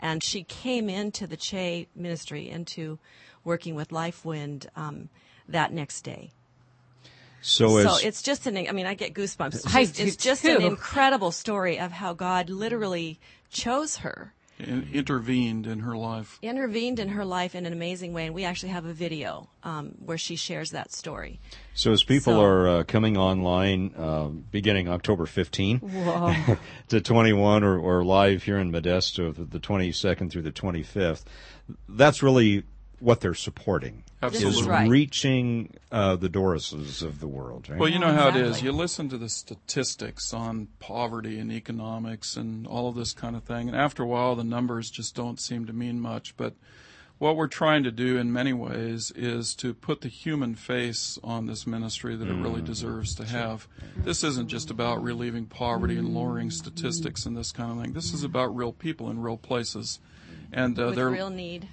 And 0.00 0.22
she 0.22 0.42
came 0.42 0.88
into 0.88 1.26
the 1.26 1.36
CHE 1.36 1.88
ministry, 1.94 2.48
into 2.48 2.98
working 3.44 3.74
with 3.74 3.88
LifeWind, 3.88 4.66
um, 4.74 5.08
that 5.48 5.72
next 5.72 6.02
day. 6.02 6.30
So, 7.42 7.68
So 7.82 8.06
it's 8.06 8.22
just 8.22 8.46
an, 8.46 8.56
I 8.56 8.72
mean, 8.72 8.86
I 8.86 8.94
get 8.94 9.14
goosebumps. 9.14 9.54
It's 9.54 9.64
just, 9.64 10.00
it's 10.00 10.16
just 10.16 10.44
an 10.44 10.62
incredible 10.66 11.30
story 11.30 11.78
of 11.78 11.92
how 11.92 12.12
God 12.12 12.50
literally 12.50 13.20
chose 13.50 13.98
her, 13.98 14.32
In- 14.58 14.88
intervened 14.92 15.66
in 15.66 15.80
her 15.80 15.94
life. 15.96 16.38
intervened 16.40 16.98
in 16.98 17.08
her 17.10 17.24
life 17.26 17.54
in 17.54 17.66
an 17.66 17.72
amazing 17.74 18.14
way. 18.14 18.24
And 18.26 18.34
we 18.34 18.44
actually 18.44 18.70
have 18.70 18.86
a 18.86 18.92
video 18.94 19.48
um, 19.62 19.88
where 20.04 20.16
she 20.16 20.36
shares 20.36 20.70
that 20.70 20.92
story. 20.92 21.40
so 21.74 21.92
as 21.92 22.02
people 22.02 22.34
So- 22.34 22.42
are 22.42 22.68
uh, 22.68 22.84
coming 22.84 23.16
online 23.18 23.92
uh, 23.96 24.28
beginning 24.28 24.88
October 24.88 25.26
15 25.26 25.80
to 26.88 27.00
21 27.00 27.64
or, 27.64 27.78
or 27.78 28.02
live 28.04 28.44
here 28.44 28.56
in 28.58 28.72
Modesto 28.72 29.34
the, 29.34 29.44
the 29.44 29.60
22nd 29.60 30.30
through 30.30 30.42
the 30.42 30.52
25th, 30.52 31.24
that's 31.88 32.22
really 32.22 32.64
what 32.98 33.20
they're 33.20 33.34
supporting. 33.34 34.04
Absolutely. 34.22 34.60
Is 34.60 34.66
right. 34.66 34.88
reaching 34.88 35.74
uh, 35.92 36.16
the 36.16 36.28
Dorises 36.28 37.02
of 37.02 37.20
the 37.20 37.28
world, 37.28 37.68
right? 37.68 37.78
Well, 37.78 37.90
you 37.90 37.98
know 37.98 38.12
how 38.12 38.28
it 38.28 38.36
is. 38.36 38.62
You 38.62 38.72
listen 38.72 39.08
to 39.10 39.18
the 39.18 39.28
statistics 39.28 40.32
on 40.32 40.68
poverty 40.78 41.38
and 41.38 41.52
economics 41.52 42.36
and 42.36 42.66
all 42.66 42.88
of 42.88 42.94
this 42.94 43.12
kind 43.12 43.36
of 43.36 43.44
thing, 43.44 43.68
and 43.68 43.76
after 43.76 44.02
a 44.02 44.06
while, 44.06 44.34
the 44.34 44.44
numbers 44.44 44.90
just 44.90 45.14
don't 45.14 45.38
seem 45.38 45.66
to 45.66 45.72
mean 45.72 46.00
much. 46.00 46.34
But 46.36 46.54
what 47.18 47.36
we're 47.36 47.46
trying 47.46 47.82
to 47.84 47.90
do 47.90 48.18
in 48.18 48.32
many 48.32 48.52
ways 48.52 49.10
is 49.16 49.54
to 49.56 49.72
put 49.72 50.02
the 50.02 50.08
human 50.08 50.54
face 50.54 51.18
on 51.24 51.46
this 51.46 51.66
ministry 51.66 52.14
that 52.14 52.28
it 52.28 52.34
really 52.34 52.60
deserves 52.60 53.14
to 53.14 53.24
have. 53.24 53.66
This 53.96 54.22
isn't 54.22 54.48
just 54.48 54.70
about 54.70 55.02
relieving 55.02 55.46
poverty 55.46 55.96
and 55.96 56.14
lowering 56.14 56.50
statistics 56.50 57.24
and 57.24 57.36
this 57.36 57.52
kind 57.52 57.70
of 57.70 57.82
thing. 57.82 57.94
This 57.94 58.12
is 58.12 58.22
about 58.22 58.54
real 58.54 58.72
people 58.72 59.08
in 59.10 59.20
real 59.20 59.38
places. 59.38 59.98
And 60.52 60.78
uh, 60.78 60.90
their 60.92 61.10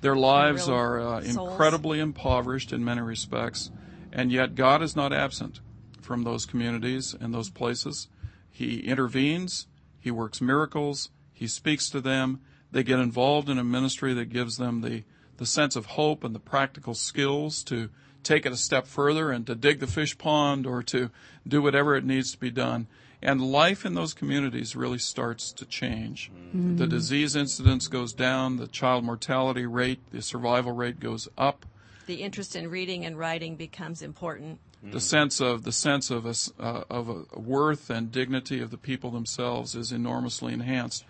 their 0.02 0.16
lives 0.16 0.68
are 0.68 1.00
uh, 1.00 1.22
incredibly 1.22 2.00
impoverished 2.00 2.74
in 2.74 2.84
many 2.84 3.02
respects, 3.02 3.72
and 4.12 4.32
yet 4.32 4.56
God 4.56 4.82
is 4.82 4.96
not 4.96 5.14
absent 5.14 5.60
from 6.02 6.24
those 6.24 6.46
communities 6.46 7.16
and 7.20 7.34
those 7.34 7.50
places. 7.50 8.08
He 8.50 8.80
intervenes, 8.80 9.68
He 10.00 10.12
works 10.12 10.42
miracles, 10.42 11.10
He 11.34 11.48
speaks 11.48 11.90
to 11.90 12.02
them. 12.02 12.42
They 12.72 12.84
get 12.84 13.00
involved 13.00 13.50
in 13.50 13.58
a 13.58 13.64
ministry 13.64 14.14
that 14.16 14.30
gives 14.30 14.58
them 14.58 14.82
the, 14.82 15.04
the 15.38 15.46
sense 15.46 15.76
of 15.76 15.86
hope 15.86 16.24
and 16.24 16.34
the 16.34 16.40
practical 16.40 16.96
skills 16.96 17.64
to 17.66 17.90
take 18.24 18.46
it 18.46 18.52
a 18.52 18.58
step 18.58 18.88
further 18.88 19.32
and 19.32 19.46
to 19.48 19.56
dig 19.56 19.80
the 19.80 19.88
fish 19.88 20.18
pond 20.18 20.66
or 20.66 20.82
to 20.84 21.12
do 21.48 21.62
whatever 21.62 21.96
it 21.96 22.06
needs 22.06 22.32
to 22.32 22.40
be 22.40 22.50
done. 22.50 22.88
And 23.24 23.40
life 23.42 23.86
in 23.86 23.94
those 23.94 24.14
communities 24.14 24.76
really 24.76 24.98
starts 24.98 25.54
to 25.54 25.66
change. 25.66 26.30
The 26.54 26.86
disease 26.86 27.38
incidence 27.38 27.88
goes 27.88 28.12
down, 28.12 28.58
the 28.58 28.68
child 28.68 29.06
mortality 29.06 29.66
rate, 29.66 30.02
the 30.12 30.22
survival 30.22 30.74
rate 30.74 31.00
goes 31.00 31.30
up. 31.38 31.66
The 32.06 32.22
interest 32.22 32.54
in 32.54 32.70
reading 32.70 33.06
and 33.06 33.18
writing 33.18 33.56
becomes 33.56 34.02
important. 34.02 34.60
the 34.84 35.00
sense 35.00 35.40
of 35.40 35.64
the 35.64 35.72
sense 35.72 36.12
of 36.12 36.26
a, 36.26 36.36
uh, 36.62 36.84
of 36.90 37.08
a 37.08 37.40
worth 37.40 37.90
and 37.90 38.12
dignity 38.12 38.60
of 38.60 38.72
the 38.72 38.78
people 38.78 39.10
themselves 39.10 39.74
is 39.74 39.94
enormously 39.94 40.52
enhanced, 40.52 41.06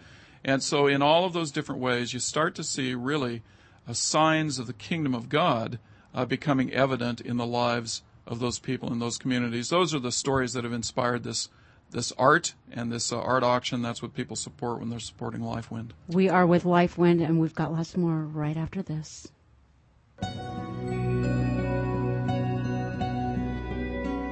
and 0.46 0.62
so 0.62 0.86
in 0.86 1.02
all 1.02 1.26
of 1.26 1.34
those 1.34 1.52
different 1.52 1.82
ways, 1.82 2.14
you 2.14 2.20
start 2.20 2.54
to 2.54 2.64
see 2.64 2.94
really 2.94 3.42
uh, 3.88 3.94
signs 3.94 4.60
of 4.60 4.68
the 4.68 4.74
kingdom 4.74 5.16
of 5.16 5.30
God 5.30 5.80
uh, 6.14 6.26
becoming 6.26 6.72
evident 6.72 7.20
in 7.20 7.38
the 7.38 7.48
lives 7.48 8.04
of 8.28 8.40
those 8.40 8.60
people 8.60 8.92
in 8.94 9.00
those 9.00 9.18
communities. 9.18 9.70
Those 9.70 9.96
are 9.96 10.00
the 10.00 10.12
stories 10.12 10.54
that 10.54 10.64
have 10.64 10.74
inspired 10.74 11.24
this 11.24 11.50
this 11.94 12.12
art 12.18 12.54
and 12.72 12.92
this 12.92 13.14
uh, 13.14 13.20
art 13.20 13.44
auction. 13.44 13.82
That's 13.82 14.02
what 14.02 14.14
people 14.14 14.36
support 14.36 14.80
when 14.80 14.90
they're 14.90 15.00
supporting 15.00 15.42
LifeWind. 15.42 15.92
We 16.10 16.28
are 16.28 16.46
with 16.46 16.66
LifeWind, 16.66 17.24
and 17.24 17.40
we've 17.40 17.56
got 17.56 17.72
lots 17.72 17.96
more 17.96 18.24
right 18.24 18.58
after 18.58 18.82
this. 18.82 19.28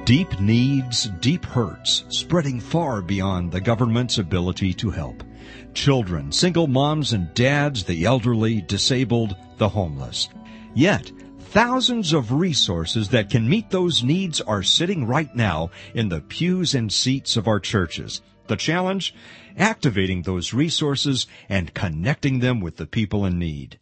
Deep 0.04 0.40
needs, 0.40 1.08
deep 1.20 1.44
hurts, 1.44 2.04
spreading 2.08 2.60
far 2.60 3.00
beyond 3.00 3.52
the 3.52 3.60
government's 3.60 4.18
ability 4.18 4.74
to 4.74 4.90
help. 4.90 5.22
Children, 5.74 6.32
single 6.32 6.66
moms 6.66 7.12
and 7.12 7.32
dads, 7.34 7.84
the 7.84 8.04
elderly, 8.04 8.60
disabled, 8.62 9.36
the 9.58 9.68
homeless. 9.68 10.28
Yet, 10.74 11.12
thousands 11.52 12.14
of 12.14 12.32
resources 12.32 13.10
that 13.10 13.28
can 13.28 13.46
meet 13.46 13.68
those 13.68 14.02
needs 14.02 14.40
are 14.40 14.62
sitting 14.62 15.06
right 15.06 15.36
now 15.36 15.70
in 15.92 16.08
the 16.08 16.22
pews 16.22 16.74
and 16.74 16.90
seats 16.90 17.36
of 17.36 17.46
our 17.46 17.60
churches. 17.60 18.22
The 18.46 18.56
challenge? 18.56 19.14
Activating 19.58 20.22
those 20.22 20.54
resources 20.54 21.26
and 21.50 21.74
connecting 21.74 22.38
them 22.38 22.62
with 22.62 22.78
the 22.78 22.86
people 22.86 23.26
in 23.26 23.38
need. 23.38 23.78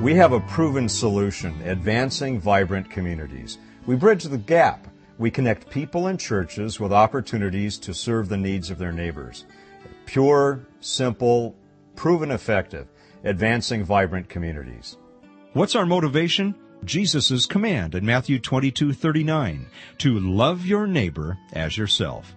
We 0.00 0.14
have 0.14 0.32
a 0.32 0.40
proven 0.40 0.88
solution, 0.88 1.60
advancing 1.66 2.40
vibrant 2.40 2.88
communities. 2.88 3.58
We 3.84 3.96
bridge 3.96 4.24
the 4.24 4.38
gap. 4.38 4.88
We 5.18 5.30
connect 5.30 5.68
people 5.68 6.06
and 6.06 6.18
churches 6.18 6.80
with 6.80 6.90
opportunities 6.90 7.76
to 7.80 7.92
serve 7.92 8.30
the 8.30 8.38
needs 8.38 8.70
of 8.70 8.78
their 8.78 8.92
neighbors. 8.92 9.44
Pure, 10.06 10.60
simple, 10.80 11.54
proven 11.98 12.30
effective, 12.30 12.86
advancing 13.24 13.82
vibrant 13.82 14.28
communities. 14.28 14.96
What's 15.52 15.74
our 15.74 15.84
motivation? 15.84 16.54
Jesus' 16.84 17.44
command 17.44 17.96
in 17.96 18.06
Matthew 18.06 18.38
22:39 18.38 19.66
to 19.98 20.20
love 20.20 20.64
your 20.64 20.86
neighbor 20.86 21.36
as 21.52 21.76
yourself. 21.76 22.36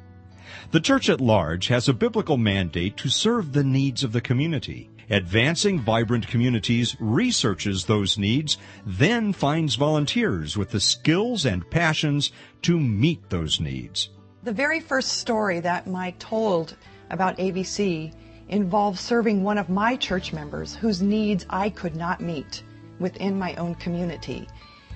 The 0.71 0.79
church 0.79 1.09
at 1.09 1.21
large 1.21 1.67
has 1.67 1.87
a 1.87 1.93
biblical 1.93 2.37
mandate 2.37 2.97
to 2.97 3.09
serve 3.09 3.53
the 3.53 3.63
needs 3.63 4.03
of 4.03 4.13
the 4.13 4.19
community. 4.19 4.89
Advancing 5.11 5.79
Vibrant 5.79 6.27
Communities 6.27 6.97
researches 6.99 7.85
those 7.85 8.17
needs, 8.17 8.57
then 8.83 9.31
finds 9.31 9.75
volunteers 9.75 10.57
with 10.57 10.71
the 10.71 10.79
skills 10.79 11.45
and 11.45 11.69
passions 11.69 12.31
to 12.63 12.79
meet 12.79 13.29
those 13.29 13.59
needs. 13.59 14.09
The 14.41 14.53
very 14.53 14.79
first 14.79 15.19
story 15.19 15.59
that 15.59 15.85
Mike 15.85 16.17
told 16.17 16.75
about 17.11 17.37
AVC 17.37 18.11
involved 18.51 18.99
serving 18.99 19.43
one 19.43 19.57
of 19.57 19.69
my 19.69 19.95
church 19.95 20.31
members 20.33 20.75
whose 20.75 21.01
needs 21.01 21.45
I 21.49 21.69
could 21.69 21.95
not 21.95 22.21
meet 22.21 22.63
within 22.99 23.39
my 23.39 23.55
own 23.55 23.75
community. 23.75 24.47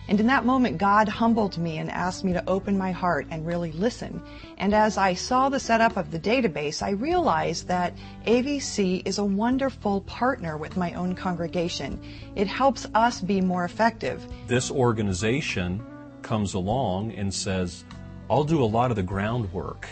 And 0.08 0.20
in 0.20 0.28
that 0.28 0.46
moment, 0.46 0.78
God 0.78 1.08
humbled 1.08 1.58
me 1.58 1.80
and 1.80 1.90
asked 1.90 2.24
me 2.24 2.34
to 2.34 2.48
open 2.48 2.78
my 2.78 2.92
heart 2.92 3.26
and 3.32 3.46
really 3.46 3.72
listen. 3.72 4.22
And 4.60 4.74
as 4.74 4.98
I 4.98 5.16
saw 5.16 5.50
the 5.50 5.60
setup 5.60 5.98
of 5.98 6.12
the 6.12 6.20
database, 6.20 6.84
I 6.84 6.92
realized 6.92 7.68
that 7.70 7.96
AVC 8.28 9.02
is 9.08 9.18
a 9.18 9.26
wonderful 9.26 10.02
partner 10.02 10.58
with 10.58 10.78
my 10.78 10.94
own 10.94 11.16
congregation. 11.16 12.00
It 12.36 12.46
helps 12.46 12.86
us 12.94 13.20
be 13.20 13.42
more 13.42 13.66
effective. 13.66 14.28
this 14.46 14.70
organization 14.70 15.84
comes 16.22 16.54
along 16.54 17.14
and 17.14 17.34
says, 17.34 17.84
I'll 18.30 18.44
do 18.44 18.64
a 18.64 18.66
lot 18.66 18.92
of 18.92 18.96
the 18.96 19.04
groundwork 19.04 19.88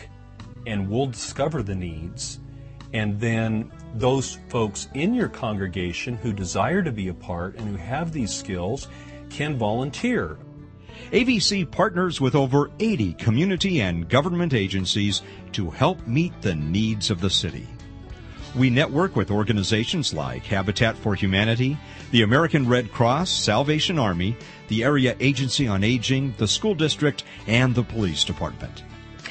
and 0.65 0.89
we'll 0.89 1.07
discover 1.07 1.63
the 1.63 1.75
needs. 1.75 2.39
And 2.93 3.19
then 3.19 3.71
those 3.95 4.37
folks 4.49 4.87
in 4.93 5.13
your 5.13 5.29
congregation 5.29 6.15
who 6.15 6.31
desire 6.31 6.83
to 6.83 6.91
be 6.91 7.07
a 7.07 7.13
part 7.13 7.55
and 7.55 7.67
who 7.67 7.75
have 7.75 8.11
these 8.11 8.33
skills 8.33 8.87
can 9.29 9.57
volunteer. 9.57 10.37
AVC 11.11 11.69
partners 11.69 12.21
with 12.21 12.35
over 12.35 12.69
80 12.79 13.13
community 13.13 13.81
and 13.81 14.07
government 14.07 14.53
agencies 14.53 15.23
to 15.53 15.69
help 15.69 16.05
meet 16.07 16.39
the 16.41 16.55
needs 16.55 17.09
of 17.09 17.19
the 17.19 17.29
city. 17.29 17.67
We 18.55 18.69
network 18.69 19.15
with 19.15 19.31
organizations 19.31 20.13
like 20.13 20.45
Habitat 20.45 20.95
for 20.95 21.15
Humanity, 21.15 21.75
the 22.11 22.21
American 22.21 22.69
Red 22.69 22.91
Cross, 22.91 23.31
Salvation 23.31 23.97
Army, 23.97 24.37
the 24.67 24.83
Area 24.83 25.15
Agency 25.19 25.67
on 25.67 25.83
Aging, 25.83 26.35
the 26.37 26.47
school 26.47 26.75
district, 26.75 27.23
and 27.47 27.73
the 27.73 27.83
police 27.83 28.23
department. 28.23 28.83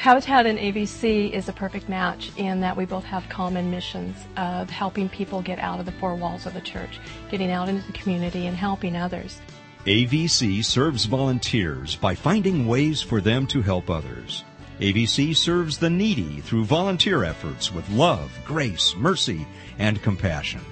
Habitat 0.03 0.47
and 0.47 0.59
AVC 0.59 1.31
is 1.31 1.49
a 1.49 1.53
perfect 1.53 1.89
match 1.89 2.33
in 2.37 2.61
that 2.61 2.77
we 2.77 2.85
both 2.85 3.05
have 3.05 3.29
common 3.29 3.71
missions 3.71 4.17
of 4.37 4.69
helping 4.69 5.09
people 5.09 5.41
get 5.41 5.61
out 5.61 5.79
of 5.79 5.87
the 5.87 5.93
four 5.93 6.17
walls 6.17 6.45
of 6.45 6.55
the 6.55 6.61
church, 6.61 6.99
getting 7.31 7.53
out 7.53 7.69
into 7.69 7.87
the 7.87 7.93
community 7.93 8.49
and 8.49 8.57
helping 8.57 8.97
others. 8.97 9.41
AVC 9.87 10.65
serves 10.65 11.05
volunteers 11.05 11.95
by 11.95 12.17
finding 12.17 12.67
ways 12.67 13.01
for 13.01 13.21
them 13.21 13.47
to 13.47 13.63
help 13.63 13.89
others. 13.89 14.43
AVC 14.81 15.37
serves 15.37 15.79
the 15.79 15.89
needy 15.89 16.41
through 16.41 16.65
volunteer 16.65 17.23
efforts 17.23 17.71
with 17.71 17.89
love, 17.91 18.37
grace, 18.45 18.97
mercy, 18.97 19.47
and 19.79 20.03
compassion. 20.03 20.63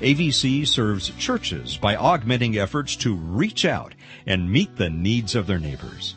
AVC 0.00 0.64
serves 0.64 1.10
churches 1.18 1.76
by 1.76 1.96
augmenting 1.96 2.56
efforts 2.56 2.94
to 2.94 3.16
reach 3.16 3.64
out 3.64 3.96
and 4.26 4.48
meet 4.48 4.76
the 4.76 4.90
needs 4.90 5.34
of 5.34 5.48
their 5.48 5.58
neighbors. 5.58 6.14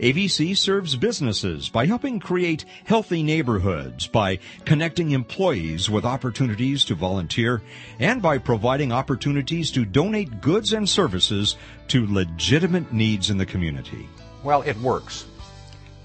AVC 0.00 0.56
serves 0.56 0.96
businesses 0.96 1.68
by 1.68 1.86
helping 1.86 2.18
create 2.18 2.64
healthy 2.84 3.22
neighborhoods, 3.22 4.06
by 4.06 4.38
connecting 4.64 5.12
employees 5.12 5.88
with 5.88 6.04
opportunities 6.04 6.84
to 6.86 6.94
volunteer, 6.94 7.62
and 7.98 8.20
by 8.20 8.38
providing 8.38 8.92
opportunities 8.92 9.70
to 9.70 9.84
donate 9.84 10.40
goods 10.40 10.72
and 10.72 10.88
services 10.88 11.56
to 11.88 12.06
legitimate 12.06 12.92
needs 12.92 13.30
in 13.30 13.38
the 13.38 13.46
community. 13.46 14.08
Well, 14.42 14.62
it 14.62 14.76
works. 14.78 15.26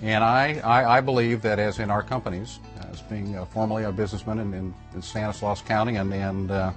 And 0.02 0.24
I, 0.24 0.60
I, 0.64 0.98
I 0.98 1.02
believe 1.02 1.42
that 1.42 1.60
as 1.60 1.80
in 1.80 1.90
our 1.92 2.04
companies, 2.04 2.60
as 2.90 3.02
being 3.02 3.38
uh, 3.38 3.46
formerly 3.46 3.84
a 3.84 3.92
businessman 3.92 4.40
in, 4.40 4.54
in, 4.54 4.74
in 4.94 5.02
Stanislaus 5.02 5.62
County 5.62 5.98
and, 5.98 6.14
and 6.14 6.52
uh, 6.52 6.72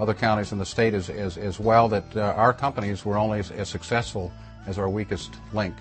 other 0.00 0.14
counties 0.14 0.52
in 0.52 0.58
the 0.58 0.66
state 0.66 0.94
as, 0.94 1.08
as, 1.08 1.36
as 1.38 1.60
well, 1.60 1.88
that 1.88 2.16
uh, 2.16 2.20
our 2.36 2.52
companies 2.52 3.04
were 3.04 3.16
only 3.16 3.38
as, 3.38 3.50
as 3.52 3.68
successful 3.68 4.32
as 4.66 4.78
our 4.78 4.88
weakest 4.88 5.34
link. 5.52 5.74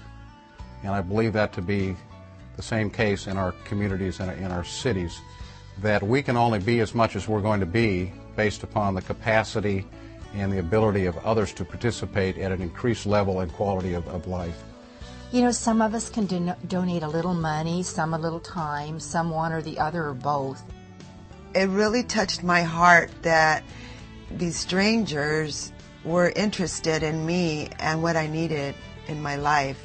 And 0.85 0.93
I 0.93 1.01
believe 1.01 1.33
that 1.33 1.51
to 1.53 1.63
be 1.63 1.95
the 2.55 2.61
same 2.61 2.91
case 2.91 3.25
in 3.25 3.37
our 3.37 3.53
communities 3.65 4.19
and 4.19 4.31
in 4.39 4.51
our 4.51 4.63
cities, 4.63 5.19
that 5.81 6.03
we 6.03 6.21
can 6.21 6.37
only 6.37 6.59
be 6.59 6.79
as 6.79 6.93
much 6.93 7.15
as 7.15 7.27
we're 7.27 7.41
going 7.41 7.59
to 7.59 7.65
be 7.65 8.13
based 8.35 8.61
upon 8.61 8.93
the 8.93 9.01
capacity 9.01 9.85
and 10.35 10.53
the 10.53 10.59
ability 10.59 11.07
of 11.07 11.17
others 11.25 11.53
to 11.53 11.65
participate 11.65 12.37
at 12.37 12.51
an 12.51 12.61
increased 12.61 13.07
level 13.07 13.39
and 13.39 13.51
quality 13.53 13.93
of, 13.93 14.07
of 14.09 14.27
life. 14.27 14.63
You 15.31 15.41
know, 15.41 15.51
some 15.51 15.81
of 15.81 15.95
us 15.95 16.07
can 16.07 16.27
don- 16.27 16.55
donate 16.67 17.01
a 17.01 17.07
little 17.07 17.33
money, 17.33 17.81
some 17.81 18.13
a 18.13 18.19
little 18.19 18.39
time, 18.39 18.99
some 18.99 19.31
one 19.31 19.51
or 19.51 19.63
the 19.63 19.79
other 19.79 20.09
or 20.09 20.13
both. 20.13 20.63
It 21.55 21.67
really 21.69 22.03
touched 22.03 22.43
my 22.43 22.61
heart 22.61 23.09
that 23.23 23.63
these 24.29 24.55
strangers 24.55 25.71
were 26.03 26.31
interested 26.35 27.01
in 27.01 27.25
me 27.25 27.69
and 27.79 28.03
what 28.03 28.15
I 28.15 28.27
needed 28.27 28.75
in 29.07 29.21
my 29.21 29.35
life. 29.35 29.84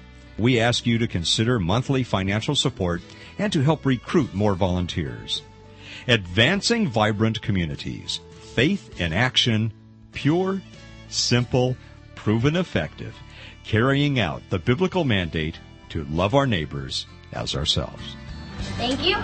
We 0.41 0.59
ask 0.59 0.87
you 0.87 0.97
to 0.97 1.07
consider 1.07 1.59
monthly 1.59 2.01
financial 2.03 2.55
support 2.55 3.03
and 3.37 3.53
to 3.53 3.61
help 3.61 3.85
recruit 3.85 4.33
more 4.33 4.55
volunteers. 4.55 5.43
Advancing 6.07 6.87
vibrant 6.87 7.43
communities. 7.43 8.21
Faith 8.55 8.99
in 8.99 9.13
action. 9.13 9.71
Pure, 10.13 10.63
simple, 11.09 11.77
proven 12.15 12.55
effective, 12.55 13.15
carrying 13.63 14.19
out 14.19 14.41
the 14.49 14.57
biblical 14.57 15.03
mandate 15.03 15.59
to 15.89 16.05
love 16.05 16.33
our 16.33 16.47
neighbors 16.47 17.05
as 17.33 17.55
ourselves. 17.55 18.15
Thank 18.77 19.05
you. 19.05 19.17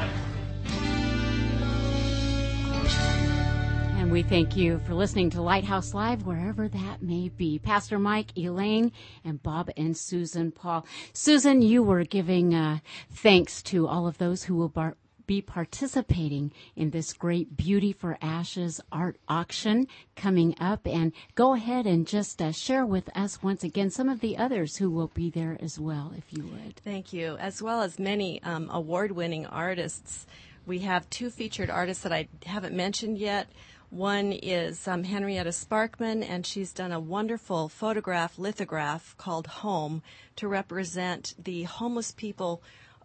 And 4.08 4.14
we 4.14 4.24
thank 4.24 4.55
you 4.55 4.80
for 4.88 4.93
listening 4.93 5.30
to 5.32 5.41
Lighthouse 5.41 5.93
Live, 5.93 6.26
wherever 6.26 6.70
that 6.70 7.03
may 7.03 7.28
be. 7.28 7.60
Pastor 7.60 7.99
Mike, 7.99 8.32
Elaine, 8.38 8.93
and 9.26 9.43
Bob 9.43 9.70
and 9.76 9.97
Susan 9.97 10.49
Paul. 10.49 10.86
Susan, 11.12 11.62
you 11.62 11.84
were 11.84 12.05
giving 12.05 12.55
uh, 12.55 12.80
thanks 13.12 13.62
to 13.64 13.86
all 13.86 14.08
of 14.08 14.18
those 14.18 14.43
who 14.43 14.55
will 14.55 14.70
bar- 14.70 14.95
be 15.26 15.41
participating 15.41 16.53
in 16.78 16.91
this 16.91 17.12
great 17.12 17.58
Beauty 17.58 17.91
for 17.91 18.18
Ashes 18.22 18.80
art 18.93 19.18
auction 19.28 19.88
coming 20.16 20.55
up. 20.58 20.88
And 20.88 21.12
go 21.36 21.53
ahead 21.53 21.86
and 21.86 22.08
just 22.08 22.41
uh, 22.41 22.53
share 22.53 22.86
with 22.86 23.10
us 23.14 23.43
once 23.43 23.62
again 23.66 23.89
some 23.89 24.08
of 24.08 24.22
the 24.22 24.38
others 24.38 24.78
who 24.78 24.89
will 24.89 25.12
be 25.14 25.30
there 25.30 25.58
as 25.60 25.78
well, 25.78 26.14
if 26.18 26.32
you 26.32 26.45
would. 26.45 26.78
Thank 26.78 27.12
you. 27.12 27.36
As 27.41 27.62
well 27.62 27.82
as 27.82 27.99
many 27.99 28.41
um, 28.43 28.70
award 28.72 29.12
winning 29.12 29.45
artists. 29.45 30.26
We 30.66 30.80
have 30.80 31.10
two 31.10 31.30
featured 31.30 31.70
artists 31.70 32.03
that 32.03 32.14
I 32.14 32.30
haven't 32.45 32.74
mentioned 32.74 33.18
yet. 33.18 33.47
One 33.89 34.33
is 34.33 34.85
um, 34.85 35.05
Henrietta 35.05 35.51
Sparkman, 35.51 36.21
and 36.21 36.45
she's 36.45 36.73
done 36.73 36.91
a 36.91 36.99
wonderful 36.99 37.69
photograph 37.69 38.38
lithograph 38.38 39.15
called 39.17 39.47
Home 39.47 40.03
to 40.35 40.49
represent 40.49 41.33
the 41.41 41.63
homeless 41.63 42.11
people 42.11 42.61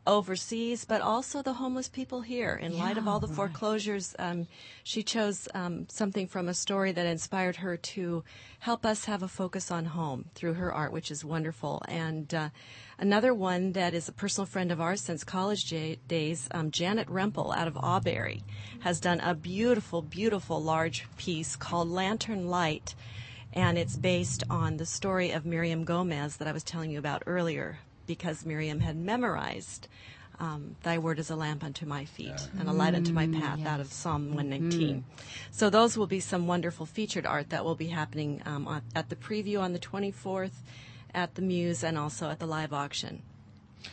overseas, 0.07 0.85
but 0.85 1.01
also 1.01 1.43
the 1.43 1.53
homeless 1.55 1.89
people 1.89 2.23
here. 2.23 2.55
In 2.55 2.77
light 2.77 2.99
of 2.99 3.07
all 3.07 3.21
the 3.21 3.29
foreclosures, 3.29 4.17
um, 4.19 4.49
she 4.83 5.03
chose 5.03 5.47
um, 5.55 5.87
something 5.89 6.27
from 6.27 6.49
a 6.49 6.55
story 6.55 6.91
that 6.93 7.07
inspired 7.07 7.57
her 7.57 7.77
to 7.77 8.25
help 8.59 8.85
us 8.85 9.05
have 9.05 9.23
a 9.23 9.29
focus 9.29 9.71
on 9.71 9.85
home 9.85 10.25
through 10.35 10.55
her 10.55 10.73
art, 10.73 10.93
which 10.93 11.11
is 11.11 11.25
wonderful. 11.25 11.83
And 11.87 12.35
uh, 12.35 12.49
another 12.99 13.33
one 13.33 13.73
that 13.73 13.95
is 13.95 14.09
a 14.09 14.13
personal 14.13 14.47
friend 14.47 14.73
of 14.73 14.81
ours 14.81 15.01
since 15.01 15.23
college 15.23 15.67
j- 15.67 15.99
days, 16.09 16.49
um, 16.51 16.73
Janet 16.73 17.09
Rempel 17.09 17.55
out 17.57 17.69
of 17.69 17.75
Auberry, 17.75 18.43
has 18.81 18.99
done 18.99 19.21
a 19.21 19.35
beautiful, 19.35 20.03
beautiful 20.03 20.61
large 20.61 21.07
piece 21.17 21.55
called 21.55 21.89
Lantern 21.89 22.49
Light. 22.49 22.97
And 23.53 23.79
it's 23.79 23.97
based 23.97 24.43
on 24.51 24.79
the 24.79 24.87
story 24.87 25.31
of 25.31 25.45
Miriam 25.45 25.85
Gomez 25.85 26.39
that 26.39 26.49
I 26.49 26.53
was 26.53 26.65
telling 26.65 26.91
you 26.91 26.99
about 26.99 27.23
earlier 27.27 27.79
because 28.07 28.45
Miriam 28.45 28.81
had 28.81 28.97
memorized 28.97 29.89
um, 30.41 30.77
Thy 30.83 30.99
word 30.99 31.19
is 31.21 31.31
a 31.31 31.37
lamp 31.37 31.63
unto 31.63 31.87
my 31.87 32.05
feet 32.05 32.35
and 32.59 32.69
a 32.69 32.73
light 32.73 32.95
unto 32.95 33.13
my 33.13 33.27
path 33.29 33.61
Mm, 33.61 33.67
out 33.67 33.81
of. 33.81 33.93
Psalm 33.93 34.35
119. 34.35 35.05
So 35.51 35.71
those 35.71 35.97
will 35.97 36.09
be 36.09 36.21
some 36.21 36.47
wonderful 36.49 36.85
featured 36.87 37.27
art 37.27 37.51
that 37.51 37.65
will 37.65 37.77
be 37.77 37.89
happening 37.89 38.43
um, 38.45 38.67
on, 38.67 38.83
at 38.95 39.09
the 39.09 39.15
preview 39.15 39.61
on 39.61 39.73
the 39.73 39.79
24th, 39.79 40.63
at 41.15 41.35
the 41.37 41.43
Muse, 41.43 41.85
and 41.85 41.97
also 41.97 42.29
at 42.29 42.41
the 42.41 42.47
live 42.47 42.73
auction. 42.73 43.23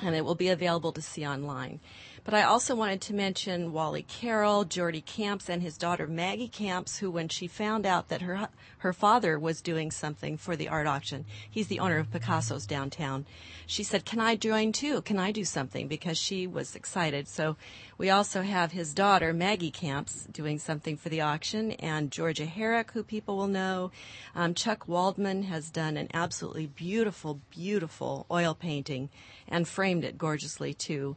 And 0.01 0.15
it 0.15 0.25
will 0.25 0.33
be 0.35 0.47
available 0.47 0.91
to 0.93 1.01
see 1.01 1.25
online. 1.27 1.81
But 2.23 2.33
I 2.33 2.43
also 2.43 2.75
wanted 2.75 3.01
to 3.01 3.13
mention 3.13 3.71
Wally 3.71 4.03
Carroll, 4.03 4.65
Jordy 4.65 5.01
Camps, 5.01 5.49
and 5.49 5.61
his 5.61 5.77
daughter 5.77 6.05
Maggie 6.05 6.47
Camps, 6.47 6.97
who, 6.97 7.09
when 7.09 7.29
she 7.29 7.47
found 7.47 7.85
out 7.85 8.09
that 8.09 8.21
her 8.21 8.49
her 8.79 8.93
father 8.93 9.37
was 9.37 9.61
doing 9.61 9.91
something 9.91 10.37
for 10.37 10.55
the 10.55 10.69
art 10.69 10.87
auction, 10.87 11.25
he's 11.49 11.67
the 11.67 11.79
owner 11.79 11.97
of 11.97 12.11
Picasso's 12.11 12.65
downtown. 12.65 13.25
She 13.65 13.83
said, 13.83 14.05
"Can 14.05 14.19
I 14.19 14.35
join 14.35 14.71
too? 14.71 15.01
Can 15.01 15.17
I 15.17 15.31
do 15.31 15.43
something?" 15.45 15.87
Because 15.87 16.17
she 16.17 16.45
was 16.45 16.75
excited. 16.75 17.27
So 17.27 17.57
we 17.97 18.09
also 18.09 18.41
have 18.41 18.71
his 18.71 18.93
daughter 18.93 19.33
Maggie 19.33 19.71
Camps 19.71 20.27
doing 20.31 20.59
something 20.59 20.97
for 20.97 21.09
the 21.09 21.21
auction, 21.21 21.71
and 21.73 22.11
Georgia 22.11 22.45
Herrick, 22.45 22.91
who 22.91 23.03
people 23.03 23.37
will 23.37 23.47
know. 23.47 23.91
Um, 24.35 24.53
Chuck 24.53 24.87
Waldman 24.87 25.43
has 25.43 25.69
done 25.69 25.97
an 25.97 26.09
absolutely 26.13 26.67
beautiful, 26.67 27.39
beautiful 27.49 28.25
oil 28.29 28.53
painting 28.53 29.09
and 29.47 29.67
framed 29.67 30.03
it 30.03 30.17
gorgeously 30.17 30.73
too. 30.73 31.15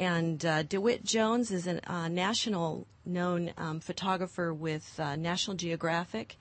And 0.00 0.46
uh, 0.46 0.62
DeWitt 0.62 1.04
Jones 1.04 1.50
is 1.50 1.66
a 1.66 1.78
uh, 1.92 2.08
national 2.08 2.86
known 3.04 3.52
um, 3.58 3.80
photographer 3.80 4.52
with 4.54 4.98
uh, 4.98 5.14
National 5.14 5.54
Geographic. 5.58 6.38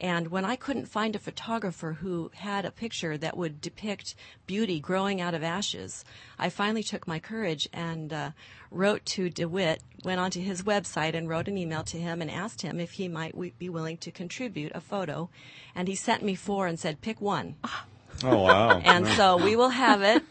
And 0.00 0.28
when 0.28 0.46
I 0.46 0.56
couldn't 0.56 0.86
find 0.86 1.14
a 1.14 1.18
photographer 1.18 1.92
who 2.00 2.30
had 2.34 2.64
a 2.64 2.70
picture 2.70 3.18
that 3.18 3.36
would 3.36 3.60
depict 3.60 4.14
beauty 4.46 4.80
growing 4.80 5.20
out 5.20 5.34
of 5.34 5.42
ashes, 5.42 6.02
I 6.38 6.48
finally 6.48 6.82
took 6.82 7.06
my 7.06 7.18
courage 7.18 7.68
and 7.74 8.10
uh, 8.10 8.30
wrote 8.70 9.04
to 9.04 9.28
DeWitt, 9.28 9.82
went 10.02 10.18
onto 10.18 10.40
his 10.40 10.62
website 10.62 11.14
and 11.14 11.28
wrote 11.28 11.46
an 11.46 11.58
email 11.58 11.82
to 11.84 11.98
him 11.98 12.22
and 12.22 12.30
asked 12.30 12.62
him 12.62 12.80
if 12.80 12.92
he 12.92 13.06
might 13.06 13.32
w- 13.32 13.52
be 13.58 13.68
willing 13.68 13.98
to 13.98 14.10
contribute 14.10 14.72
a 14.74 14.80
photo. 14.80 15.28
And 15.74 15.88
he 15.88 15.94
sent 15.94 16.22
me 16.22 16.36
four 16.36 16.66
and 16.66 16.80
said, 16.80 17.02
pick 17.02 17.20
one. 17.20 17.56
Oh, 18.22 18.44
wow. 18.44 18.78
And 18.78 19.06
so 19.08 19.36
we 19.36 19.56
will 19.56 19.68
have 19.68 20.00
it 20.00 20.24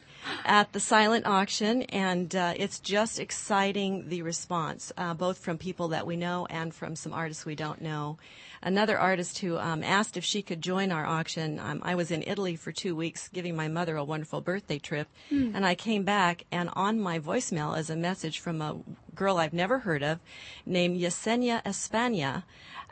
at 0.46 0.72
the 0.74 0.80
silent 0.80 1.26
auction, 1.26 1.84
and 1.84 2.36
uh, 2.36 2.54
it's 2.56 2.80
just 2.80 3.20
exciting 3.20 4.10
the 4.10 4.22
response, 4.22 4.92
uh, 4.98 5.14
both 5.14 5.38
from 5.38 5.58
people 5.58 5.90
that 5.90 6.06
we 6.06 6.16
know 6.16 6.46
and 6.50 6.74
from 6.74 6.96
some 6.96 7.14
artists 7.14 7.46
we 7.46 7.56
don't 7.56 7.82
know. 7.82 8.18
Another 8.66 8.98
artist 8.98 9.40
who 9.40 9.58
um, 9.58 9.84
asked 9.84 10.16
if 10.16 10.24
she 10.24 10.42
could 10.42 10.62
join 10.62 10.90
our 10.90 11.06
auction. 11.06 11.60
Um, 11.60 11.82
I 11.84 11.96
was 11.96 12.12
in 12.12 12.24
Italy 12.26 12.56
for 12.56 12.72
two 12.72 12.96
weeks 12.96 13.28
giving 13.28 13.58
my 13.58 13.68
mother 13.68 13.98
a 13.98 14.06
wonderful 14.06 14.40
birthday 14.40 14.80
trip, 14.80 15.10
Hmm. 15.30 15.52
and 15.54 15.66
I 15.66 15.76
came 15.76 16.04
back, 16.04 16.46
and 16.50 16.70
on 16.74 16.98
my 17.02 17.20
voicemail 17.20 17.78
is 17.78 17.90
a 17.90 17.96
message 17.98 18.40
from 18.40 18.62
a 18.62 18.78
girl 19.14 19.38
I've 19.38 19.52
never 19.54 19.80
heard 19.80 20.02
of 20.02 20.20
named 20.66 20.98
Yesenia 21.00 21.62
Espana 21.66 22.46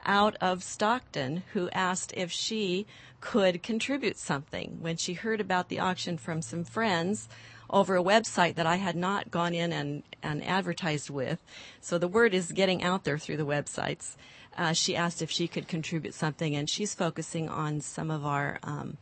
out 0.05 0.35
of 0.41 0.61
Stockton 0.61 1.43
who 1.53 1.69
asked 1.69 2.11
if 2.17 2.31
she 2.31 2.85
could 3.21 3.63
contribute 3.63 4.17
something 4.17 4.77
when 4.81 4.97
she 4.97 5.13
heard 5.13 5.39
about 5.39 5.69
the 5.69 5.79
auction 5.79 6.17
from 6.17 6.41
some 6.41 6.63
friends 6.65 7.29
over 7.69 7.95
a 7.95 8.03
website 8.03 8.55
that 8.55 8.65
I 8.65 8.75
had 8.75 8.97
not 8.97 9.31
gone 9.31 9.53
in 9.53 9.71
and, 9.71 10.03
and 10.21 10.43
advertised 10.43 11.09
with. 11.09 11.39
So 11.79 11.97
the 11.97 12.07
word 12.09 12.33
is 12.33 12.51
getting 12.51 12.83
out 12.83 13.05
there 13.05 13.17
through 13.17 13.37
the 13.37 13.45
websites. 13.45 14.17
Uh, 14.57 14.73
she 14.73 14.95
asked 14.95 15.21
if 15.21 15.31
she 15.31 15.47
could 15.47 15.67
contribute 15.67 16.13
something, 16.13 16.55
and 16.55 16.69
she's 16.69 16.93
focusing 16.93 17.49
on 17.49 17.81
some 17.81 18.11
of 18.11 18.25
our 18.25 18.59
um, 18.63 18.97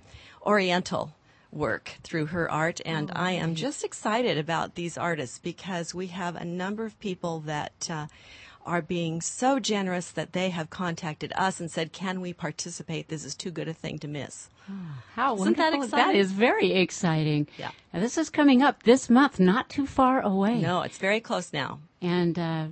Oriental 0.45 1.15
work 1.51 1.97
through 2.03 2.27
her 2.27 2.49
art. 2.49 2.79
And 2.85 3.11
I 3.15 3.31
am 3.31 3.55
just 3.55 3.83
excited 3.83 4.37
about 4.37 4.75
these 4.75 4.97
artists 4.97 5.39
because 5.39 5.95
we 5.95 6.07
have 6.07 6.35
a 6.35 6.45
number 6.45 6.85
of 6.85 6.99
people 6.99 7.39
that 7.41 7.89
uh, 7.89 8.07
are 8.65 8.81
being 8.81 9.19
so 9.21 9.59
generous 9.59 10.11
that 10.11 10.33
they 10.33 10.49
have 10.51 10.69
contacted 10.69 11.33
us 11.35 11.59
and 11.59 11.71
said, 11.71 11.91
"Can 11.91 12.21
we 12.21 12.33
participate? 12.33 13.07
This 13.07 13.25
is 13.25 13.33
too 13.35 13.51
good 13.51 13.67
a 13.67 13.73
thing 13.73 13.97
to 13.99 14.07
miss." 14.07 14.49
How 15.15 15.35
Isn't 15.35 15.57
that 15.57 15.71
wonderful. 15.71 15.85
exciting? 15.85 16.13
That 16.13 16.15
is 16.19 16.31
very 16.31 16.73
exciting. 16.73 17.47
Yeah. 17.57 17.71
Now, 17.91 18.01
this 18.01 18.19
is 18.19 18.29
coming 18.29 18.61
up 18.61 18.83
this 18.83 19.09
month, 19.09 19.39
not 19.39 19.67
too 19.67 19.87
far 19.87 20.21
away. 20.21 20.59
No, 20.61 20.83
it's 20.83 20.99
very 20.99 21.19
close 21.19 21.51
now. 21.51 21.79
And 22.01 22.39
uh, 22.39 22.67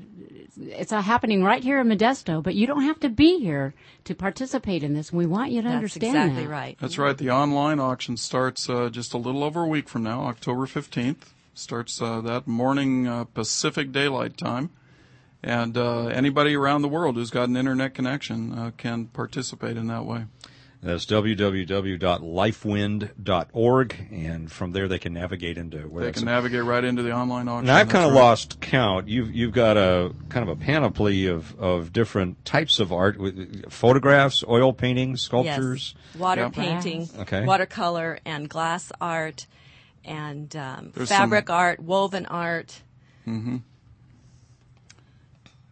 it's 0.57 0.93
uh, 0.93 1.01
happening 1.01 1.43
right 1.43 1.61
here 1.61 1.81
in 1.81 1.87
Modesto, 1.87 2.41
but 2.41 2.55
you 2.55 2.65
don't 2.65 2.83
have 2.83 2.99
to 3.01 3.09
be 3.09 3.39
here 3.39 3.73
to 4.05 4.15
participate 4.15 4.83
in 4.83 4.93
this. 4.93 5.11
We 5.11 5.25
want 5.25 5.51
you 5.51 5.61
to 5.61 5.67
That's 5.67 5.75
understand 5.75 6.15
exactly 6.15 6.43
that. 6.45 6.49
right. 6.49 6.77
That's 6.79 6.97
right. 6.97 7.17
The 7.17 7.31
online 7.31 7.79
auction 7.79 8.15
starts 8.15 8.69
uh, 8.69 8.89
just 8.89 9.13
a 9.13 9.17
little 9.17 9.43
over 9.43 9.63
a 9.63 9.67
week 9.67 9.89
from 9.89 10.03
now, 10.03 10.23
October 10.27 10.65
15th. 10.65 11.33
Starts 11.53 12.01
uh, 12.01 12.21
that 12.21 12.47
morning 12.47 13.07
uh, 13.07 13.25
Pacific 13.25 13.91
Daylight 13.91 14.37
Time. 14.37 14.69
And 15.43 15.77
uh, 15.77 16.07
anybody 16.07 16.55
around 16.55 16.81
the 16.81 16.87
world 16.87 17.15
who's 17.15 17.29
got 17.29 17.49
an 17.49 17.57
internet 17.57 17.93
connection 17.93 18.57
uh, 18.57 18.71
can 18.77 19.05
participate 19.07 19.77
in 19.77 19.87
that 19.87 20.05
way. 20.05 20.25
That's 20.81 21.05
www.lifewind.org, 21.07 24.07
and 24.11 24.51
from 24.51 24.71
there 24.73 24.87
they 24.87 24.99
can 24.99 25.13
navigate 25.13 25.57
into 25.57 25.79
where 25.87 26.01
They 26.01 26.07
that's- 26.07 26.23
can 26.23 26.31
navigate 26.31 26.63
right 26.63 26.83
into 26.83 27.01
the 27.01 27.11
online 27.13 27.47
auction. 27.47 27.65
Now 27.67 27.77
I've 27.77 27.89
kind 27.89 28.05
of 28.05 28.11
right. 28.13 28.19
lost 28.21 28.59
count. 28.61 29.07
You've 29.07 29.33
you've 29.33 29.53
got 29.53 29.75
a 29.77 30.13
kind 30.29 30.47
of 30.47 30.55
a 30.55 30.59
panoply 30.63 31.25
of, 31.27 31.59
of 31.59 31.91
different 31.93 32.43
types 32.45 32.79
of 32.79 32.91
art, 32.93 33.17
with 33.19 33.71
photographs, 33.71 34.43
oil 34.47 34.71
paintings, 34.73 35.21
sculptures. 35.21 35.95
Yes. 36.13 36.19
Water 36.21 36.41
Yeah. 36.41 36.49
painting, 36.49 37.09
Okay. 37.19 37.43
watercolor, 37.45 38.19
and 38.25 38.47
glass 38.49 38.91
art, 39.01 39.47
and 40.05 40.55
um, 40.55 40.91
fabric 40.91 41.47
some- 41.47 41.55
art, 41.55 41.79
woven 41.79 42.25
art. 42.27 42.81
hmm 43.25 43.57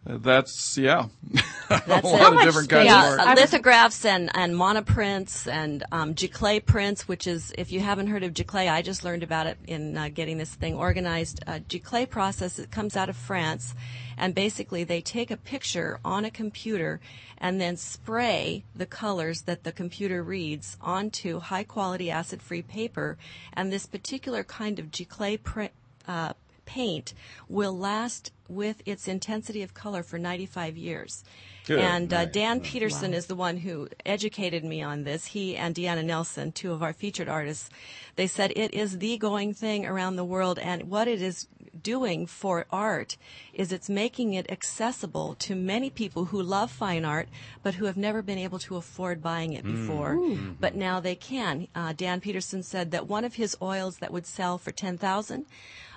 That's 0.08 0.78
yeah. 0.78 1.08
That's 1.68 1.88
a 1.88 1.96
it. 1.96 2.04
lot 2.04 2.36
of 2.36 2.42
different 2.42 2.68
kinds 2.68 2.86
yeah, 2.86 3.14
of 3.14 3.20
art. 3.20 3.38
lithographs 3.38 4.04
and, 4.04 4.30
and 4.34 4.54
monoprints 4.54 5.50
and 5.50 5.82
um, 5.90 6.14
giclée 6.14 6.64
prints, 6.64 7.08
which 7.08 7.26
is, 7.26 7.52
if 7.58 7.72
you 7.72 7.80
haven't 7.80 8.06
heard 8.06 8.22
of 8.22 8.32
giclée, 8.32 8.70
I 8.70 8.82
just 8.82 9.02
learned 9.02 9.24
about 9.24 9.48
it 9.48 9.58
in 9.66 9.98
uh, 9.98 10.08
getting 10.14 10.38
this 10.38 10.54
thing 10.54 10.76
organized. 10.76 11.42
Uh, 11.44 11.58
giclée 11.68 12.08
process, 12.08 12.60
it 12.60 12.70
comes 12.70 12.96
out 12.96 13.08
of 13.08 13.16
France, 13.16 13.74
and 14.16 14.32
basically 14.32 14.84
they 14.84 15.00
take 15.00 15.32
a 15.32 15.36
picture 15.36 15.98
on 16.04 16.24
a 16.24 16.30
computer 16.30 17.00
and 17.38 17.60
then 17.60 17.76
spray 17.76 18.62
the 18.76 18.86
colors 18.86 19.42
that 19.42 19.64
the 19.64 19.72
computer 19.72 20.22
reads 20.22 20.76
onto 20.80 21.40
high 21.40 21.64
quality 21.64 22.12
acid 22.12 22.40
free 22.40 22.62
paper, 22.62 23.18
and 23.52 23.72
this 23.72 23.86
particular 23.86 24.44
kind 24.44 24.78
of 24.78 24.92
giclée 24.92 25.42
print. 25.42 25.72
Uh, 26.06 26.32
paint 26.66 27.14
will 27.48 27.76
last 27.76 28.32
with 28.48 28.82
its 28.86 29.08
intensity 29.08 29.62
of 29.62 29.74
color 29.74 30.02
for 30.02 30.18
95 30.18 30.76
years. 30.76 31.24
Good 31.66 31.80
And 31.80 32.12
uh, 32.12 32.18
night. 32.24 32.32
Dan 32.32 32.60
Peterson 32.60 33.12
is 33.12 33.26
the 33.26 33.34
one 33.34 33.56
who 33.56 33.88
educated 34.04 34.62
me 34.64 34.82
on 34.82 35.02
this. 35.02 35.26
He 35.26 35.56
and 35.56 35.74
Deanna 35.74 36.04
Nelson, 36.04 36.52
two 36.52 36.70
of 36.72 36.80
our 36.82 36.92
featured 36.92 37.28
artists, 37.28 37.70
they 38.14 38.28
said 38.28 38.52
it 38.54 38.72
is 38.72 38.98
the 38.98 39.18
going 39.18 39.52
thing 39.52 39.84
around 39.84 40.14
the 40.14 40.24
world. 40.24 40.60
And 40.60 40.84
what 40.88 41.08
it 41.08 41.20
is 41.20 41.48
doing 41.82 42.24
for 42.26 42.66
art 42.70 43.16
is 43.52 43.72
it's 43.72 43.88
making 43.90 44.34
it 44.34 44.48
accessible 44.50 45.34
to 45.40 45.56
many 45.56 45.90
people 45.90 46.26
who 46.26 46.40
love 46.40 46.70
fine 46.70 47.04
art, 47.04 47.28
but 47.64 47.74
who 47.74 47.86
have 47.86 47.96
never 47.96 48.22
been 48.22 48.38
able 48.38 48.60
to 48.60 48.76
afford 48.76 49.20
buying 49.20 49.52
it 49.52 49.64
Mm. 49.64 49.72
before. 49.72 50.12
Ooh. 50.14 50.56
But 50.60 50.76
now 50.76 51.00
they 51.00 51.16
can. 51.16 51.66
Uh, 51.74 51.92
Dan 51.92 52.20
Peterson 52.20 52.62
said 52.62 52.92
that 52.92 53.08
one 53.08 53.24
of 53.24 53.34
his 53.34 53.56
oils 53.60 53.98
that 53.98 54.12
would 54.12 54.26
sell 54.26 54.56
for 54.56 54.70
10000 54.70 55.46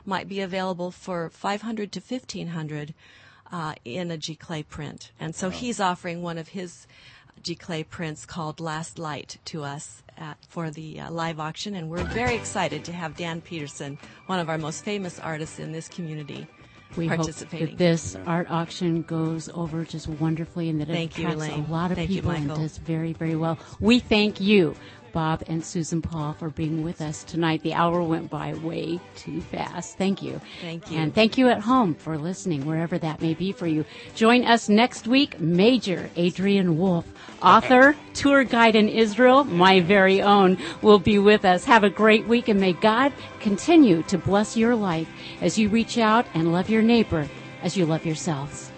might 0.10 0.28
be 0.28 0.41
available 0.41 0.91
for 0.91 1.30
500 1.30 1.91
to 1.93 1.99
1500 2.01 2.93
uh, 3.51 3.74
in 3.86 4.12
a 4.12 4.18
giclée 4.18 4.68
print. 4.68 5.12
And 5.20 5.34
so 5.36 5.49
he's 5.49 5.80
offering 5.80 6.22
one 6.22 6.38
of 6.38 6.49
his 6.49 6.86
giclée 7.41 7.88
prints 7.88 8.26
called 8.26 8.60
Last 8.60 8.99
Light 8.99 9.38
to 9.45 9.64
us 9.64 10.03
at, 10.18 10.38
for 10.49 10.70
the 10.72 10.99
uh, 10.99 11.12
live 11.12 11.39
auction. 11.39 11.76
And 11.76 11.89
we're 11.89 12.03
very 12.03 12.36
excited 12.36 12.84
to 12.86 12.91
have 12.91 13.16
Dan 13.16 13.39
Peterson, 13.41 13.97
one 14.26 14.39
of 14.39 14.49
our 14.49 14.57
most 14.57 14.84
famous 14.84 15.20
artists 15.20 15.57
in 15.60 15.72
this 15.72 15.88
community, 15.88 16.47
We 16.97 17.07
hope 17.07 17.18
participating. 17.20 17.68
that 17.68 17.78
this 17.78 18.18
art 18.28 18.51
auction 18.51 19.03
goes 19.03 19.47
over 19.53 19.86
just 19.86 20.07
wonderfully 20.07 20.70
and 20.70 20.82
that 20.82 20.89
it 20.89 20.93
Thank 20.93 21.18
you, 21.18 21.28
attracts 21.30 21.47
Elaine. 21.47 21.66
a 21.66 21.72
lot 21.72 21.91
of 21.91 21.97
Thank 21.97 22.10
you, 22.10 22.18
people 22.18 22.32
and 22.32 22.49
does 22.49 22.78
very, 22.80 23.14
very 23.14 23.36
well. 23.38 23.57
We 23.80 23.99
thank 23.99 24.41
you, 24.41 24.76
Bob 25.12 25.43
and 25.47 25.64
Susan 25.64 26.01
Paul, 26.01 26.34
for 26.34 26.49
being 26.49 26.84
with 26.84 27.01
us 27.01 27.24
tonight. 27.24 27.62
The 27.64 27.74
hour 27.74 28.01
went 28.01 28.30
by 28.30 28.53
way 28.55 28.99
too 29.16 29.41
fast. 29.41 29.97
Thank 29.97 30.22
you. 30.22 30.39
Thank 30.62 30.91
you. 30.91 30.97
And 30.97 31.14
thank 31.14 31.38
you 31.38 31.49
at 31.49 31.62
home 31.62 31.95
for 31.95 32.18
listening, 32.18 32.66
wherever 32.66 32.97
that 32.97 33.22
may 33.22 33.34
be 33.34 33.51
for 33.51 33.68
you. 33.68 33.86
Join 34.16 34.45
us 34.45 34.70
next 34.70 35.07
week, 35.07 35.39
Major 35.39 36.10
Adrian 36.16 36.78
Wolf, 36.78 37.05
author, 37.41 37.95
tour 38.14 38.43
guide 38.43 38.76
in 38.76 38.89
Israel, 38.89 39.43
my 39.43 39.80
very 39.80 40.22
own, 40.22 40.57
will 40.82 40.99
be 40.99 41.20
with 41.20 41.45
us. 41.45 41.66
Have 41.66 41.84
a 41.84 41.89
great 41.89 42.28
week 42.28 42.47
and 42.47 42.60
may 42.60 42.74
God 42.74 43.14
continue 43.39 44.03
to 44.03 44.18
bless 44.18 44.57
your 44.57 44.76
life 44.76 45.07
as 45.41 45.57
you 45.57 45.70
reach 45.70 45.97
out 45.97 46.26
and 46.34 46.51
love 46.51 46.70
your 46.70 46.82
neighbor 46.82 47.28
as 47.62 47.76
you 47.76 47.86
love 47.86 48.05
yourselves. 48.05 48.68